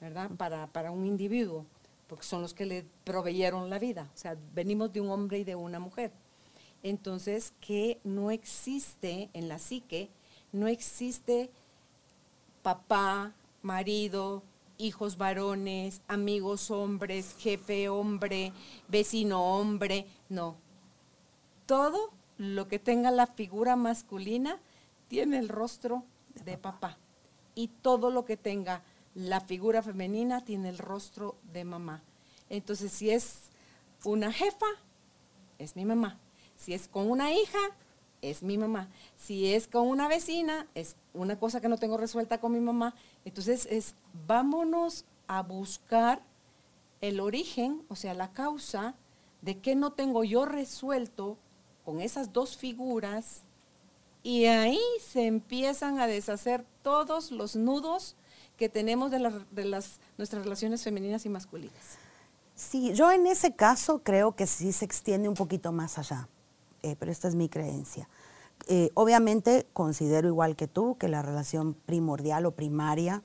¿verdad? 0.00 0.28
Para, 0.36 0.66
para 0.66 0.90
un 0.90 1.06
individuo, 1.06 1.64
porque 2.08 2.24
son 2.24 2.42
los 2.42 2.52
que 2.52 2.66
le 2.66 2.84
proveyeron 3.04 3.70
la 3.70 3.78
vida. 3.78 4.10
O 4.12 4.18
sea, 4.18 4.36
venimos 4.54 4.92
de 4.92 5.00
un 5.00 5.10
hombre 5.10 5.38
y 5.38 5.44
de 5.44 5.54
una 5.54 5.78
mujer. 5.78 6.10
Entonces, 6.82 7.52
que 7.60 8.00
no 8.02 8.32
existe 8.32 9.30
en 9.34 9.48
la 9.48 9.60
psique, 9.60 10.10
no 10.50 10.66
existe 10.66 11.48
papá, 12.64 13.32
marido, 13.62 14.42
hijos 14.78 15.16
varones, 15.16 16.02
amigos 16.08 16.70
hombres, 16.70 17.34
jefe 17.38 17.88
hombre, 17.88 18.52
vecino 18.88 19.58
hombre, 19.58 20.06
no. 20.28 20.56
Todo 21.66 22.10
lo 22.38 22.68
que 22.68 22.78
tenga 22.78 23.10
la 23.10 23.26
figura 23.26 23.76
masculina 23.76 24.58
tiene 25.08 25.38
el 25.38 25.48
rostro 25.48 26.04
de 26.44 26.58
papá. 26.58 26.98
Y 27.54 27.68
todo 27.68 28.10
lo 28.10 28.24
que 28.24 28.36
tenga 28.36 28.82
la 29.14 29.40
figura 29.40 29.82
femenina 29.82 30.44
tiene 30.44 30.70
el 30.70 30.78
rostro 30.78 31.36
de 31.52 31.64
mamá. 31.64 32.02
Entonces, 32.48 32.92
si 32.92 33.10
es 33.10 33.50
una 34.04 34.32
jefa, 34.32 34.66
es 35.58 35.76
mi 35.76 35.84
mamá. 35.84 36.18
Si 36.56 36.74
es 36.74 36.88
con 36.88 37.10
una 37.10 37.32
hija, 37.32 37.58
es 38.22 38.42
mi 38.42 38.56
mamá. 38.56 38.88
Si 39.16 39.52
es 39.52 39.66
con 39.66 39.88
una 39.88 40.08
vecina, 40.08 40.66
es 40.74 40.96
una 41.12 41.38
cosa 41.38 41.60
que 41.60 41.68
no 41.68 41.76
tengo 41.76 41.96
resuelta 41.96 42.40
con 42.40 42.52
mi 42.52 42.60
mamá. 42.60 42.94
Entonces 43.24 43.66
es, 43.70 43.94
vámonos 44.26 45.04
a 45.28 45.42
buscar 45.42 46.22
el 47.00 47.20
origen, 47.20 47.82
o 47.88 47.96
sea, 47.96 48.14
la 48.14 48.32
causa 48.32 48.94
de 49.40 49.58
qué 49.58 49.74
no 49.74 49.92
tengo 49.92 50.24
yo 50.24 50.44
resuelto 50.44 51.36
con 51.84 52.00
esas 52.00 52.32
dos 52.32 52.56
figuras. 52.56 53.42
Y 54.22 54.44
ahí 54.46 54.80
se 55.04 55.26
empiezan 55.26 55.98
a 55.98 56.06
deshacer 56.06 56.64
todos 56.82 57.32
los 57.32 57.56
nudos 57.56 58.14
que 58.56 58.68
tenemos 58.68 59.10
de, 59.10 59.18
las- 59.18 59.50
de 59.54 59.64
las, 59.64 59.98
nuestras 60.16 60.44
relaciones 60.44 60.84
femeninas 60.84 61.26
y 61.26 61.28
masculinas. 61.28 61.98
Sí, 62.54 62.92
yo 62.94 63.10
en 63.10 63.26
ese 63.26 63.54
caso 63.56 64.00
creo 64.04 64.36
que 64.36 64.46
sí 64.46 64.72
se 64.72 64.84
extiende 64.84 65.28
un 65.28 65.34
poquito 65.34 65.72
más 65.72 65.98
allá, 65.98 66.28
eh, 66.82 66.94
pero 66.98 67.10
esta 67.10 67.26
es 67.26 67.34
mi 67.34 67.48
creencia. 67.48 68.08
Eh, 68.68 68.90
obviamente 68.94 69.66
considero 69.72 70.28
igual 70.28 70.56
que 70.56 70.68
tú 70.68 70.96
que 70.96 71.08
la 71.08 71.22
relación 71.22 71.74
primordial 71.74 72.46
o 72.46 72.52
primaria 72.52 73.22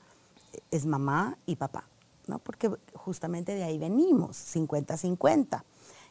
es 0.70 0.86
mamá 0.86 1.38
y 1.46 1.56
papá, 1.56 1.84
¿no? 2.26 2.38
Porque 2.38 2.70
justamente 2.94 3.54
de 3.54 3.64
ahí 3.64 3.78
venimos, 3.78 4.36
50-50. 4.54 5.62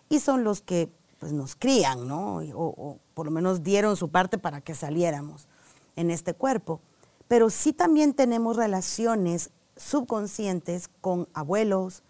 Y 0.09 0.19
son 0.19 0.43
los 0.43 0.61
que 0.61 0.89
pues, 1.19 1.33
nos 1.33 1.55
crían, 1.55 2.07
¿no? 2.07 2.37
O 2.55 2.99
por 3.13 3.25
lo 3.25 3.31
menos 3.31 3.63
dieron 3.63 3.97
su 3.97 4.09
parte 4.09 4.37
para 4.37 4.61
que 4.61 4.75
saliéramos 4.75 5.47
en 5.95 6.11
este 6.11 6.33
cuerpo. 6.33 6.79
Pero 7.27 7.49
sí 7.49 7.73
también 7.73 8.13
tenemos 8.13 8.55
relaciones 8.55 9.49
subconscientes 9.75 10.89
con 11.01 11.27
abuelos, 11.33 12.03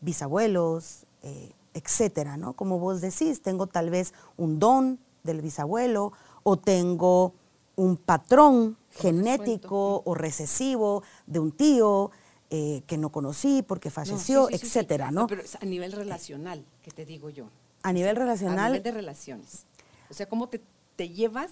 bisabuelos, 0.00 1.06
eh, 1.22 1.52
etcétera, 1.74 2.36
¿no? 2.36 2.54
Como 2.54 2.78
vos 2.78 3.00
decís, 3.00 3.42
tengo 3.42 3.66
tal 3.66 3.90
vez 3.90 4.14
un 4.36 4.58
don 4.58 4.98
del 5.22 5.42
bisabuelo 5.42 6.12
o 6.42 6.56
tengo 6.58 7.34
un 7.76 7.96
patrón 7.96 8.76
genético 8.90 10.02
o 10.04 10.14
recesivo 10.14 11.02
de 11.26 11.38
un 11.38 11.52
tío 11.52 12.10
eh, 12.50 12.82
que 12.86 12.98
no 12.98 13.10
conocí 13.10 13.62
porque 13.62 13.88
No, 13.88 13.94
falleció, 13.94 14.46
sí, 14.48 14.54
sí, 14.54 14.58
sí, 14.58 14.66
sí. 14.66 14.78
etcétera, 14.78 15.10
¿no? 15.10 15.26
Pero 15.26 15.42
es 15.42 15.54
a 15.56 15.64
nivel 15.64 15.92
relacional, 15.92 16.64
que 16.82 16.90
te 16.90 17.04
digo 17.04 17.30
yo. 17.30 17.46
A 17.82 17.92
nivel 17.92 18.16
A 18.16 18.20
relacional, 18.20 18.72
nivel 18.72 18.82
de 18.82 18.90
relaciones. 18.90 19.64
O 20.10 20.14
sea, 20.14 20.28
cómo 20.28 20.48
te, 20.48 20.60
te 20.96 21.08
llevas 21.08 21.50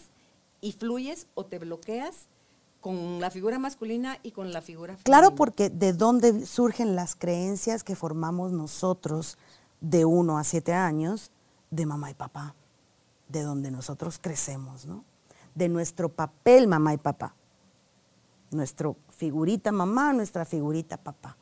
y 0.60 0.72
fluyes 0.72 1.28
o 1.34 1.46
te 1.46 1.58
bloqueas 1.58 2.26
con 2.80 3.20
la 3.20 3.30
figura 3.30 3.58
masculina 3.58 4.18
y 4.22 4.32
con 4.32 4.52
la 4.52 4.60
figura 4.60 4.94
femenina. 4.94 5.04
claro, 5.04 5.34
porque 5.34 5.70
de 5.70 5.92
dónde 5.92 6.44
surgen 6.46 6.96
las 6.96 7.14
creencias 7.14 7.84
que 7.84 7.94
formamos 7.96 8.52
nosotros 8.52 9.38
de 9.80 10.04
uno 10.04 10.38
a 10.38 10.44
siete 10.44 10.72
años 10.74 11.30
de 11.70 11.86
mamá 11.86 12.10
y 12.10 12.14
papá, 12.14 12.54
de 13.28 13.42
donde 13.42 13.70
nosotros 13.70 14.18
crecemos, 14.20 14.86
¿no? 14.86 15.04
De 15.54 15.68
nuestro 15.68 16.08
papel 16.08 16.66
mamá 16.68 16.94
y 16.94 16.98
papá. 16.98 17.34
nuestro 18.50 18.96
figurita 19.16 19.72
mamá, 19.72 20.12
nuestra 20.14 20.44
figurita 20.44 20.96
papá. 20.96 21.36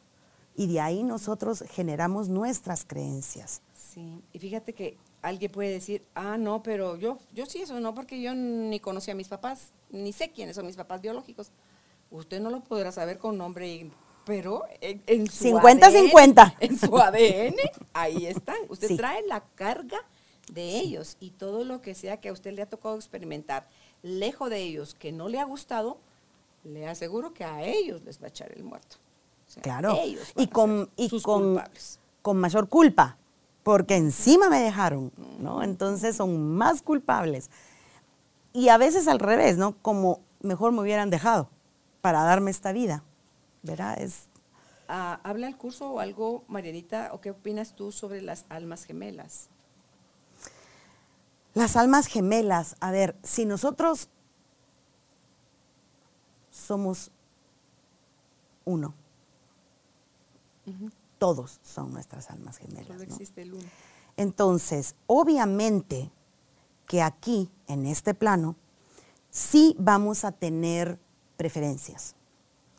Y 0.56 0.66
de 0.66 0.80
ahí 0.80 1.02
nosotros 1.04 1.62
generamos 1.70 2.28
nuestras 2.28 2.84
creencias. 2.84 3.62
Sí, 3.74 4.22
y 4.32 4.38
fíjate 4.38 4.72
que 4.72 4.96
alguien 5.22 5.52
puede 5.52 5.70
decir, 5.70 6.04
ah, 6.14 6.36
no, 6.38 6.62
pero 6.62 6.96
yo, 6.96 7.18
yo 7.34 7.46
sí 7.46 7.60
eso 7.62 7.78
no, 7.78 7.94
porque 7.94 8.20
yo 8.20 8.34
ni 8.34 8.80
conocí 8.80 9.10
a 9.10 9.14
mis 9.14 9.28
papás, 9.28 9.68
ni 9.90 10.12
sé 10.12 10.30
quiénes 10.32 10.56
son 10.56 10.66
mis 10.66 10.76
papás 10.76 11.00
biológicos. 11.00 11.52
Usted 12.10 12.40
no 12.40 12.50
lo 12.50 12.64
podrá 12.64 12.90
saber 12.90 13.18
con 13.18 13.36
nombre, 13.38 13.68
y- 13.72 13.92
pero 14.24 14.64
en, 14.80 15.02
en 15.06 15.28
su 15.30 15.44
50-50. 15.44 16.38
ADN, 16.40 16.52
En 16.58 16.78
su 16.78 16.96
ADN, 16.98 17.56
ahí 17.92 18.26
están. 18.26 18.56
Usted 18.68 18.88
Sí. 18.88 18.96
trae 18.96 19.24
la 19.28 19.44
carga 19.54 19.98
de 20.52 20.78
ellos 20.78 21.16
y 21.20 21.30
todo 21.30 21.64
lo 21.64 21.80
que 21.82 21.94
sea 21.94 22.18
que 22.18 22.28
a 22.28 22.32
usted 22.32 22.52
le 22.54 22.62
ha 22.62 22.68
tocado 22.68 22.96
experimentar, 22.96 23.68
lejos 24.02 24.50
de 24.50 24.62
ellos, 24.62 24.94
que 24.94 25.12
no 25.12 25.28
le 25.28 25.40
ha 25.40 25.44
gustado, 25.44 25.98
le 26.64 26.86
aseguro 26.86 27.32
que 27.34 27.44
a 27.44 27.64
ellos 27.64 28.02
les 28.02 28.20
va 28.20 28.26
a 28.26 28.28
echar 28.28 28.52
el 28.52 28.64
muerto. 28.64 28.96
O 29.46 29.50
sea, 29.50 29.62
Claro. 29.62 29.96
ellos 30.00 30.32
Y 30.36 30.44
a 30.44 30.50
con, 30.50 30.88
y 30.96 31.20
con, 31.20 31.60
con 32.22 32.36
mayor 32.38 32.68
culpa, 32.68 33.16
porque 33.62 33.96
encima 33.96 34.48
me 34.48 34.60
dejaron, 34.60 35.12
¿no? 35.40 35.62
Entonces 35.62 36.16
son 36.16 36.54
más 36.54 36.82
culpables. 36.82 37.50
Y 38.52 38.68
a 38.68 38.78
veces 38.78 39.08
al 39.08 39.18
revés, 39.18 39.58
¿no? 39.58 39.76
Como 39.82 40.20
mejor 40.40 40.72
me 40.72 40.80
hubieran 40.80 41.10
dejado 41.10 41.48
para 42.00 42.22
darme 42.22 42.50
esta 42.50 42.72
vida, 42.72 43.02
¿verdad? 43.62 44.00
Es, 44.00 44.28
Ah, 44.88 45.18
¿Habla 45.24 45.48
el 45.48 45.56
curso 45.56 45.90
o 45.90 45.98
algo, 45.98 46.44
Marianita, 46.46 47.10
o 47.12 47.20
qué 47.20 47.32
opinas 47.32 47.74
tú 47.74 47.90
sobre 47.90 48.22
las 48.22 48.44
almas 48.48 48.84
gemelas? 48.84 49.48
Las 51.56 51.74
almas 51.74 52.06
gemelas, 52.06 52.76
a 52.80 52.90
ver, 52.90 53.16
si 53.22 53.46
nosotros 53.46 54.10
somos 56.50 57.10
uno, 58.66 58.92
todos 61.16 61.58
son 61.62 61.94
nuestras 61.94 62.30
almas 62.30 62.58
gemelas. 62.58 62.88
Solo 62.88 62.98
¿no? 62.98 63.04
existe 63.04 63.40
el 63.40 63.54
uno. 63.54 63.64
Entonces, 64.18 64.96
obviamente 65.06 66.10
que 66.86 67.00
aquí, 67.00 67.50
en 67.68 67.86
este 67.86 68.12
plano, 68.12 68.54
sí 69.30 69.74
vamos 69.78 70.26
a 70.26 70.32
tener 70.32 70.98
preferencias. 71.38 72.16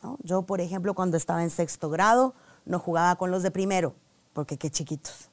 ¿no? 0.04 0.18
Yo, 0.22 0.42
por 0.42 0.60
ejemplo, 0.60 0.94
cuando 0.94 1.16
estaba 1.16 1.42
en 1.42 1.50
sexto 1.50 1.90
grado, 1.90 2.32
no 2.64 2.78
jugaba 2.78 3.16
con 3.16 3.32
los 3.32 3.42
de 3.42 3.50
primero, 3.50 3.96
porque 4.34 4.56
qué 4.56 4.70
chiquitos. 4.70 5.30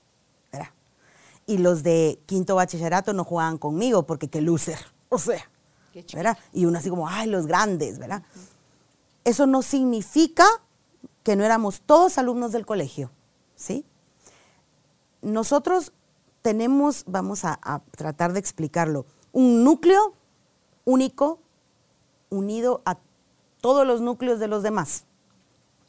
Y 1.46 1.60
los 1.60 1.84
de 1.84 2.20
quinto 2.26 2.56
bachillerato 2.56 3.14
no 3.14 3.24
jugaban 3.24 3.58
conmigo, 3.58 4.06
porque 4.06 4.30
qué 4.30 4.42
loser, 4.42 4.80
o 5.10 5.18
sea, 5.20 5.50
¿verdad? 6.14 6.38
Y 6.54 6.66
uno 6.66 6.80
así 6.80 6.90
como, 6.90 7.08
ay, 7.08 7.30
los 7.30 7.48
grandes, 7.48 8.00
¿verdad? 8.00 8.24
Eso 9.24 9.48
no 9.48 9.62
significa 9.62 10.46
que 11.24 11.36
no 11.36 11.44
éramos 11.44 11.82
todos 11.82 12.18
alumnos 12.18 12.52
del 12.52 12.66
colegio, 12.66 13.12
¿sí? 13.56 13.86
Nosotros 15.22 15.94
tenemos, 16.42 17.04
vamos 17.08 17.46
a, 17.46 17.60
a 17.64 17.80
tratar 17.98 18.34
de 18.34 18.40
explicarlo, 18.40 19.06
un 19.32 19.64
núcleo 19.64 20.14
único 20.84 21.40
unido 22.30 22.82
a 22.86 22.98
todos 23.62 23.86
los 23.86 24.02
núcleos 24.02 24.40
de 24.40 24.48
los 24.48 24.64
demás. 24.64 25.06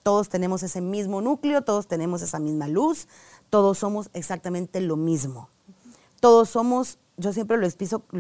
Todos 0.03 0.29
tenemos 0.29 0.63
ese 0.63 0.81
mismo 0.81 1.21
núcleo, 1.21 1.63
todos 1.63 1.87
tenemos 1.87 2.23
esa 2.23 2.39
misma 2.39 2.69
luz, 2.69 3.09
todos 3.57 3.79
somos 3.79 4.11
exactamente 4.13 4.83
lo 4.83 4.97
mismo. 4.97 5.49
Todos 6.21 6.51
somos, 6.51 6.99
yo 7.17 7.33
siempre 7.33 7.57
lo 7.57 7.65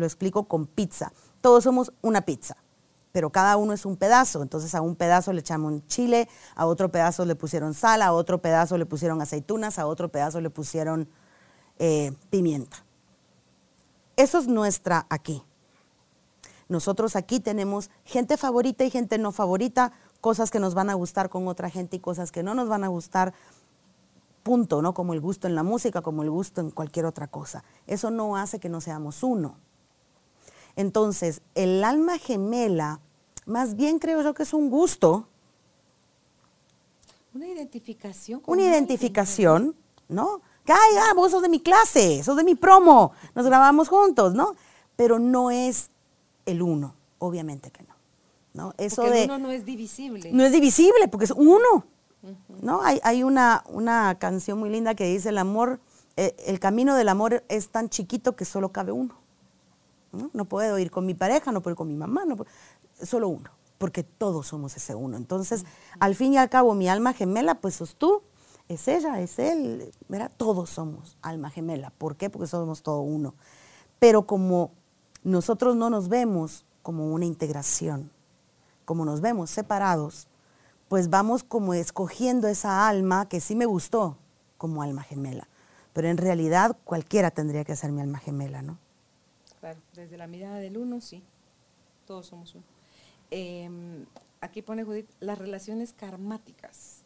explico, 0.07 0.45
con 0.45 0.65
pizza, 0.65 1.13
todos 1.43 1.63
somos 1.63 1.93
una 2.01 2.23
pizza, 2.23 2.57
pero 3.13 3.29
cada 3.29 3.59
uno 3.59 3.75
es 3.75 3.85
un 3.85 3.99
pedazo. 3.99 4.41
Entonces 4.41 4.75
a 4.75 4.81
un 4.81 4.97
pedazo 4.97 5.35
le 5.35 5.41
echamos 5.41 5.87
chile, 5.89 6.27
a 6.55 6.65
otro 6.65 6.91
pedazo 6.91 7.27
le 7.27 7.35
pusieron 7.35 7.75
sal, 7.75 8.01
a 8.01 8.15
otro 8.15 8.41
pedazo 8.41 8.79
le 8.79 8.87
pusieron 8.87 9.21
aceitunas, 9.21 9.79
a 9.79 9.87
otro 9.87 10.09
pedazo 10.09 10.41
le 10.41 10.49
pusieron 10.49 11.07
eh, 11.79 12.15
pimienta. 12.31 12.79
Eso 14.17 14.39
es 14.39 14.49
nuestra 14.49 15.07
aquí. 15.11 15.43
Nosotros 16.67 17.15
aquí 17.15 17.41
tenemos 17.41 17.91
gente 18.07 18.39
favorita 18.39 18.85
y 18.85 18.91
gente 18.91 19.19
no 19.19 19.33
favorita, 19.33 19.93
cosas 20.23 20.51
que 20.51 20.61
nos 20.61 20.73
van 20.73 20.89
a 20.89 20.95
gustar 20.95 21.29
con 21.29 21.47
otra 21.47 21.69
gente 21.69 21.97
y 21.97 22.01
cosas 22.01 22.33
que 22.33 22.43
no 22.43 22.55
nos 22.55 22.71
van 22.71 22.85
a 22.85 22.89
gustar, 22.89 23.35
punto, 24.47 24.81
¿no? 24.81 24.95
Como 24.95 25.13
el 25.13 25.21
gusto 25.21 25.49
en 25.49 25.57
la 25.57 25.65
música, 25.65 26.03
como 26.03 26.23
el 26.23 26.31
gusto 26.31 26.61
en 26.61 26.71
cualquier 26.71 27.05
otra 27.05 27.27
cosa. 27.27 27.65
Eso 27.89 28.13
no 28.13 28.37
hace 28.37 28.61
que 28.61 28.69
no 28.69 28.81
seamos 28.81 29.25
uno. 29.25 29.57
Entonces, 30.77 31.43
el 31.57 31.83
alma 31.83 32.17
gemela, 32.19 33.01
más 33.45 33.75
bien 33.75 33.99
creo 33.99 34.23
yo 34.23 34.35
que 34.35 34.45
es 34.45 34.55
un 34.55 34.71
gusto. 34.71 35.27
Una 37.35 37.49
identificación. 37.49 38.41
Una 38.47 38.63
identificación, 38.63 39.75
¿no? 40.09 40.41
Que, 40.65 40.73
ay, 40.73 40.97
ah, 41.01 41.15
vos 41.17 41.33
sos 41.33 41.43
de 41.43 41.49
mi 41.49 41.59
clase, 41.59 42.23
sos 42.23 42.37
de 42.37 42.45
mi 42.45 42.55
promo, 42.55 43.11
nos 43.35 43.47
grabamos 43.47 43.89
juntos, 43.89 44.33
¿no? 44.35 44.55
Pero 44.95 45.19
no 45.19 45.51
es 45.51 45.91
el 46.45 46.63
uno, 46.63 46.95
obviamente 47.19 47.73
que 47.73 47.83
no. 47.83 47.97
¿no? 48.55 48.75
Eso 48.79 49.03
porque 49.03 49.25
el 49.25 49.31
uno 49.31 49.39
no 49.39 49.51
es 49.51 49.65
divisible. 49.65 50.31
No 50.33 50.45
es 50.45 50.53
divisible, 50.53 51.09
porque 51.09 51.25
es 51.25 51.33
uno. 51.33 51.85
¿No? 52.63 52.83
Hay, 52.83 53.01
hay 53.03 53.23
una, 53.23 53.65
una, 53.69 54.19
canción 54.19 54.59
muy 54.59 54.71
linda 54.71 54.95
que 54.95 55.05
dice, 55.05 55.29
el 55.31 55.39
amor, 55.39 55.81
eh, 56.17 56.35
el 56.47 56.61
camino 56.61 56.95
del 56.95 57.09
amor 57.09 57.45
es 57.49 57.69
tan 57.69 57.89
chiquito 57.89 58.37
que 58.37 58.45
solo 58.45 58.73
cabe 58.73 58.93
uno. 58.93 59.15
¿no? 60.33 60.45
puedo 60.47 60.79
ir 60.79 60.91
con 60.91 61.07
mi 61.07 61.15
pareja, 61.15 61.53
no 61.53 61.61
puedo 61.61 61.73
ir 61.73 61.77
con 61.77 61.89
mi 61.89 61.97
mamá, 61.97 62.25
no 62.25 62.37
solo 63.03 63.29
uno, 63.29 63.51
porque 63.79 64.03
todos 64.03 64.47
somos 64.47 64.77
ese 64.77 64.95
uno. 64.95 65.17
Entonces, 65.17 65.65
al 66.01 66.15
fin 66.15 66.33
y 66.33 66.39
al 66.39 66.49
cabo, 66.49 66.75
mi 66.75 66.89
alma 66.89 67.13
gemela, 67.13 67.57
pues 67.57 67.75
sos 67.77 67.97
tú, 67.97 68.23
es 68.69 68.89
ella, 68.89 69.21
es 69.21 69.39
él, 69.39 69.93
mira, 70.09 70.29
todos 70.29 70.71
somos 70.71 71.17
alma 71.23 71.51
gemela. 71.51 71.91
¿Por 71.91 72.17
qué? 72.17 72.31
Porque 72.31 72.47
somos 72.47 72.83
todo 72.83 73.01
uno. 73.01 73.35
Pero 73.99 74.27
como 74.27 74.73
nosotros 75.23 75.77
no 75.77 75.91
nos 75.91 76.09
vemos 76.09 76.65
como 76.83 77.13
una 77.13 77.25
integración, 77.25 78.11
como 78.85 79.05
nos 79.05 79.21
vemos 79.21 79.51
separados, 79.51 80.29
pues 80.89 81.11
vamos 81.11 81.45
como 81.45 81.75
escogiendo 81.75 82.49
esa 82.49 82.89
alma 82.89 83.29
que 83.29 83.41
sí 83.41 83.55
me 83.55 83.67
gustó 83.67 84.17
como 84.57 84.83
alma 84.83 85.03
gemela. 85.03 85.49
Pero 85.93 86.09
en 86.09 86.17
realidad 86.17 86.77
cualquiera 86.85 87.31
tendría 87.31 87.65
que 87.65 87.77
ser 87.77 87.93
mi 87.93 88.03
alma 88.03 88.19
gemela, 88.19 88.63
¿no? 88.63 88.79
Claro, 89.61 89.81
desde 89.95 90.17
la 90.17 90.27
mirada 90.27 90.57
del 90.57 90.77
uno, 90.77 91.01
sí. 91.01 91.23
Todos 92.07 92.27
somos 92.27 92.55
uno. 92.55 92.65
Em, 93.31 94.05
aquí 94.41 94.63
pone 94.63 94.85
Judith, 94.85 95.09
las 95.21 95.39
relaciones 95.39 95.93
karmáticas. 95.93 97.03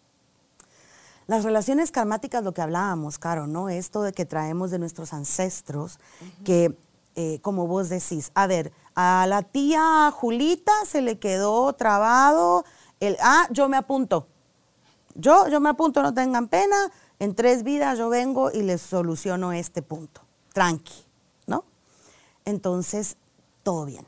Las 1.26 1.44
relaciones 1.44 1.92
karmáticas, 1.92 2.42
lo 2.42 2.52
que 2.52 2.60
hablábamos, 2.60 3.18
Caro, 3.18 3.46
¿no? 3.46 3.68
Esto 3.68 4.02
de 4.02 4.12
que 4.12 4.26
traemos 4.26 4.70
de 4.72 4.80
nuestros 4.80 5.12
ancestros, 5.12 6.00
que 6.44 6.76
eh, 7.14 7.38
como 7.42 7.66
vos 7.66 7.88
decís, 7.88 8.32
a 8.34 8.46
ver, 8.46 8.72
a 8.94 9.26
la 9.28 9.42
tía 9.42 10.10
Julita 10.12 10.72
se 10.86 11.02
le 11.02 11.18
quedó 11.18 11.72
trabado 11.72 12.64
el, 13.00 13.16
ah, 13.20 13.48
yo 13.50 13.68
me 13.68 13.76
apunto. 13.76 14.26
Yo, 15.14 15.48
yo 15.48 15.60
me 15.60 15.70
apunto, 15.70 16.02
no 16.02 16.14
tengan 16.14 16.48
pena, 16.48 16.76
en 17.18 17.34
tres 17.34 17.64
vidas 17.64 17.98
yo 17.98 18.08
vengo 18.08 18.50
y 18.50 18.62
les 18.62 18.80
soluciono 18.80 19.52
este 19.52 19.82
punto. 19.82 20.22
Tranqui, 20.52 21.04
¿no? 21.46 21.64
Entonces, 22.44 23.16
todo 23.62 23.84
bien. 23.84 24.06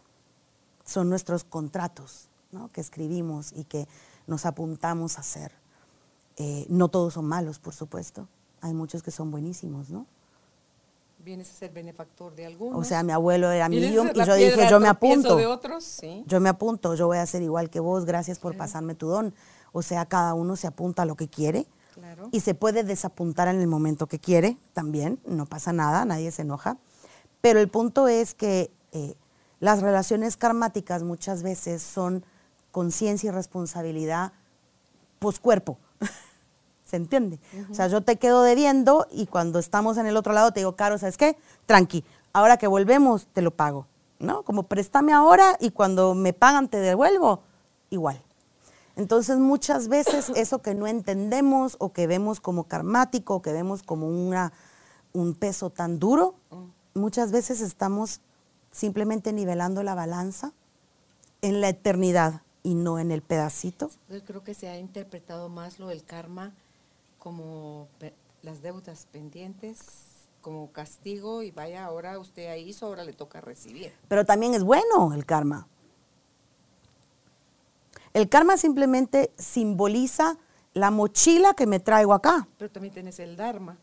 Son 0.84 1.08
nuestros 1.08 1.44
contratos 1.44 2.28
¿no? 2.50 2.68
que 2.68 2.80
escribimos 2.80 3.52
y 3.52 3.64
que 3.64 3.88
nos 4.26 4.46
apuntamos 4.46 5.16
a 5.16 5.20
hacer. 5.20 5.52
Eh, 6.36 6.66
no 6.68 6.88
todos 6.88 7.14
son 7.14 7.26
malos, 7.26 7.58
por 7.58 7.74
supuesto. 7.74 8.28
Hay 8.60 8.74
muchos 8.74 9.02
que 9.02 9.10
son 9.10 9.30
buenísimos, 9.30 9.90
¿no? 9.90 10.06
Vienes 11.24 11.50
a 11.50 11.54
ser 11.54 11.72
benefactor 11.72 12.34
de 12.34 12.46
algunos. 12.46 12.78
O 12.78 12.84
sea, 12.84 13.02
mi 13.02 13.12
abuelo 13.12 13.50
era 13.50 13.68
medium 13.68 14.10
y 14.14 14.24
yo 14.24 14.34
dije, 14.34 14.66
yo 14.68 14.80
me 14.80 14.88
apunto. 14.88 15.36
De 15.36 15.46
otros? 15.46 15.84
¿Sí? 15.84 16.24
Yo 16.26 16.40
me 16.40 16.48
apunto, 16.48 16.94
yo 16.94 17.06
voy 17.06 17.18
a 17.18 17.26
ser 17.26 17.42
igual 17.42 17.70
que 17.70 17.80
vos, 17.80 18.04
gracias 18.04 18.38
por 18.38 18.56
pasarme 18.56 18.94
tu 18.94 19.08
don. 19.08 19.34
O 19.72 19.82
sea, 19.82 20.06
cada 20.06 20.34
uno 20.34 20.56
se 20.56 20.66
apunta 20.66 21.02
a 21.02 21.06
lo 21.06 21.16
que 21.16 21.28
quiere 21.28 21.66
claro. 21.94 22.28
y 22.32 22.40
se 22.40 22.54
puede 22.54 22.84
desapuntar 22.84 23.48
en 23.48 23.60
el 23.60 23.66
momento 23.66 24.06
que 24.06 24.18
quiere 24.18 24.58
también, 24.72 25.20
no 25.24 25.46
pasa 25.46 25.72
nada, 25.72 26.04
nadie 26.04 26.30
se 26.30 26.42
enoja. 26.42 26.76
Pero 27.40 27.60
el 27.60 27.68
punto 27.68 28.08
es 28.08 28.34
que 28.34 28.70
eh, 28.92 29.16
las 29.60 29.80
relaciones 29.80 30.36
karmáticas 30.36 31.02
muchas 31.02 31.42
veces 31.42 31.82
son 31.82 32.24
conciencia 32.70 33.28
y 33.28 33.32
responsabilidad 33.32 34.32
poscuerpo. 35.18 35.78
¿Se 36.92 36.98
entiende? 36.98 37.40
O 37.70 37.74
sea, 37.74 37.86
yo 37.86 38.02
te 38.02 38.16
quedo 38.16 38.42
debiendo 38.42 39.06
y 39.10 39.24
cuando 39.24 39.58
estamos 39.58 39.96
en 39.96 40.04
el 40.04 40.14
otro 40.14 40.34
lado 40.34 40.52
te 40.52 40.60
digo, 40.60 40.76
Caro, 40.76 40.98
¿sabes 40.98 41.16
qué? 41.16 41.38
Tranqui, 41.64 42.04
ahora 42.34 42.58
que 42.58 42.66
volvemos 42.66 43.28
te 43.28 43.40
lo 43.40 43.50
pago, 43.50 43.86
¿no? 44.18 44.42
Como 44.42 44.64
préstame 44.64 45.14
ahora 45.14 45.56
y 45.58 45.70
cuando 45.70 46.14
me 46.14 46.34
pagan 46.34 46.68
te 46.68 46.76
devuelvo, 46.76 47.40
igual. 47.88 48.20
Entonces 48.94 49.38
muchas 49.38 49.88
veces 49.88 50.30
eso 50.36 50.60
que 50.60 50.74
no 50.74 50.86
entendemos 50.86 51.76
o 51.78 51.94
que 51.94 52.06
vemos 52.06 52.40
como 52.40 52.64
karmático 52.64 53.36
o 53.36 53.40
que 53.40 53.54
vemos 53.54 53.82
como 53.82 54.08
una, 54.08 54.52
un 55.14 55.32
peso 55.32 55.70
tan 55.70 55.98
duro, 55.98 56.34
mm. 56.50 56.98
muchas 57.00 57.32
veces 57.32 57.62
estamos 57.62 58.20
simplemente 58.70 59.32
nivelando 59.32 59.82
la 59.82 59.94
balanza 59.94 60.52
en 61.40 61.62
la 61.62 61.70
eternidad 61.70 62.42
y 62.62 62.74
no 62.74 62.98
en 62.98 63.12
el 63.12 63.22
pedacito. 63.22 63.90
Yo 64.10 64.22
creo 64.26 64.44
que 64.44 64.52
se 64.52 64.68
ha 64.68 64.78
interpretado 64.78 65.48
más 65.48 65.78
lo 65.78 65.88
del 65.88 66.04
karma 66.04 66.52
como 67.22 67.88
las 68.42 68.62
deudas 68.62 69.06
pendientes 69.12 69.78
como 70.40 70.72
castigo 70.72 71.44
y 71.44 71.52
vaya, 71.52 71.84
ahora 71.84 72.18
usted 72.18 72.56
hizo, 72.56 72.86
ahora 72.86 73.04
le 73.04 73.12
toca 73.12 73.40
recibir. 73.40 73.94
Pero 74.08 74.24
también 74.24 74.54
es 74.54 74.64
bueno 74.64 75.14
el 75.14 75.24
karma. 75.24 75.68
El 78.12 78.28
karma 78.28 78.56
simplemente 78.56 79.30
simboliza 79.38 80.36
la 80.74 80.90
mochila 80.90 81.54
que 81.54 81.68
me 81.68 81.78
traigo 81.78 82.12
acá. 82.12 82.48
Pero 82.58 82.72
también 82.72 82.92
tienes 82.92 83.20
el 83.20 83.36
dharma. 83.36 83.78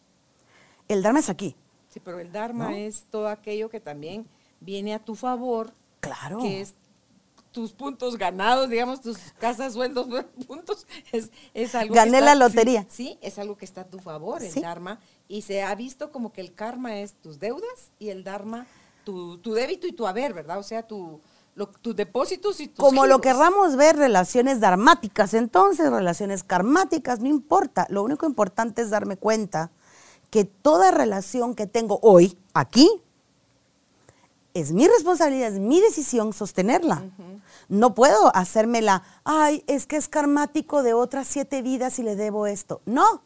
El 0.89 1.01
dharma 1.01 1.19
es 1.19 1.29
aquí. 1.29 1.55
Sí, 1.87 2.01
pero 2.01 2.19
el 2.19 2.33
dharma 2.33 2.77
es 2.77 3.05
todo 3.09 3.29
aquello 3.29 3.69
que 3.69 3.79
también 3.79 4.27
viene 4.59 4.93
a 4.93 4.99
tu 4.99 5.15
favor. 5.15 5.71
Claro. 6.01 6.39
Que 6.39 6.59
es 6.59 6.75
tus 7.51 7.73
puntos 7.73 8.17
ganados, 8.17 8.69
digamos, 8.69 9.01
tus 9.01 9.17
casas, 9.39 9.73
sueldos, 9.73 10.07
puntos, 10.47 10.87
es, 11.11 11.31
es 11.53 11.75
algo 11.75 11.95
Gané 11.95 12.21
la 12.21 12.35
lotería. 12.35 12.85
Sí, 12.89 13.17
es 13.21 13.39
algo 13.39 13.57
que 13.57 13.65
está 13.65 13.81
a 13.81 13.89
tu 13.89 13.99
favor, 13.99 14.43
el 14.43 14.53
Dharma, 14.61 14.99
y 15.27 15.41
se 15.41 15.63
ha 15.63 15.73
visto 15.75 16.11
como 16.11 16.31
que 16.31 16.41
el 16.41 16.53
karma 16.53 16.99
es 16.99 17.13
tus 17.15 17.39
deudas 17.39 17.91
y 17.99 18.09
el 18.09 18.23
Dharma 18.23 18.67
tu, 19.03 19.53
débito 19.53 19.87
y 19.87 19.93
tu 19.93 20.07
haber, 20.07 20.33
¿verdad? 20.33 20.59
O 20.59 20.63
sea, 20.63 20.83
tu, 20.83 21.21
tus 21.81 21.95
depósitos 21.95 22.59
y 22.59 22.67
tus 22.67 22.83
Como 22.83 23.05
lo 23.05 23.21
querramos 23.21 23.75
ver, 23.75 23.95
relaciones 23.95 24.59
dharmáticas, 24.59 25.33
entonces 25.33 25.89
relaciones 25.89 26.43
karmáticas, 26.43 27.19
no 27.19 27.27
importa, 27.27 27.87
lo 27.89 28.03
único 28.03 28.25
importante 28.25 28.81
es 28.81 28.89
darme 28.89 29.17
cuenta 29.17 29.71
que 30.29 30.45
toda 30.45 30.91
relación 30.91 31.55
que 31.55 31.65
tengo 31.65 31.99
hoy, 32.03 32.37
aquí, 32.53 32.89
es 34.59 34.71
mi 34.71 34.87
responsabilidad, 34.87 35.53
es 35.53 35.59
mi 35.59 35.81
decisión 35.81 36.33
sostenerla. 36.33 37.03
No 37.67 37.93
puedo 37.93 38.35
hacérmela, 38.35 39.03
ay, 39.23 39.63
es 39.67 39.85
que 39.85 39.95
es 39.95 40.07
karmático 40.07 40.83
de 40.83 40.93
otras 40.93 41.27
siete 41.27 41.61
vidas 41.61 41.99
y 41.99 42.03
le 42.03 42.15
debo 42.15 42.47
esto. 42.47 42.81
No. 42.85 43.23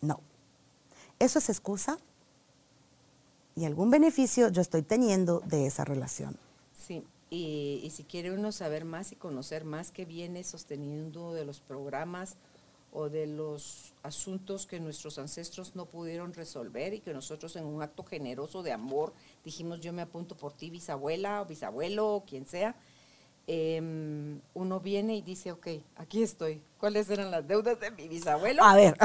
No. 0.00 0.20
Eso 1.18 1.38
es 1.38 1.48
excusa 1.48 1.98
y 3.56 3.64
algún 3.64 3.90
beneficio 3.90 4.48
yo 4.50 4.62
estoy 4.62 4.82
teniendo 4.82 5.40
de 5.40 5.66
esa 5.66 5.84
relación. 5.84 6.36
Sí, 6.86 7.04
y, 7.28 7.80
y 7.82 7.90
si 7.90 8.04
quiere 8.04 8.32
uno 8.32 8.52
saber 8.52 8.84
más 8.84 9.10
y 9.10 9.16
conocer 9.16 9.64
más 9.64 9.90
qué 9.90 10.04
viene 10.04 10.44
sosteniendo 10.44 11.34
de 11.34 11.44
los 11.44 11.60
programas 11.60 12.36
o 12.92 13.08
de 13.08 13.26
los 13.26 13.92
asuntos 14.02 14.66
que 14.66 14.80
nuestros 14.80 15.18
ancestros 15.18 15.76
no 15.76 15.86
pudieron 15.86 16.32
resolver 16.32 16.94
y 16.94 17.00
que 17.00 17.12
nosotros 17.12 17.54
en 17.56 17.64
un 17.64 17.82
acto 17.82 18.02
generoso 18.02 18.62
de 18.62 18.72
amor 18.72 19.12
dijimos 19.44 19.80
yo 19.80 19.92
me 19.92 20.02
apunto 20.02 20.36
por 20.36 20.52
ti 20.52 20.70
bisabuela 20.70 21.42
o 21.42 21.46
bisabuelo 21.46 22.14
o 22.14 22.24
quien 22.24 22.46
sea, 22.46 22.74
em, 23.46 24.40
uno 24.54 24.80
viene 24.80 25.16
y 25.16 25.22
dice, 25.22 25.52
ok, 25.52 25.66
aquí 25.96 26.22
estoy. 26.22 26.62
¿Cuáles 26.78 27.08
eran 27.10 27.30
las 27.30 27.46
deudas 27.46 27.80
de 27.80 27.90
mi 27.90 28.08
bisabuelo? 28.08 28.62
A 28.62 28.74
ver. 28.74 28.96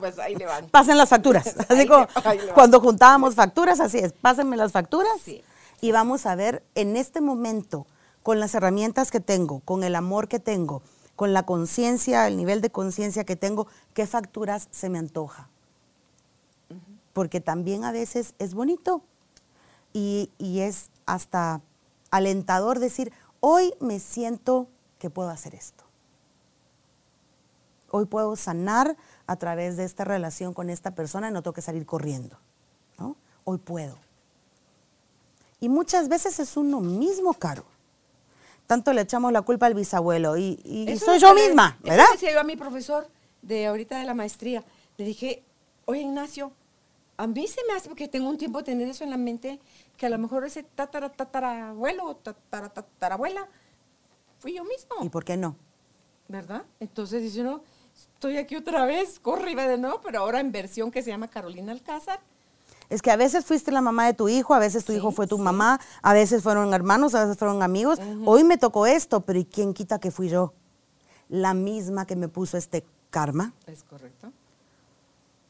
pues 0.00 0.18
ahí 0.18 0.34
le 0.34 0.46
van. 0.46 0.68
Pasen 0.68 0.98
las 0.98 1.08
facturas. 1.08 1.54
Así 1.68 1.86
como 1.86 2.06
cuando 2.54 2.80
juntábamos 2.80 3.34
facturas, 3.34 3.80
así 3.80 3.98
es, 3.98 4.12
pásenme 4.12 4.56
las 4.56 4.72
facturas 4.72 5.12
Sí. 5.24 5.42
y 5.80 5.92
vamos 5.92 6.26
a 6.26 6.34
ver 6.34 6.62
en 6.74 6.96
este 6.96 7.20
momento, 7.20 7.86
con 8.22 8.40
las 8.40 8.54
herramientas 8.54 9.10
que 9.10 9.20
tengo, 9.20 9.60
con 9.60 9.84
el 9.84 9.94
amor 9.94 10.28
que 10.28 10.38
tengo, 10.40 10.82
con 11.18 11.32
la 11.32 11.42
conciencia, 11.42 12.28
el 12.28 12.36
nivel 12.36 12.60
de 12.60 12.70
conciencia 12.70 13.24
que 13.24 13.34
tengo, 13.34 13.66
qué 13.92 14.06
facturas 14.06 14.68
se 14.70 14.88
me 14.88 15.00
antoja. 15.00 15.48
Porque 17.12 17.40
también 17.40 17.82
a 17.82 17.90
veces 17.90 18.34
es 18.38 18.54
bonito 18.54 19.02
y, 19.92 20.30
y 20.38 20.60
es 20.60 20.90
hasta 21.06 21.60
alentador 22.12 22.78
decir, 22.78 23.12
hoy 23.40 23.74
me 23.80 23.98
siento 23.98 24.68
que 25.00 25.10
puedo 25.10 25.28
hacer 25.30 25.56
esto. 25.56 25.82
Hoy 27.90 28.04
puedo 28.04 28.36
sanar 28.36 28.96
a 29.26 29.34
través 29.34 29.76
de 29.76 29.82
esta 29.82 30.04
relación 30.04 30.54
con 30.54 30.70
esta 30.70 30.92
persona 30.92 31.30
y 31.30 31.32
no 31.32 31.42
tengo 31.42 31.54
que 31.54 31.62
salir 31.62 31.84
corriendo. 31.84 32.38
¿no? 32.96 33.16
Hoy 33.42 33.58
puedo. 33.58 33.98
Y 35.58 35.68
muchas 35.68 36.08
veces 36.08 36.38
es 36.38 36.56
uno 36.56 36.80
mismo, 36.80 37.34
Caro. 37.34 37.64
Tanto 38.68 38.92
le 38.92 39.00
echamos 39.00 39.32
la 39.32 39.42
culpa 39.42 39.66
al 39.66 39.74
bisabuelo 39.74 40.36
y, 40.36 40.60
y 40.62 40.88
Eso 40.88 41.06
soy 41.06 41.18
yo 41.18 41.34
le- 41.34 41.46
misma, 41.48 41.76
eso 41.80 41.88
¿verdad? 41.90 42.04
decía 42.12 42.32
yo 42.32 42.38
a 42.40 42.44
mi 42.44 42.54
profesor 42.54 43.08
de 43.42 43.66
ahorita 43.66 43.98
de 43.98 44.04
la 44.04 44.14
maestría. 44.14 44.62
Le 44.98 45.04
dije, 45.06 45.42
oye 45.86 46.02
Ignacio, 46.02 46.52
a 47.16 47.26
mí 47.26 47.46
se 47.48 47.60
me 47.66 47.72
hace, 47.72 47.88
porque 47.88 48.06
tengo 48.08 48.28
un 48.28 48.36
tiempo 48.38 48.58
de 48.58 48.64
tener 48.64 48.86
eso 48.86 49.02
en 49.04 49.10
la 49.10 49.16
mente, 49.16 49.58
que 49.96 50.06
a 50.06 50.10
lo 50.10 50.18
mejor 50.18 50.44
ese 50.44 50.62
tatara, 50.62 51.08
tatarabuelo 51.08 52.04
o 52.04 52.14
tatara, 52.16 52.68
tatarabuela 52.68 53.48
fui 54.38 54.52
yo 54.54 54.62
mismo. 54.64 55.02
¿Y 55.02 55.08
por 55.08 55.24
qué 55.24 55.36
no? 55.36 55.56
¿Verdad? 56.28 56.62
Entonces 56.78 57.22
dice 57.22 57.40
uno, 57.40 57.62
estoy 57.96 58.36
aquí 58.36 58.54
otra 58.54 58.84
vez, 58.84 59.18
corre 59.18 59.50
y 59.50 59.54
va 59.54 59.66
de 59.66 59.78
nuevo, 59.78 60.00
pero 60.02 60.20
ahora 60.20 60.40
en 60.40 60.52
versión 60.52 60.90
que 60.92 61.02
se 61.02 61.10
llama 61.10 61.26
Carolina 61.28 61.72
Alcázar. 61.72 62.20
Es 62.90 63.02
que 63.02 63.10
a 63.10 63.16
veces 63.16 63.44
fuiste 63.44 63.70
la 63.70 63.80
mamá 63.82 64.06
de 64.06 64.14
tu 64.14 64.28
hijo, 64.28 64.54
a 64.54 64.58
veces 64.58 64.84
tu 64.84 64.92
Sí, 64.92 64.98
hijo 64.98 65.10
fue 65.10 65.26
tu 65.26 65.36
sí. 65.36 65.42
mamá, 65.42 65.78
a 66.02 66.12
veces 66.14 66.42
fueron 66.42 66.72
hermanos, 66.72 67.14
a 67.14 67.22
veces 67.24 67.36
fueron 67.38 67.62
amigos. 67.62 67.98
Hoy 68.24 68.44
me 68.44 68.56
tocó 68.56 68.86
esto, 68.86 69.20
pero 69.20 69.38
¿y 69.38 69.44
quién 69.44 69.74
quita 69.74 69.98
que 69.98 70.10
fui 70.10 70.28
yo? 70.30 70.54
La 71.28 71.52
misma 71.52 72.06
que 72.06 72.16
me 72.16 72.28
puso 72.28 72.56
este 72.56 72.84
karma. 73.10 73.52
Es 73.66 73.82
correcto. 73.84 74.32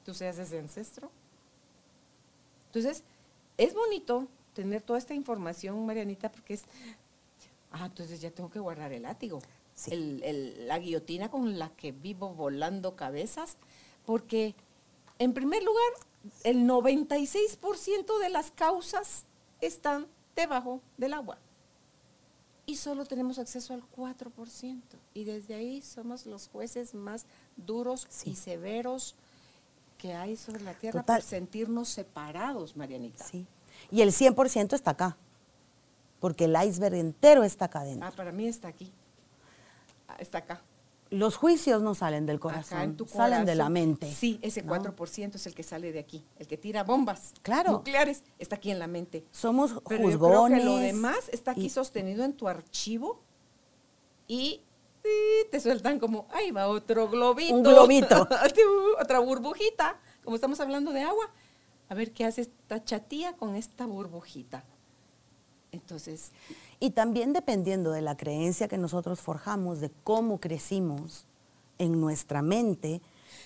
Tú 0.04 0.14
seas 0.14 0.38
ese 0.38 0.58
ancestro. 0.58 1.10
Entonces, 2.66 3.04
es 3.56 3.74
bonito 3.74 4.26
tener 4.54 4.82
toda 4.82 4.98
esta 4.98 5.14
información, 5.14 5.86
Marianita, 5.86 6.30
porque 6.32 6.54
es, 6.54 6.64
ah, 7.72 7.86
entonces 7.86 8.20
ya 8.20 8.30
tengo 8.30 8.50
que 8.50 8.58
guardar 8.58 8.92
el 8.92 9.02
látigo, 9.02 9.40
Sí. 9.74 9.92
el- 9.92 10.22
el- 10.24 10.66
la 10.68 10.78
guillotina 10.80 11.30
con 11.30 11.58
la 11.58 11.70
que 11.70 11.92
vivo 11.92 12.30
volando 12.34 12.96
cabezas, 12.96 13.56
porque 14.04 14.54
en 15.20 15.32
primer 15.32 15.62
lugar, 15.62 15.92
el 16.44 16.64
96% 16.66 18.18
de 18.20 18.28
las 18.30 18.50
causas 18.50 19.24
están 19.60 20.06
debajo 20.36 20.80
del 20.96 21.14
agua 21.14 21.38
y 22.66 22.76
solo 22.76 23.04
tenemos 23.06 23.38
acceso 23.38 23.72
al 23.74 23.82
4%. 23.96 24.80
Y 25.14 25.24
desde 25.24 25.54
ahí 25.54 25.80
somos 25.82 26.26
los 26.26 26.48
jueces 26.48 26.94
más 26.94 27.24
duros 27.56 28.06
Sí. 28.10 28.30
y 28.30 28.36
severos 28.36 29.14
que 29.96 30.12
hay 30.14 30.36
sobre 30.36 30.62
la 30.62 30.74
tierra 30.74 31.00
Total. 31.00 31.20
por 31.20 31.28
sentirnos 31.28 31.88
separados, 31.88 32.76
Marianita. 32.76 33.24
Sí. 33.24 33.46
Y 33.90 34.02
el 34.02 34.12
100% 34.12 34.74
está 34.76 34.90
acá, 34.92 35.16
porque 36.20 36.44
el 36.44 36.56
iceberg 36.62 36.94
entero 36.94 37.42
está 37.42 37.64
acá 37.64 37.80
adentro. 37.80 38.06
Ah, 38.06 38.12
para 38.14 38.32
mí 38.32 38.46
está 38.46 38.68
aquí. 38.68 38.92
Ah, 40.06 40.16
Está 40.18 40.38
acá. 40.38 40.60
Los 41.10 41.36
juicios 41.36 41.80
no 41.82 41.94
salen 41.94 42.26
del 42.26 42.38
corazón, 42.38 42.96
salen 43.06 43.44
de 43.46 43.54
la 43.54 43.68
mente. 43.70 44.12
Sí, 44.12 44.38
ese 44.42 44.62
¿no? 44.62 44.74
4% 44.74 45.36
es 45.36 45.46
el 45.46 45.54
que 45.54 45.62
sale 45.62 45.90
de 45.92 45.98
aquí. 46.00 46.24
El 46.38 46.46
que 46.46 46.58
tira 46.58 46.84
bombas 46.84 47.32
Claro. 47.42 47.72
nucleares 47.72 48.22
está 48.38 48.56
aquí 48.56 48.70
en 48.70 48.78
la 48.78 48.86
mente. 48.86 49.24
Somos 49.30 49.80
Pero 49.88 50.02
yo 50.10 50.18
creo 50.18 50.30
juzgones. 50.30 50.58
que 50.60 50.64
lo 50.66 50.76
demás 50.76 51.28
está 51.32 51.52
aquí 51.52 51.66
y- 51.66 51.70
sostenido 51.70 52.24
en 52.24 52.34
tu 52.34 52.46
archivo 52.48 53.22
y 54.26 54.62
te 55.50 55.58
sueltan 55.60 55.98
como, 55.98 56.26
ahí 56.30 56.50
va 56.50 56.68
otro 56.68 57.08
globito. 57.08 57.54
Un 57.54 57.62
globito. 57.62 58.28
Otra 59.00 59.20
burbujita, 59.20 59.98
como 60.22 60.36
estamos 60.36 60.60
hablando 60.60 60.92
de 60.92 61.00
agua. 61.02 61.30
A 61.88 61.94
ver 61.94 62.12
qué 62.12 62.26
hace 62.26 62.42
esta 62.42 62.84
chatía 62.84 63.34
con 63.34 63.56
esta 63.56 63.86
burbujita. 63.86 64.64
Entonces, 65.72 66.32
Y 66.80 66.90
también 66.90 67.32
dependiendo 67.32 67.90
de 67.90 68.02
la 68.02 68.16
creencia 68.16 68.68
que 68.68 68.78
nosotros 68.78 69.20
forjamos, 69.20 69.80
de 69.80 69.90
cómo 70.04 70.38
crecimos 70.38 71.26
en 71.78 72.00
nuestra 72.00 72.42
mente, 72.42 73.00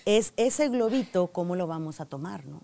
es 0.05 0.33
ese 0.37 0.69
globito 0.69 1.27
cómo 1.27 1.55
lo 1.55 1.67
vamos 1.67 1.99
a 1.99 2.05
tomar, 2.05 2.45
¿no? 2.45 2.61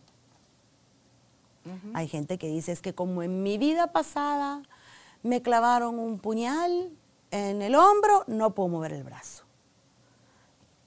Hay 1.94 2.08
gente 2.08 2.38
que 2.40 2.48
dice, 2.48 2.72
es 2.72 2.82
que 2.82 2.96
como 2.96 3.22
en 3.22 3.44
mi 3.44 3.58
vida 3.58 3.92
pasada 3.92 4.64
me 5.22 5.42
clavaron 5.42 6.00
un 6.00 6.18
puñal 6.18 6.90
en 7.32 7.62
el 7.62 7.76
hombro, 7.76 8.24
no 8.28 8.56
puedo 8.56 8.70
mover 8.70 8.94
el 8.94 9.04
brazo. 9.04 9.44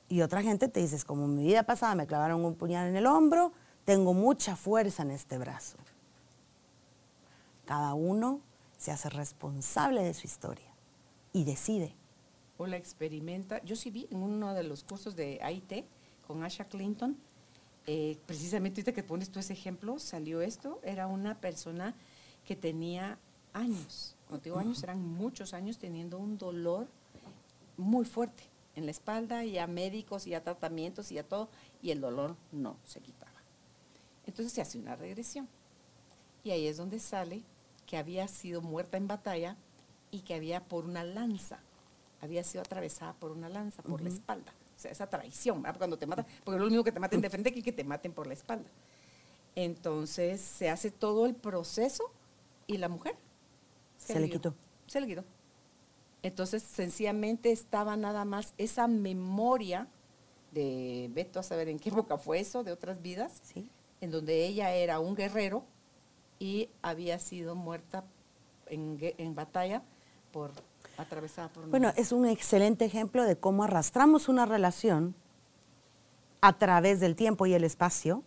Y 0.08 0.22
otra 0.22 0.42
gente 0.42 0.68
te 0.68 0.80
dice, 0.80 0.96
es 0.96 1.04
como 1.04 1.24
en 1.24 1.36
mi 1.36 1.44
vida 1.44 1.62
pasada 1.62 1.94
me 1.94 2.06
clavaron 2.06 2.44
un 2.44 2.54
puñal 2.54 2.88
en 2.88 2.96
el 2.96 3.06
hombro, 3.06 3.52
tengo 3.84 4.12
mucha 4.12 4.56
fuerza 4.56 5.02
en 5.02 5.12
este 5.12 5.38
brazo. 5.38 5.78
Cada 7.64 7.94
uno 7.94 8.40
se 8.82 8.90
hace 8.90 9.08
responsable 9.10 10.02
de 10.02 10.12
su 10.12 10.26
historia 10.26 10.66
y 11.32 11.44
decide. 11.44 11.94
o 12.58 12.66
la 12.66 12.76
experimenta. 12.76 13.62
Yo 13.64 13.76
sí 13.76 13.90
vi 13.90 14.08
en 14.10 14.22
uno 14.22 14.54
de 14.54 14.64
los 14.64 14.82
cursos 14.82 15.14
de 15.16 15.40
AIT 15.42 15.84
con 16.26 16.42
Asha 16.44 16.64
Clinton, 16.64 17.16
eh, 17.86 18.18
precisamente 18.26 18.80
ahorita 18.80 18.92
que 18.92 19.02
pones 19.02 19.30
tú 19.30 19.38
ese 19.38 19.52
ejemplo, 19.52 19.98
salió 19.98 20.42
esto, 20.42 20.80
era 20.82 21.06
una 21.06 21.40
persona 21.40 21.94
que 22.44 22.56
tenía 22.56 23.18
años, 23.52 24.16
cuando 24.28 24.44
digo 24.44 24.58
años, 24.58 24.82
eran 24.82 25.00
muchos 25.00 25.54
años 25.54 25.78
teniendo 25.78 26.18
un 26.18 26.36
dolor 26.36 26.88
muy 27.76 28.04
fuerte 28.04 28.44
en 28.74 28.84
la 28.84 28.90
espalda 28.90 29.44
y 29.44 29.58
a 29.58 29.66
médicos 29.66 30.26
y 30.26 30.34
a 30.34 30.42
tratamientos 30.42 31.12
y 31.12 31.18
a 31.18 31.26
todo, 31.26 31.48
y 31.82 31.90
el 31.90 32.00
dolor 32.00 32.36
no 32.50 32.76
se 32.84 33.00
quitaba. 33.00 33.42
Entonces 34.26 34.52
se 34.52 34.60
hace 34.60 34.78
una 34.78 34.96
regresión. 34.96 35.48
Y 36.44 36.50
ahí 36.50 36.66
es 36.66 36.76
donde 36.76 36.98
sale 36.98 37.42
que 37.92 37.98
había 37.98 38.26
sido 38.26 38.62
muerta 38.62 38.96
en 38.96 39.06
batalla 39.06 39.54
y 40.10 40.20
que 40.20 40.32
había 40.32 40.64
por 40.64 40.86
una 40.86 41.04
lanza, 41.04 41.58
había 42.22 42.42
sido 42.42 42.62
atravesada 42.62 43.12
por 43.12 43.32
una 43.32 43.50
lanza, 43.50 43.82
por 43.82 44.00
la 44.00 44.08
espalda. 44.08 44.50
O 44.74 44.80
sea, 44.80 44.90
esa 44.90 45.10
traición, 45.10 45.60
¿verdad? 45.60 45.76
cuando 45.76 45.98
te 45.98 46.06
matan, 46.06 46.24
porque 46.42 46.56
es 46.56 46.62
lo 46.62 46.70
mismo 46.70 46.84
que 46.84 46.92
te 46.92 46.98
maten 46.98 47.20
de 47.20 47.28
frente 47.28 47.52
que 47.52 47.62
que 47.62 47.70
te 47.70 47.84
maten 47.84 48.14
por 48.14 48.26
la 48.26 48.32
espalda. 48.32 48.70
Entonces 49.54 50.40
se 50.40 50.70
hace 50.70 50.90
todo 50.90 51.26
el 51.26 51.34
proceso 51.34 52.10
y 52.66 52.78
la 52.78 52.88
mujer 52.88 53.14
Se 53.98 54.18
le 54.18 54.30
quitó. 54.30 54.54
Se 54.86 54.98
le 54.98 55.06
quitó. 55.06 55.24
Entonces, 56.22 56.62
sencillamente 56.62 57.52
estaba 57.52 57.94
nada 57.98 58.24
más 58.24 58.54
esa 58.56 58.88
memoria 58.88 59.86
de, 60.52 61.10
veto 61.12 61.40
a 61.40 61.42
saber 61.42 61.68
en 61.68 61.78
qué 61.78 61.90
época 61.90 62.16
fue 62.16 62.40
eso, 62.40 62.64
de 62.64 62.72
otras 62.72 63.02
vidas, 63.02 63.42
¿sí? 63.42 63.68
en 64.00 64.10
donde 64.10 64.46
ella 64.46 64.72
era 64.72 64.98
un 64.98 65.14
guerrero 65.14 65.66
y 66.42 66.68
había 66.82 67.20
sido 67.20 67.54
muerta 67.54 68.02
en, 68.66 68.98
en 69.16 69.32
batalla 69.36 69.80
por 70.32 70.50
atravesada 70.98 71.48
por 71.48 71.68
Bueno, 71.68 71.92
es 71.94 72.10
un 72.10 72.26
excelente 72.26 72.84
ejemplo 72.84 73.22
de 73.22 73.36
cómo 73.36 73.62
arrastramos 73.62 74.28
una 74.28 74.44
relación 74.44 75.14
a 76.40 76.58
través 76.58 76.98
del 76.98 77.14
tiempo 77.14 77.46
y 77.46 77.54
el 77.54 77.62
espacio 77.62 78.24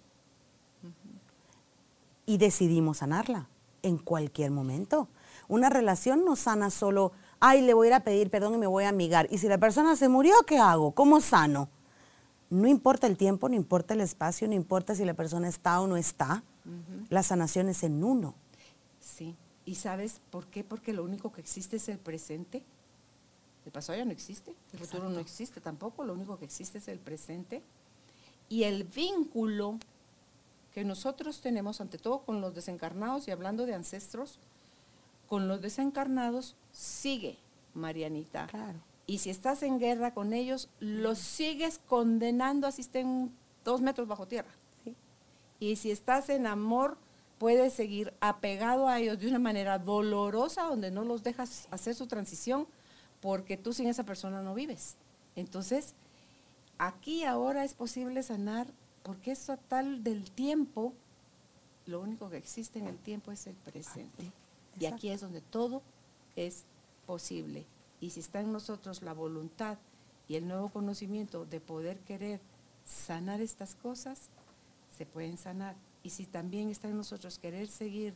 y 2.25 2.37
decidimos 2.37 2.99
sanarla 2.99 3.49
en 3.81 3.97
cualquier 3.97 4.49
momento. 4.49 5.09
Una 5.49 5.69
relación 5.69 6.23
no 6.23 6.37
sana 6.37 6.69
solo, 6.69 7.11
ay, 7.41 7.63
le 7.63 7.73
voy 7.73 7.87
a 7.87 7.89
ir 7.89 7.93
a 7.95 7.99
pedir 8.05 8.29
perdón 8.29 8.53
y 8.53 8.59
me 8.59 8.67
voy 8.67 8.85
a 8.85 8.89
amigar. 8.89 9.27
Y 9.29 9.39
si 9.39 9.49
la 9.49 9.57
persona 9.57 9.97
se 9.97 10.07
murió, 10.07 10.33
¿qué 10.47 10.57
hago? 10.57 10.93
¿Cómo 10.93 11.19
sano? 11.19 11.67
No 12.49 12.69
importa 12.69 13.07
el 13.07 13.17
tiempo, 13.17 13.49
no 13.49 13.55
importa 13.55 13.93
el 13.93 13.99
espacio, 13.99 14.47
no 14.47 14.53
importa 14.53 14.95
si 14.95 15.03
la 15.03 15.15
persona 15.15 15.49
está 15.49 15.81
o 15.81 15.87
no 15.87 15.97
está. 15.97 16.45
La 17.09 17.23
sanación 17.23 17.69
es 17.69 17.83
en 17.83 18.03
uno. 18.03 18.35
Sí. 18.99 19.35
¿Y 19.65 19.75
sabes 19.75 20.21
por 20.29 20.47
qué? 20.47 20.63
Porque 20.63 20.93
lo 20.93 21.03
único 21.03 21.31
que 21.31 21.41
existe 21.41 21.77
es 21.77 21.89
el 21.89 21.97
presente. 21.97 22.63
El 23.65 23.71
pasado 23.71 23.97
ya 23.97 24.05
no 24.05 24.11
existe, 24.11 24.53
el 24.73 24.79
futuro 24.79 25.09
no 25.09 25.19
existe 25.19 25.59
tampoco, 25.59 26.03
lo 26.03 26.13
único 26.13 26.37
que 26.37 26.45
existe 26.45 26.77
es 26.77 26.87
el 26.87 26.99
presente. 26.99 27.63
Y 28.47 28.63
el 28.63 28.83
vínculo 28.83 29.79
que 30.71 30.83
nosotros 30.83 31.41
tenemos, 31.41 31.81
ante 31.81 31.97
todo 31.97 32.19
con 32.19 32.41
los 32.41 32.53
desencarnados, 32.53 33.27
y 33.27 33.31
hablando 33.31 33.65
de 33.65 33.73
ancestros, 33.73 34.37
con 35.27 35.47
los 35.47 35.61
desencarnados 35.61 36.55
sigue, 36.71 37.37
Marianita. 37.73 38.45
Claro. 38.47 38.77
Y 39.07 39.19
si 39.19 39.31
estás 39.31 39.63
en 39.63 39.79
guerra 39.79 40.13
con 40.13 40.33
ellos, 40.33 40.69
los 40.79 41.17
sigues 41.17 41.79
condenando 41.87 42.67
así 42.67 42.81
estén 42.81 43.31
dos 43.63 43.81
metros 43.81 44.07
bajo 44.07 44.27
tierra. 44.27 44.51
Y 45.59 45.77
si 45.77 45.91
estás 45.91 46.29
en 46.29 46.47
amor, 46.47 46.97
puedes 47.37 47.73
seguir 47.73 48.13
apegado 48.19 48.87
a 48.87 48.99
ellos 48.99 49.19
de 49.19 49.27
una 49.27 49.39
manera 49.39 49.79
dolorosa, 49.79 50.63
donde 50.63 50.91
no 50.91 51.03
los 51.03 51.23
dejas 51.23 51.67
hacer 51.71 51.95
su 51.95 52.07
transición, 52.07 52.67
porque 53.21 53.57
tú 53.57 53.73
sin 53.73 53.87
esa 53.87 54.03
persona 54.03 54.41
no 54.41 54.53
vives. 54.53 54.95
Entonces, 55.35 55.93
aquí 56.77 57.23
ahora 57.23 57.63
es 57.63 57.73
posible 57.73 58.23
sanar, 58.23 58.67
porque 59.03 59.31
es 59.31 59.47
tal 59.67 60.03
del 60.03 60.31
tiempo, 60.31 60.93
lo 61.85 62.01
único 62.01 62.29
que 62.29 62.37
existe 62.37 62.79
en 62.79 62.87
el 62.87 62.97
tiempo 62.97 63.31
es 63.31 63.47
el 63.47 63.55
presente. 63.55 64.31
Y 64.79 64.85
aquí 64.85 65.09
es 65.09 65.21
donde 65.21 65.41
todo 65.41 65.81
es 66.35 66.65
posible. 67.05 67.65
Y 68.01 68.09
si 68.09 68.19
está 68.19 68.41
en 68.41 68.51
nosotros 68.51 69.01
la 69.01 69.13
voluntad 69.13 69.77
y 70.27 70.35
el 70.35 70.47
nuevo 70.47 70.69
conocimiento 70.69 71.45
de 71.45 71.59
poder 71.59 71.99
querer 71.99 72.41
sanar 72.85 73.41
estas 73.41 73.75
cosas, 73.75 74.29
se 74.95 75.05
pueden 75.05 75.37
sanar. 75.37 75.75
Y 76.03 76.09
si 76.11 76.25
también 76.25 76.69
está 76.69 76.87
en 76.87 76.97
nosotros 76.97 77.39
querer 77.39 77.67
seguir 77.67 78.15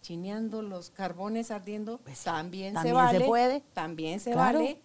chineando 0.00 0.62
los 0.62 0.90
carbones 0.90 1.50
ardiendo, 1.50 1.98
pues 1.98 2.24
también, 2.24 2.80
se 2.80 2.92
vale. 2.92 3.18
Se 3.18 3.24
puede. 3.24 3.60
También 3.72 4.20
se 4.20 4.34
vale. 4.34 4.80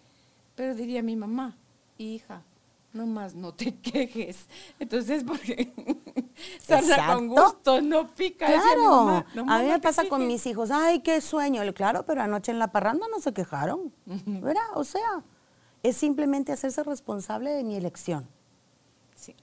Pero 0.54 0.74
diría 0.74 1.02
mi 1.02 1.16
mamá, 1.16 1.56
hija, 1.98 2.42
no 2.92 3.06
más 3.06 3.34
no 3.34 3.54
te 3.54 3.74
quejes. 3.82 4.46
Entonces, 4.78 5.24
porque 5.24 5.72
sana 6.60 7.14
con 7.14 7.28
gusto, 7.28 7.80
no 7.80 8.06
pica. 8.14 8.46
Claro, 8.46 9.24
a 9.48 9.58
mí 9.62 9.68
me 9.68 9.80
pasa 9.80 10.08
con 10.08 10.26
mis 10.26 10.46
hijos, 10.46 10.70
ay, 10.70 11.00
qué 11.00 11.20
sueño. 11.20 11.62
Claro, 11.74 12.04
pero 12.04 12.22
anoche 12.22 12.52
en 12.52 12.58
la 12.58 12.72
parranda 12.72 13.06
no 13.10 13.20
se 13.20 13.32
quejaron, 13.32 13.92
¿verdad? 14.06 14.62
O 14.74 14.84
sea, 14.84 15.22
es 15.82 15.96
simplemente 15.96 16.52
hacerse 16.52 16.82
responsable 16.82 17.50
de 17.50 17.64
mi 17.64 17.76
elección. 17.76 18.28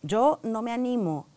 Yo 0.01 0.39
no 0.43 0.61
me 0.61 0.71
animo 0.71 1.27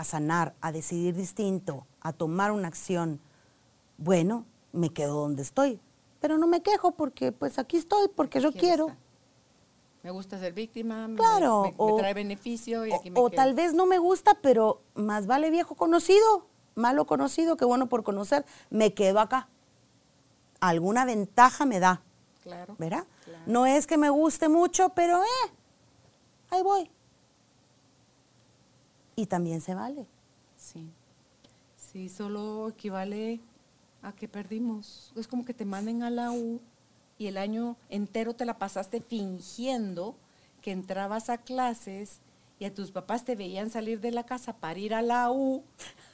a 0.00 0.04
sanar, 0.04 0.54
a 0.62 0.72
decidir 0.72 1.14
distinto, 1.14 1.86
a 2.00 2.14
tomar 2.14 2.52
una 2.52 2.68
acción. 2.68 3.20
Bueno, 3.98 4.46
me 4.72 4.88
quedo 4.88 5.20
donde 5.20 5.42
estoy, 5.42 5.78
pero 6.20 6.38
no 6.38 6.46
me 6.46 6.62
quejo 6.62 6.92
porque 6.92 7.32
pues 7.32 7.58
aquí 7.58 7.76
estoy, 7.76 8.08
porque 8.08 8.40
yo 8.40 8.50
quiero. 8.50 8.96
Me 10.02 10.10
gusta 10.10 10.38
ser 10.38 10.54
víctima, 10.54 11.06
claro, 11.14 11.64
me, 11.64 11.74
o, 11.76 11.98
trae 11.98 12.14
beneficio 12.14 12.86
y 12.86 12.92
aquí 12.94 13.10
me 13.10 13.20
O 13.20 13.28
tal 13.28 13.52
vez 13.52 13.74
no 13.74 13.84
me 13.84 13.98
gusta, 13.98 14.38
pero 14.40 14.80
más 14.94 15.26
vale 15.26 15.50
viejo 15.50 15.74
conocido, 15.74 16.46
malo 16.74 17.04
conocido 17.04 17.58
que 17.58 17.66
bueno 17.66 17.90
por 17.90 18.02
conocer. 18.02 18.46
Me 18.70 18.94
quedo 18.94 19.20
acá. 19.20 19.50
Alguna 20.60 21.04
ventaja 21.04 21.66
me 21.66 21.78
da. 21.78 22.00
Claro. 22.42 22.74
¿Verdad? 22.78 23.04
No 23.44 23.66
es 23.66 23.86
que 23.86 23.98
me 23.98 24.08
guste 24.08 24.48
mucho, 24.48 24.88
pero 24.94 25.22
eh, 25.22 25.52
ahí 26.48 26.62
voy. 26.62 26.90
Y 29.20 29.26
también 29.26 29.60
se 29.60 29.74
vale. 29.74 30.06
Sí. 30.56 30.90
Sí, 31.76 32.08
solo 32.08 32.70
equivale 32.70 33.38
a 34.00 34.12
que 34.12 34.28
perdimos. 34.28 35.12
Es 35.14 35.28
como 35.28 35.44
que 35.44 35.52
te 35.52 35.66
manden 35.66 36.02
a 36.02 36.08
la 36.08 36.32
U 36.32 36.58
y 37.18 37.26
el 37.26 37.36
año 37.36 37.76
entero 37.90 38.32
te 38.32 38.46
la 38.46 38.58
pasaste 38.58 39.02
fingiendo 39.02 40.16
que 40.62 40.70
entrabas 40.72 41.28
a 41.28 41.36
clases 41.36 42.20
y 42.58 42.64
a 42.64 42.72
tus 42.72 42.92
papás 42.92 43.26
te 43.26 43.36
veían 43.36 43.68
salir 43.68 44.00
de 44.00 44.10
la 44.10 44.24
casa 44.24 44.54
para 44.54 44.78
ir 44.78 44.94
a 44.94 45.02
la 45.02 45.30
U 45.30 45.64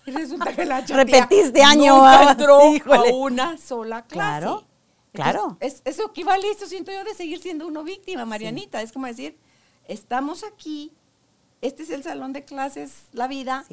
y 0.05 0.11
resulta 0.11 0.53
que 0.53 0.65
la 0.65 0.81
repetiste 0.89 1.63
año 1.63 1.99
nunca 1.99 2.33
entró 2.33 2.59
a 2.93 3.15
una 3.15 3.57
sola 3.57 4.03
clase. 4.03 4.41
Claro, 4.41 4.65
claro. 5.13 5.57
Es, 5.61 5.81
eso 5.85 6.11
equivale, 6.11 6.51
eso 6.51 6.67
siento 6.67 6.91
yo, 6.91 7.05
de 7.05 7.15
seguir 7.15 7.39
siendo 7.41 7.69
uno 7.69 7.85
víctima, 7.85 8.25
Marianita. 8.25 8.83
Es 8.83 8.91
como 8.91 9.07
decir, 9.07 9.39
estamos 9.87 10.43
aquí, 10.43 10.91
este 11.67 11.83
es 11.83 11.91
el 11.91 12.03
salón 12.03 12.33
de 12.33 12.45
clases, 12.45 13.05
la 13.13 13.29
vida, 13.29 13.65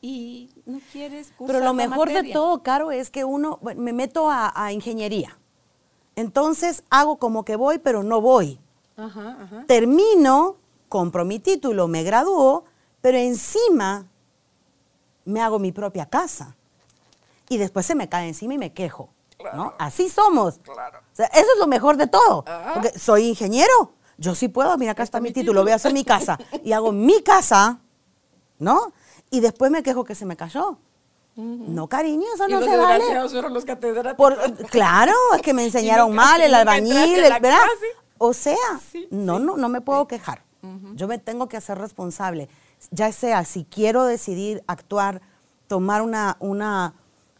y 0.00 0.50
no 0.66 0.80
quieres 0.90 1.32
Pero 1.46 1.60
lo 1.60 1.74
mejor 1.74 2.12
de 2.12 2.32
todo, 2.32 2.62
Caro, 2.62 2.90
es 2.90 3.10
que 3.10 3.24
uno, 3.24 3.58
me 3.62 3.92
meto 3.92 4.28
a 4.30 4.72
ingeniería 4.72 5.38
entonces 6.16 6.84
hago 6.90 7.16
como 7.16 7.44
que 7.44 7.56
voy, 7.56 7.78
pero 7.78 8.02
no 8.02 8.20
voy. 8.20 8.58
Termino, 9.66 10.56
compro 10.88 11.24
mi 11.24 11.38
título, 11.38 11.88
me 11.88 12.02
gradúo, 12.02 12.64
pero 13.00 13.18
encima 13.18 14.06
me 15.24 15.40
hago 15.40 15.58
mi 15.58 15.72
propia 15.72 16.06
casa. 16.06 16.56
Y 17.48 17.58
después 17.58 17.86
se 17.86 17.94
me 17.94 18.08
cae 18.08 18.28
encima 18.28 18.54
y 18.54 18.58
me 18.58 18.72
quejo. 18.72 19.08
¿no? 19.54 19.74
Así 19.78 20.08
somos. 20.08 20.60
eso 21.16 21.26
es 21.32 21.58
lo 21.58 21.66
mejor 21.66 21.96
de 21.96 22.06
todo. 22.06 22.44
Porque 22.74 22.96
soy 22.98 23.28
ingeniero. 23.28 23.92
Yo 24.22 24.36
sí 24.36 24.46
puedo, 24.46 24.78
mira, 24.78 24.92
acá 24.92 25.02
está, 25.02 25.20
mi 25.20 25.32
título, 25.32 25.64
voy 25.64 25.72
a 25.72 25.74
hacer 25.74 25.92
mi 25.92 26.04
casa. 26.04 26.38
Y 26.62 26.70
hago 26.70 26.92
mi 26.92 27.22
casa, 27.22 27.80
¿no? 28.60 28.92
Y 29.30 29.40
después 29.40 29.70
me 29.72 29.82
quejo 29.82 30.04
que 30.04 30.14
se 30.14 30.24
me 30.24 30.36
cayó. 30.36 30.78
No, 31.34 31.88
cariño, 31.88 32.26
eso 32.32 32.46
no 32.46 32.62
se 32.62 32.76
vale. 32.76 33.04
fueron 33.28 33.52
los 33.52 33.64
Por, 34.16 34.38
claro, 34.66 35.12
es 35.34 35.42
que 35.42 35.52
me 35.52 35.64
enseñaron 35.68 36.14
mal, 36.14 36.40
el 36.40 36.54
albañil, 36.54 37.20
¿verdad? 37.20 37.58
O 38.18 38.32
sea, 38.32 38.54
no, 39.10 39.40
no, 39.40 39.56
no 39.56 39.68
me 39.68 39.80
puedo 39.80 40.06
quejar. 40.06 40.44
Yo 40.94 41.08
me 41.08 41.18
tengo 41.18 41.48
que 41.48 41.56
hacer 41.56 41.78
responsable. 41.78 42.48
Ya 42.92 43.10
sea 43.10 43.44
si 43.44 43.64
quiero 43.64 44.04
decidir 44.04 44.62
actuar, 44.68 45.20
tomar 45.66 46.02
una, 46.02 46.36
una 46.38 46.94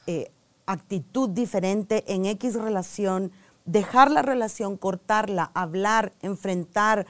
eh, 0.09 0.33
actitud 0.67 1.29
diferente 1.29 2.03
en 2.13 2.25
X 2.27 2.55
relación, 2.55 3.31
dejar 3.65 4.11
la 4.11 4.23
relación, 4.23 4.77
cortarla, 4.77 5.51
hablar, 5.55 6.13
enfrentar, 6.23 7.07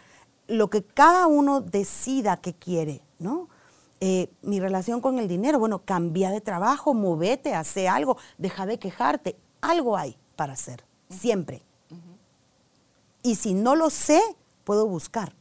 lo 0.47 0.69
que 0.71 0.83
cada 0.83 1.27
uno 1.27 1.61
decida 1.61 2.37
que 2.37 2.55
quiere, 2.55 3.01
¿no? 3.19 3.49
Eh, 4.01 4.29
mi 4.43 4.59
relación 4.59 5.01
con 5.01 5.19
el 5.19 5.29
dinero, 5.29 5.59
bueno, 5.59 5.83
cambia 5.85 6.31
de 6.31 6.41
trabajo, 6.41 6.93
movete, 6.93 7.55
hace 7.55 7.89
algo, 7.89 8.17
deja 8.37 8.67
de 8.67 8.79
quejarte, 8.79 9.37
algo 9.61 9.97
hay 9.97 10.17
para 10.35 10.55
hacer, 10.55 10.85
siempre. 11.09 11.63
Y 13.23 13.37
si 13.37 13.55
no 13.55 13.77
lo 13.77 13.91
sé, 13.91 14.21
puedo 14.65 14.89
buscar. 14.89 15.35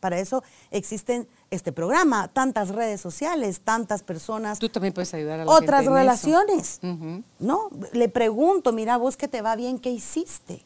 Para 0.00 0.18
eso 0.18 0.42
existen 0.70 1.28
este 1.50 1.72
programa, 1.72 2.28
tantas 2.28 2.70
redes 2.70 3.00
sociales, 3.00 3.60
tantas 3.60 4.02
personas. 4.02 4.58
Tú 4.58 4.68
también 4.68 4.94
puedes 4.94 5.12
ayudar 5.14 5.40
a 5.40 5.44
la 5.44 5.52
Otras 5.52 5.84
relaciones. 5.84 6.80
¿no? 7.38 7.70
Le 7.92 8.08
pregunto, 8.08 8.72
mira, 8.72 8.96
vos 8.96 9.16
que 9.16 9.28
te 9.28 9.42
va 9.42 9.56
bien, 9.56 9.78
¿qué 9.78 9.90
hiciste? 9.90 10.64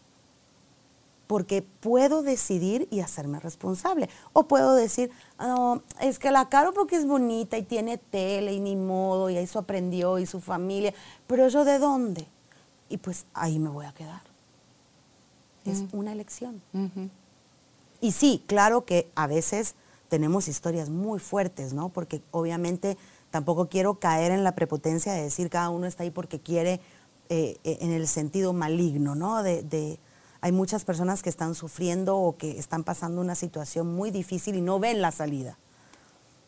porque 1.27 1.63
puedo 1.63 2.23
decidir 2.23 2.87
y 2.91 3.01
hacerme 3.01 3.41
responsable. 3.41 4.09
O 4.33 4.47
puedo 4.47 4.75
decir, 4.75 5.11
no, 5.39 5.83
es 6.01 6.19
que 6.19 6.31
la 6.31 6.49
caro 6.49 6.73
porque 6.73 6.97
es 6.97 7.07
bonita 7.07 7.57
y 7.57 7.63
tiene 7.63 7.99
tele 7.99 8.53
y 8.53 8.61
ni 8.61 8.77
modo, 8.77 9.31
y 9.31 9.37
eso 9.37 9.59
aprendió 9.59 10.19
y 10.19 10.27
su 10.27 10.41
familia, 10.41 10.93
pero 11.27 11.49
yo 11.49 11.65
de 11.65 11.79
dónde? 11.79 12.27
Y 12.89 12.99
pues 12.99 13.27
ahí 13.33 13.59
me 13.59 13.71
voy 13.71 13.87
a 13.87 13.93
quedar. 13.93 14.23
Es 15.65 15.83
mm. 15.83 15.89
una 15.93 16.13
elección. 16.13 16.63
Y 18.01 18.13
sí, 18.13 18.43
claro 18.47 18.85
que 18.85 19.11
a 19.15 19.27
veces 19.27 19.75
tenemos 20.09 20.49
historias 20.49 20.91
muy 20.91 21.19
fuertes, 21.19 21.73
¿no? 21.73 21.89
Porque 21.89 22.23
obviamente 22.31 22.97
tampoco 23.31 23.69
quiero 23.69 23.99
caer 23.99 24.33
en 24.33 24.45
la 24.45 24.55
prepotencia 24.55 25.13
de 25.13 25.23
decir 25.23 25.51
cada 25.51 25.71
uno 25.71 25.87
está 25.87 26.03
ahí 26.03 26.11
porque 26.11 26.41
quiere 26.41 26.81
eh, 27.29 27.59
eh, 27.65 27.79
en 27.81 27.91
el 27.91 28.07
sentido 28.07 28.53
maligno, 28.53 29.15
¿no? 29.15 29.43
de 29.43 29.99
hay 30.45 30.53
muchas 30.53 30.85
personas 30.85 31.23
que 31.23 31.31
están 31.31 31.55
sufriendo 31.55 32.19
o 32.19 32.37
que 32.37 32.59
están 32.59 32.85
pasando 32.85 33.23
una 33.23 33.35
situación 33.35 33.95
muy 33.95 34.11
difícil 34.11 34.57
y 34.57 34.61
no 34.61 34.79
ven 34.79 35.01
la 35.01 35.11
salida. 35.11 35.57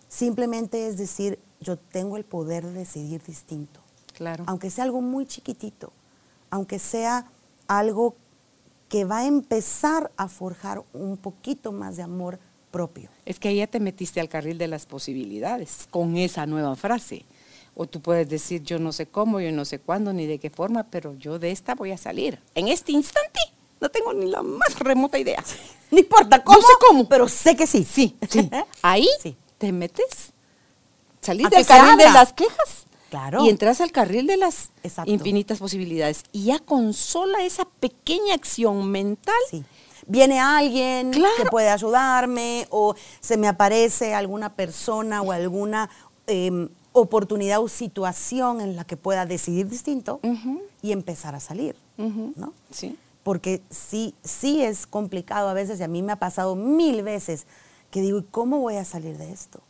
Simplemente 0.06 0.86
es 0.86 0.98
decir, 0.98 1.38
yo 1.60 1.78
tengo 1.78 2.18
el 2.18 2.24
poder 2.26 2.66
de 2.66 2.72
decidir 2.72 3.22
distinto. 3.22 3.80
Claro. 4.12 4.44
Aunque 4.48 4.68
sea 4.68 4.84
algo 4.84 5.00
muy 5.00 5.24
chiquitito, 5.24 5.94
aunque 6.50 6.78
sea 6.78 7.30
algo 7.68 8.16
que 8.88 9.04
va 9.04 9.18
a 9.18 9.26
empezar 9.26 10.10
a 10.16 10.28
forjar 10.28 10.82
un 10.92 11.16
poquito 11.16 11.72
más 11.72 11.96
de 11.96 12.02
amor 12.02 12.38
propio. 12.70 13.10
Es 13.24 13.38
que 13.40 13.48
ahí 13.48 13.56
ya 13.56 13.66
te 13.66 13.80
metiste 13.80 14.20
al 14.20 14.28
carril 14.28 14.58
de 14.58 14.68
las 14.68 14.86
posibilidades 14.86 15.88
con 15.90 16.16
esa 16.16 16.46
nueva 16.46 16.76
frase. 16.76 17.24
O 17.74 17.86
tú 17.86 18.00
puedes 18.00 18.28
decir, 18.28 18.62
yo 18.62 18.78
no 18.78 18.92
sé 18.92 19.06
cómo, 19.06 19.40
yo 19.40 19.52
no 19.52 19.64
sé 19.64 19.78
cuándo, 19.78 20.12
ni 20.12 20.26
de 20.26 20.38
qué 20.38 20.50
forma, 20.50 20.84
pero 20.84 21.14
yo 21.18 21.38
de 21.38 21.50
esta 21.50 21.74
voy 21.74 21.92
a 21.92 21.98
salir. 21.98 22.40
En 22.54 22.68
este 22.68 22.92
instante 22.92 23.38
no 23.80 23.88
tengo 23.90 24.14
ni 24.14 24.26
la 24.26 24.42
más 24.42 24.78
remota 24.78 25.18
idea. 25.18 25.44
No 25.90 25.98
importa 25.98 26.42
cómo. 26.42 26.58
No 26.58 26.62
sé 26.66 26.72
cómo. 26.80 27.08
Pero 27.08 27.28
sé 27.28 27.54
que 27.54 27.66
sí. 27.66 27.84
Sí, 27.84 28.16
sí. 28.28 28.50
Ahí 28.82 29.08
te 29.58 29.72
metes, 29.72 30.32
salís 31.20 31.50
del 31.50 31.66
carril 31.66 31.96
de 31.96 32.10
las 32.10 32.32
quejas. 32.32 32.85
Claro. 33.10 33.44
Y 33.44 33.48
entras 33.48 33.80
al 33.80 33.92
carril 33.92 34.26
de 34.26 34.36
las 34.36 34.70
infinitas 35.06 35.58
posibilidades. 35.58 36.24
Y 36.32 36.44
ya 36.44 36.58
con 36.58 36.92
sola 36.92 37.44
esa 37.44 37.64
pequeña 37.64 38.34
acción 38.34 38.90
mental. 38.90 39.34
Sí. 39.50 39.64
Viene 40.08 40.38
alguien 40.38 41.10
que 41.10 41.44
puede 41.50 41.68
ayudarme 41.68 42.66
o 42.70 42.94
se 43.20 43.36
me 43.36 43.48
aparece 43.48 44.14
alguna 44.14 44.54
persona 44.54 45.20
o 45.20 45.32
alguna 45.32 45.90
em, 46.28 46.68
oportunidad 46.92 47.60
o 47.60 47.68
situación 47.68 48.60
en 48.60 48.76
la 48.76 48.84
que 48.84 48.96
pueda 48.96 49.26
decidir 49.26 49.68
distinto 49.68 50.20
y 50.80 50.92
empezar 50.92 51.34
a 51.34 51.40
salir. 51.40 51.74
¿no? 51.96 52.52
Sí 52.70 52.96
porque 53.26 53.60
sí, 53.70 54.14
sí 54.22 54.62
es 54.62 54.86
complicado 54.86 55.48
a 55.48 55.52
veces 55.52 55.80
y 55.80 55.82
a 55.82 55.88
mí 55.88 56.00
me 56.00 56.12
ha 56.12 56.16
pasado 56.20 56.54
mil 56.54 57.02
veces 57.02 57.48
que 57.90 58.00
digo, 58.00 58.20
¿y 58.20 58.22
cómo 58.22 58.60
voy 58.60 58.76
a 58.76 58.84
salir 58.84 59.18
de 59.18 59.32
esto? 59.32 59.62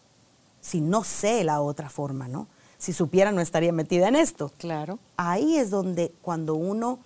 Si 0.61 0.83
no 0.83 1.05
sé 1.05 1.43
la 1.43 1.63
otra 1.63 1.89
forma, 1.89 2.29
¿no? 2.29 2.49
Si 2.79 2.93
supiera 2.93 3.33
no 3.33 3.41
estaría 3.41 3.73
metida 3.73 4.09
en 4.09 4.17
esto. 4.17 4.53
Claro. 4.59 4.99
Ahí 5.17 5.57
es 5.57 5.71
donde 5.71 6.13
cuando 6.23 6.55
uno, 6.55 6.99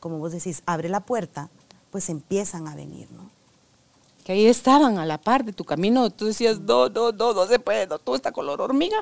como 0.00 0.18
vos 0.18 0.32
decís, 0.32 0.62
abre 0.66 0.88
la 0.88 1.00
puerta, 1.00 1.50
pues 1.90 2.08
empiezan 2.08 2.68
a 2.68 2.74
venir, 2.74 3.08
¿no? 3.10 3.30
Que 4.24 4.32
ahí 4.32 4.46
estaban 4.46 4.98
a 4.98 5.06
la 5.06 5.18
par 5.18 5.44
de 5.44 5.52
tu 5.52 5.64
camino, 5.64 6.10
tú 6.10 6.26
decías, 6.26 6.60
no, 6.60 6.88
no, 6.88 7.12
no, 7.12 7.34
no 7.34 7.46
se 7.46 7.58
puede, 7.58 7.86
no, 7.86 7.98
todo 7.98 8.16
está 8.16 8.32
color 8.32 8.60
hormiga. 8.60 8.98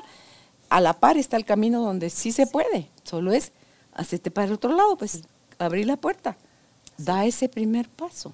A 0.69 0.81
la 0.81 0.93
par 0.93 1.17
está 1.17 1.37
el 1.37 1.45
camino 1.45 1.81
donde 1.81 2.09
sí 2.09 2.31
se 2.31 2.47
puede, 2.47 2.89
solo 3.03 3.31
es 3.31 3.51
hacerte 3.93 4.31
para 4.31 4.47
el 4.47 4.53
otro 4.53 4.71
lado, 4.71 4.97
pues 4.97 5.23
abrir 5.57 5.85
la 5.87 5.97
puerta 5.97 6.37
da 6.99 7.25
ese 7.25 7.49
primer 7.49 7.89
paso. 7.89 8.33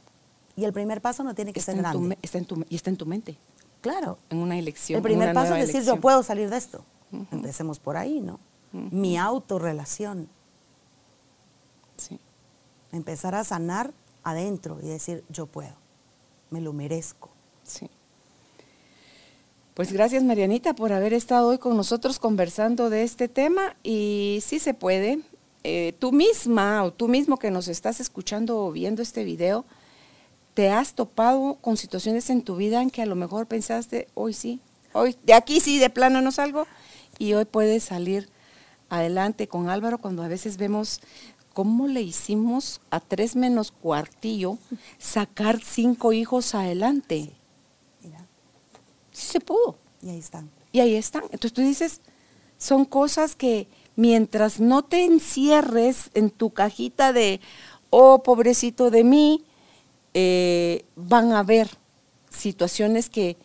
Y 0.57 0.65
el 0.65 0.73
primer 0.73 1.01
paso 1.01 1.23
no 1.23 1.33
tiene 1.33 1.53
que 1.53 1.61
ser 1.61 1.77
grande. 1.77 2.17
está 2.21 2.37
en 2.37 2.45
tu, 2.45 2.65
y 2.69 2.75
está 2.75 2.89
en 2.89 2.97
tu 2.97 3.05
mente. 3.05 3.37
Claro. 3.81 4.17
En 4.29 4.39
una 4.39 4.57
elección. 4.57 4.97
El 4.97 5.03
primer 5.03 5.33
paso 5.33 5.55
es 5.55 5.67
decir, 5.67 5.83
yo 5.83 5.99
puedo 5.99 6.23
salir 6.23 6.49
de 6.49 6.57
esto. 6.57 6.83
Empecemos 7.31 7.79
por 7.79 7.97
ahí, 7.97 8.21
¿no? 8.21 8.39
Mi 8.71 9.17
autorrelación. 9.17 10.27
Sí. 11.97 12.19
Empezar 12.91 13.35
a 13.35 13.43
sanar 13.43 13.93
adentro 14.23 14.79
y 14.81 14.87
decir, 14.87 15.23
yo 15.29 15.45
puedo, 15.45 15.75
me 16.49 16.59
lo 16.59 16.73
merezco. 16.73 17.29
Sí. 17.63 17.89
Pues 19.75 19.91
gracias 19.91 20.23
Marianita 20.23 20.73
por 20.73 20.93
haber 20.93 21.13
estado 21.13 21.49
hoy 21.49 21.57
con 21.57 21.75
nosotros 21.75 22.17
conversando 22.17 22.89
de 22.89 23.03
este 23.03 23.27
tema 23.27 23.75
y 23.83 24.39
sí 24.41 24.59
se 24.59 24.73
puede, 24.73 25.19
eh, 25.65 25.93
tú 25.99 26.13
misma 26.13 26.83
o 26.83 26.93
tú 26.93 27.09
mismo 27.09 27.37
que 27.37 27.51
nos 27.51 27.67
estás 27.67 27.99
escuchando 27.99 28.57
o 28.57 28.71
viendo 28.71 29.01
este 29.01 29.25
video, 29.25 29.65
te 30.53 30.69
has 30.69 30.93
topado 30.93 31.57
con 31.59 31.75
situaciones 31.75 32.29
en 32.29 32.41
tu 32.41 32.55
vida 32.55 32.81
en 32.81 32.89
que 32.89 33.01
a 33.01 33.05
lo 33.05 33.15
mejor 33.15 33.47
pensaste, 33.47 34.07
hoy 34.13 34.31
sí, 34.31 34.61
hoy 34.93 35.17
de 35.23 35.33
aquí 35.33 35.59
sí, 35.59 35.77
de 35.77 35.89
plano 35.89 36.21
no 36.21 36.31
salgo, 36.31 36.67
y 37.19 37.33
hoy 37.33 37.45
puedes 37.45 37.83
salir 37.83 38.29
adelante 38.89 39.47
con 39.47 39.69
Álvaro 39.69 39.97
cuando 39.97 40.23
a 40.23 40.27
veces 40.27 40.57
vemos 40.57 41.01
cómo 41.53 41.87
le 41.87 42.01
hicimos 42.01 42.81
a 42.89 42.99
tres 42.99 43.35
menos 43.35 43.71
cuartillo 43.71 44.57
sacar 44.97 45.61
cinco 45.63 46.13
hijos 46.13 46.53
adelante. 46.53 47.31
Sí 49.11 49.27
se 49.27 49.39
pudo. 49.39 49.77
Y 50.01 50.09
ahí 50.09 50.19
están. 50.19 50.51
Y 50.73 50.81
ahí 50.81 50.95
están. 50.95 51.23
Entonces 51.25 51.53
tú 51.53 51.61
dices, 51.61 52.01
son 52.57 52.83
cosas 52.83 53.35
que 53.35 53.69
mientras 53.95 54.59
no 54.59 54.83
te 54.83 55.05
encierres 55.05 56.09
en 56.13 56.29
tu 56.29 56.49
cajita 56.49 57.13
de, 57.13 57.39
oh, 57.89 58.21
pobrecito 58.21 58.91
de 58.91 59.05
mí, 59.05 59.45
eh, 60.13 60.83
van 60.97 61.31
a 61.31 61.39
haber 61.39 61.69
situaciones 62.29 63.09
que 63.09 63.37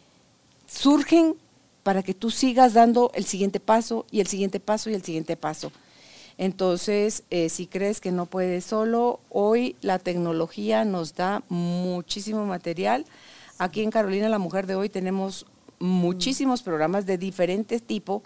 surgen 0.67 1.37
para 1.83 2.03
que 2.03 2.15
tú 2.15 2.31
sigas 2.31 2.75
dando 2.75 3.11
el 3.15 3.25
siguiente 3.25 3.61
paso 3.61 4.07
y 4.11 4.21
el 4.21 4.27
siguiente 4.27 4.61
paso 4.61 4.91
y 4.91 4.95
el 4.95 5.03
siguiente 5.03 5.37
paso. 5.37 5.73
Entonces, 6.39 7.25
eh, 7.31 7.51
si 7.51 7.67
crees 7.67 8.01
que 8.01 8.13
no 8.13 8.27
puedes 8.27 8.65
solo, 8.65 9.21
hoy 9.29 9.77
la 9.83 9.99
tecnología 9.99 10.85
nos 10.85 11.15
da 11.15 11.43
muchísimo 11.49 12.47
material. 12.47 13.05
Aquí 13.59 13.83
en 13.83 13.91
Carolina, 13.91 14.29
la 14.31 14.39
mujer 14.39 14.67
de 14.67 14.75
hoy, 14.75 14.89
tenemos 14.89 15.45
muchísimos 15.79 16.63
programas 16.63 17.05
de 17.05 17.19
diferentes 17.19 17.83
tipos 17.83 18.23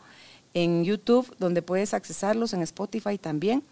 en 0.54 0.84
YouTube, 0.84 1.34
donde 1.38 1.62
puedes 1.62 1.92
accesarlos, 1.92 2.52
en 2.52 2.62
Spotify 2.62 3.18
también. 3.18 3.64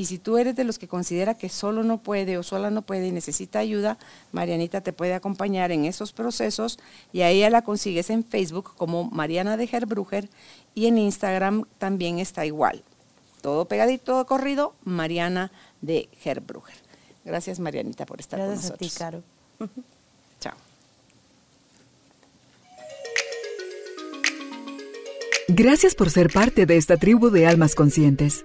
Y 0.00 0.06
si 0.06 0.16
tú 0.16 0.38
eres 0.38 0.56
de 0.56 0.64
los 0.64 0.78
que 0.78 0.88
considera 0.88 1.34
que 1.34 1.50
solo 1.50 1.84
no 1.84 1.98
puede 1.98 2.38
o 2.38 2.42
sola 2.42 2.70
no 2.70 2.80
puede 2.80 3.08
y 3.08 3.12
necesita 3.12 3.58
ayuda, 3.58 3.98
Marianita 4.32 4.80
te 4.80 4.94
puede 4.94 5.12
acompañar 5.12 5.72
en 5.72 5.84
esos 5.84 6.14
procesos 6.14 6.78
y 7.12 7.20
a 7.20 7.28
ella 7.28 7.50
la 7.50 7.60
consigues 7.60 8.08
en 8.08 8.24
Facebook 8.24 8.72
como 8.78 9.10
Mariana 9.10 9.58
de 9.58 9.68
Herbruger 9.70 10.30
y 10.74 10.86
en 10.86 10.96
Instagram 10.96 11.64
también 11.76 12.18
está 12.18 12.46
igual. 12.46 12.82
Todo 13.42 13.66
pegadito, 13.66 14.04
todo 14.04 14.24
corrido, 14.24 14.72
Mariana 14.84 15.52
de 15.82 16.08
Herbruger. 16.24 16.76
Gracias 17.26 17.60
Marianita 17.60 18.06
por 18.06 18.20
estar 18.20 18.40
con 18.40 18.48
nosotros. 18.48 18.78
Gracias 18.78 19.02
a 19.02 19.18
ti, 19.18 19.20
Caro. 19.58 19.70
Chao. 20.40 20.54
Gracias 25.48 25.94
por 25.94 26.08
ser 26.08 26.32
parte 26.32 26.64
de 26.64 26.78
esta 26.78 26.96
tribu 26.96 27.28
de 27.28 27.46
almas 27.46 27.74
conscientes. 27.74 28.44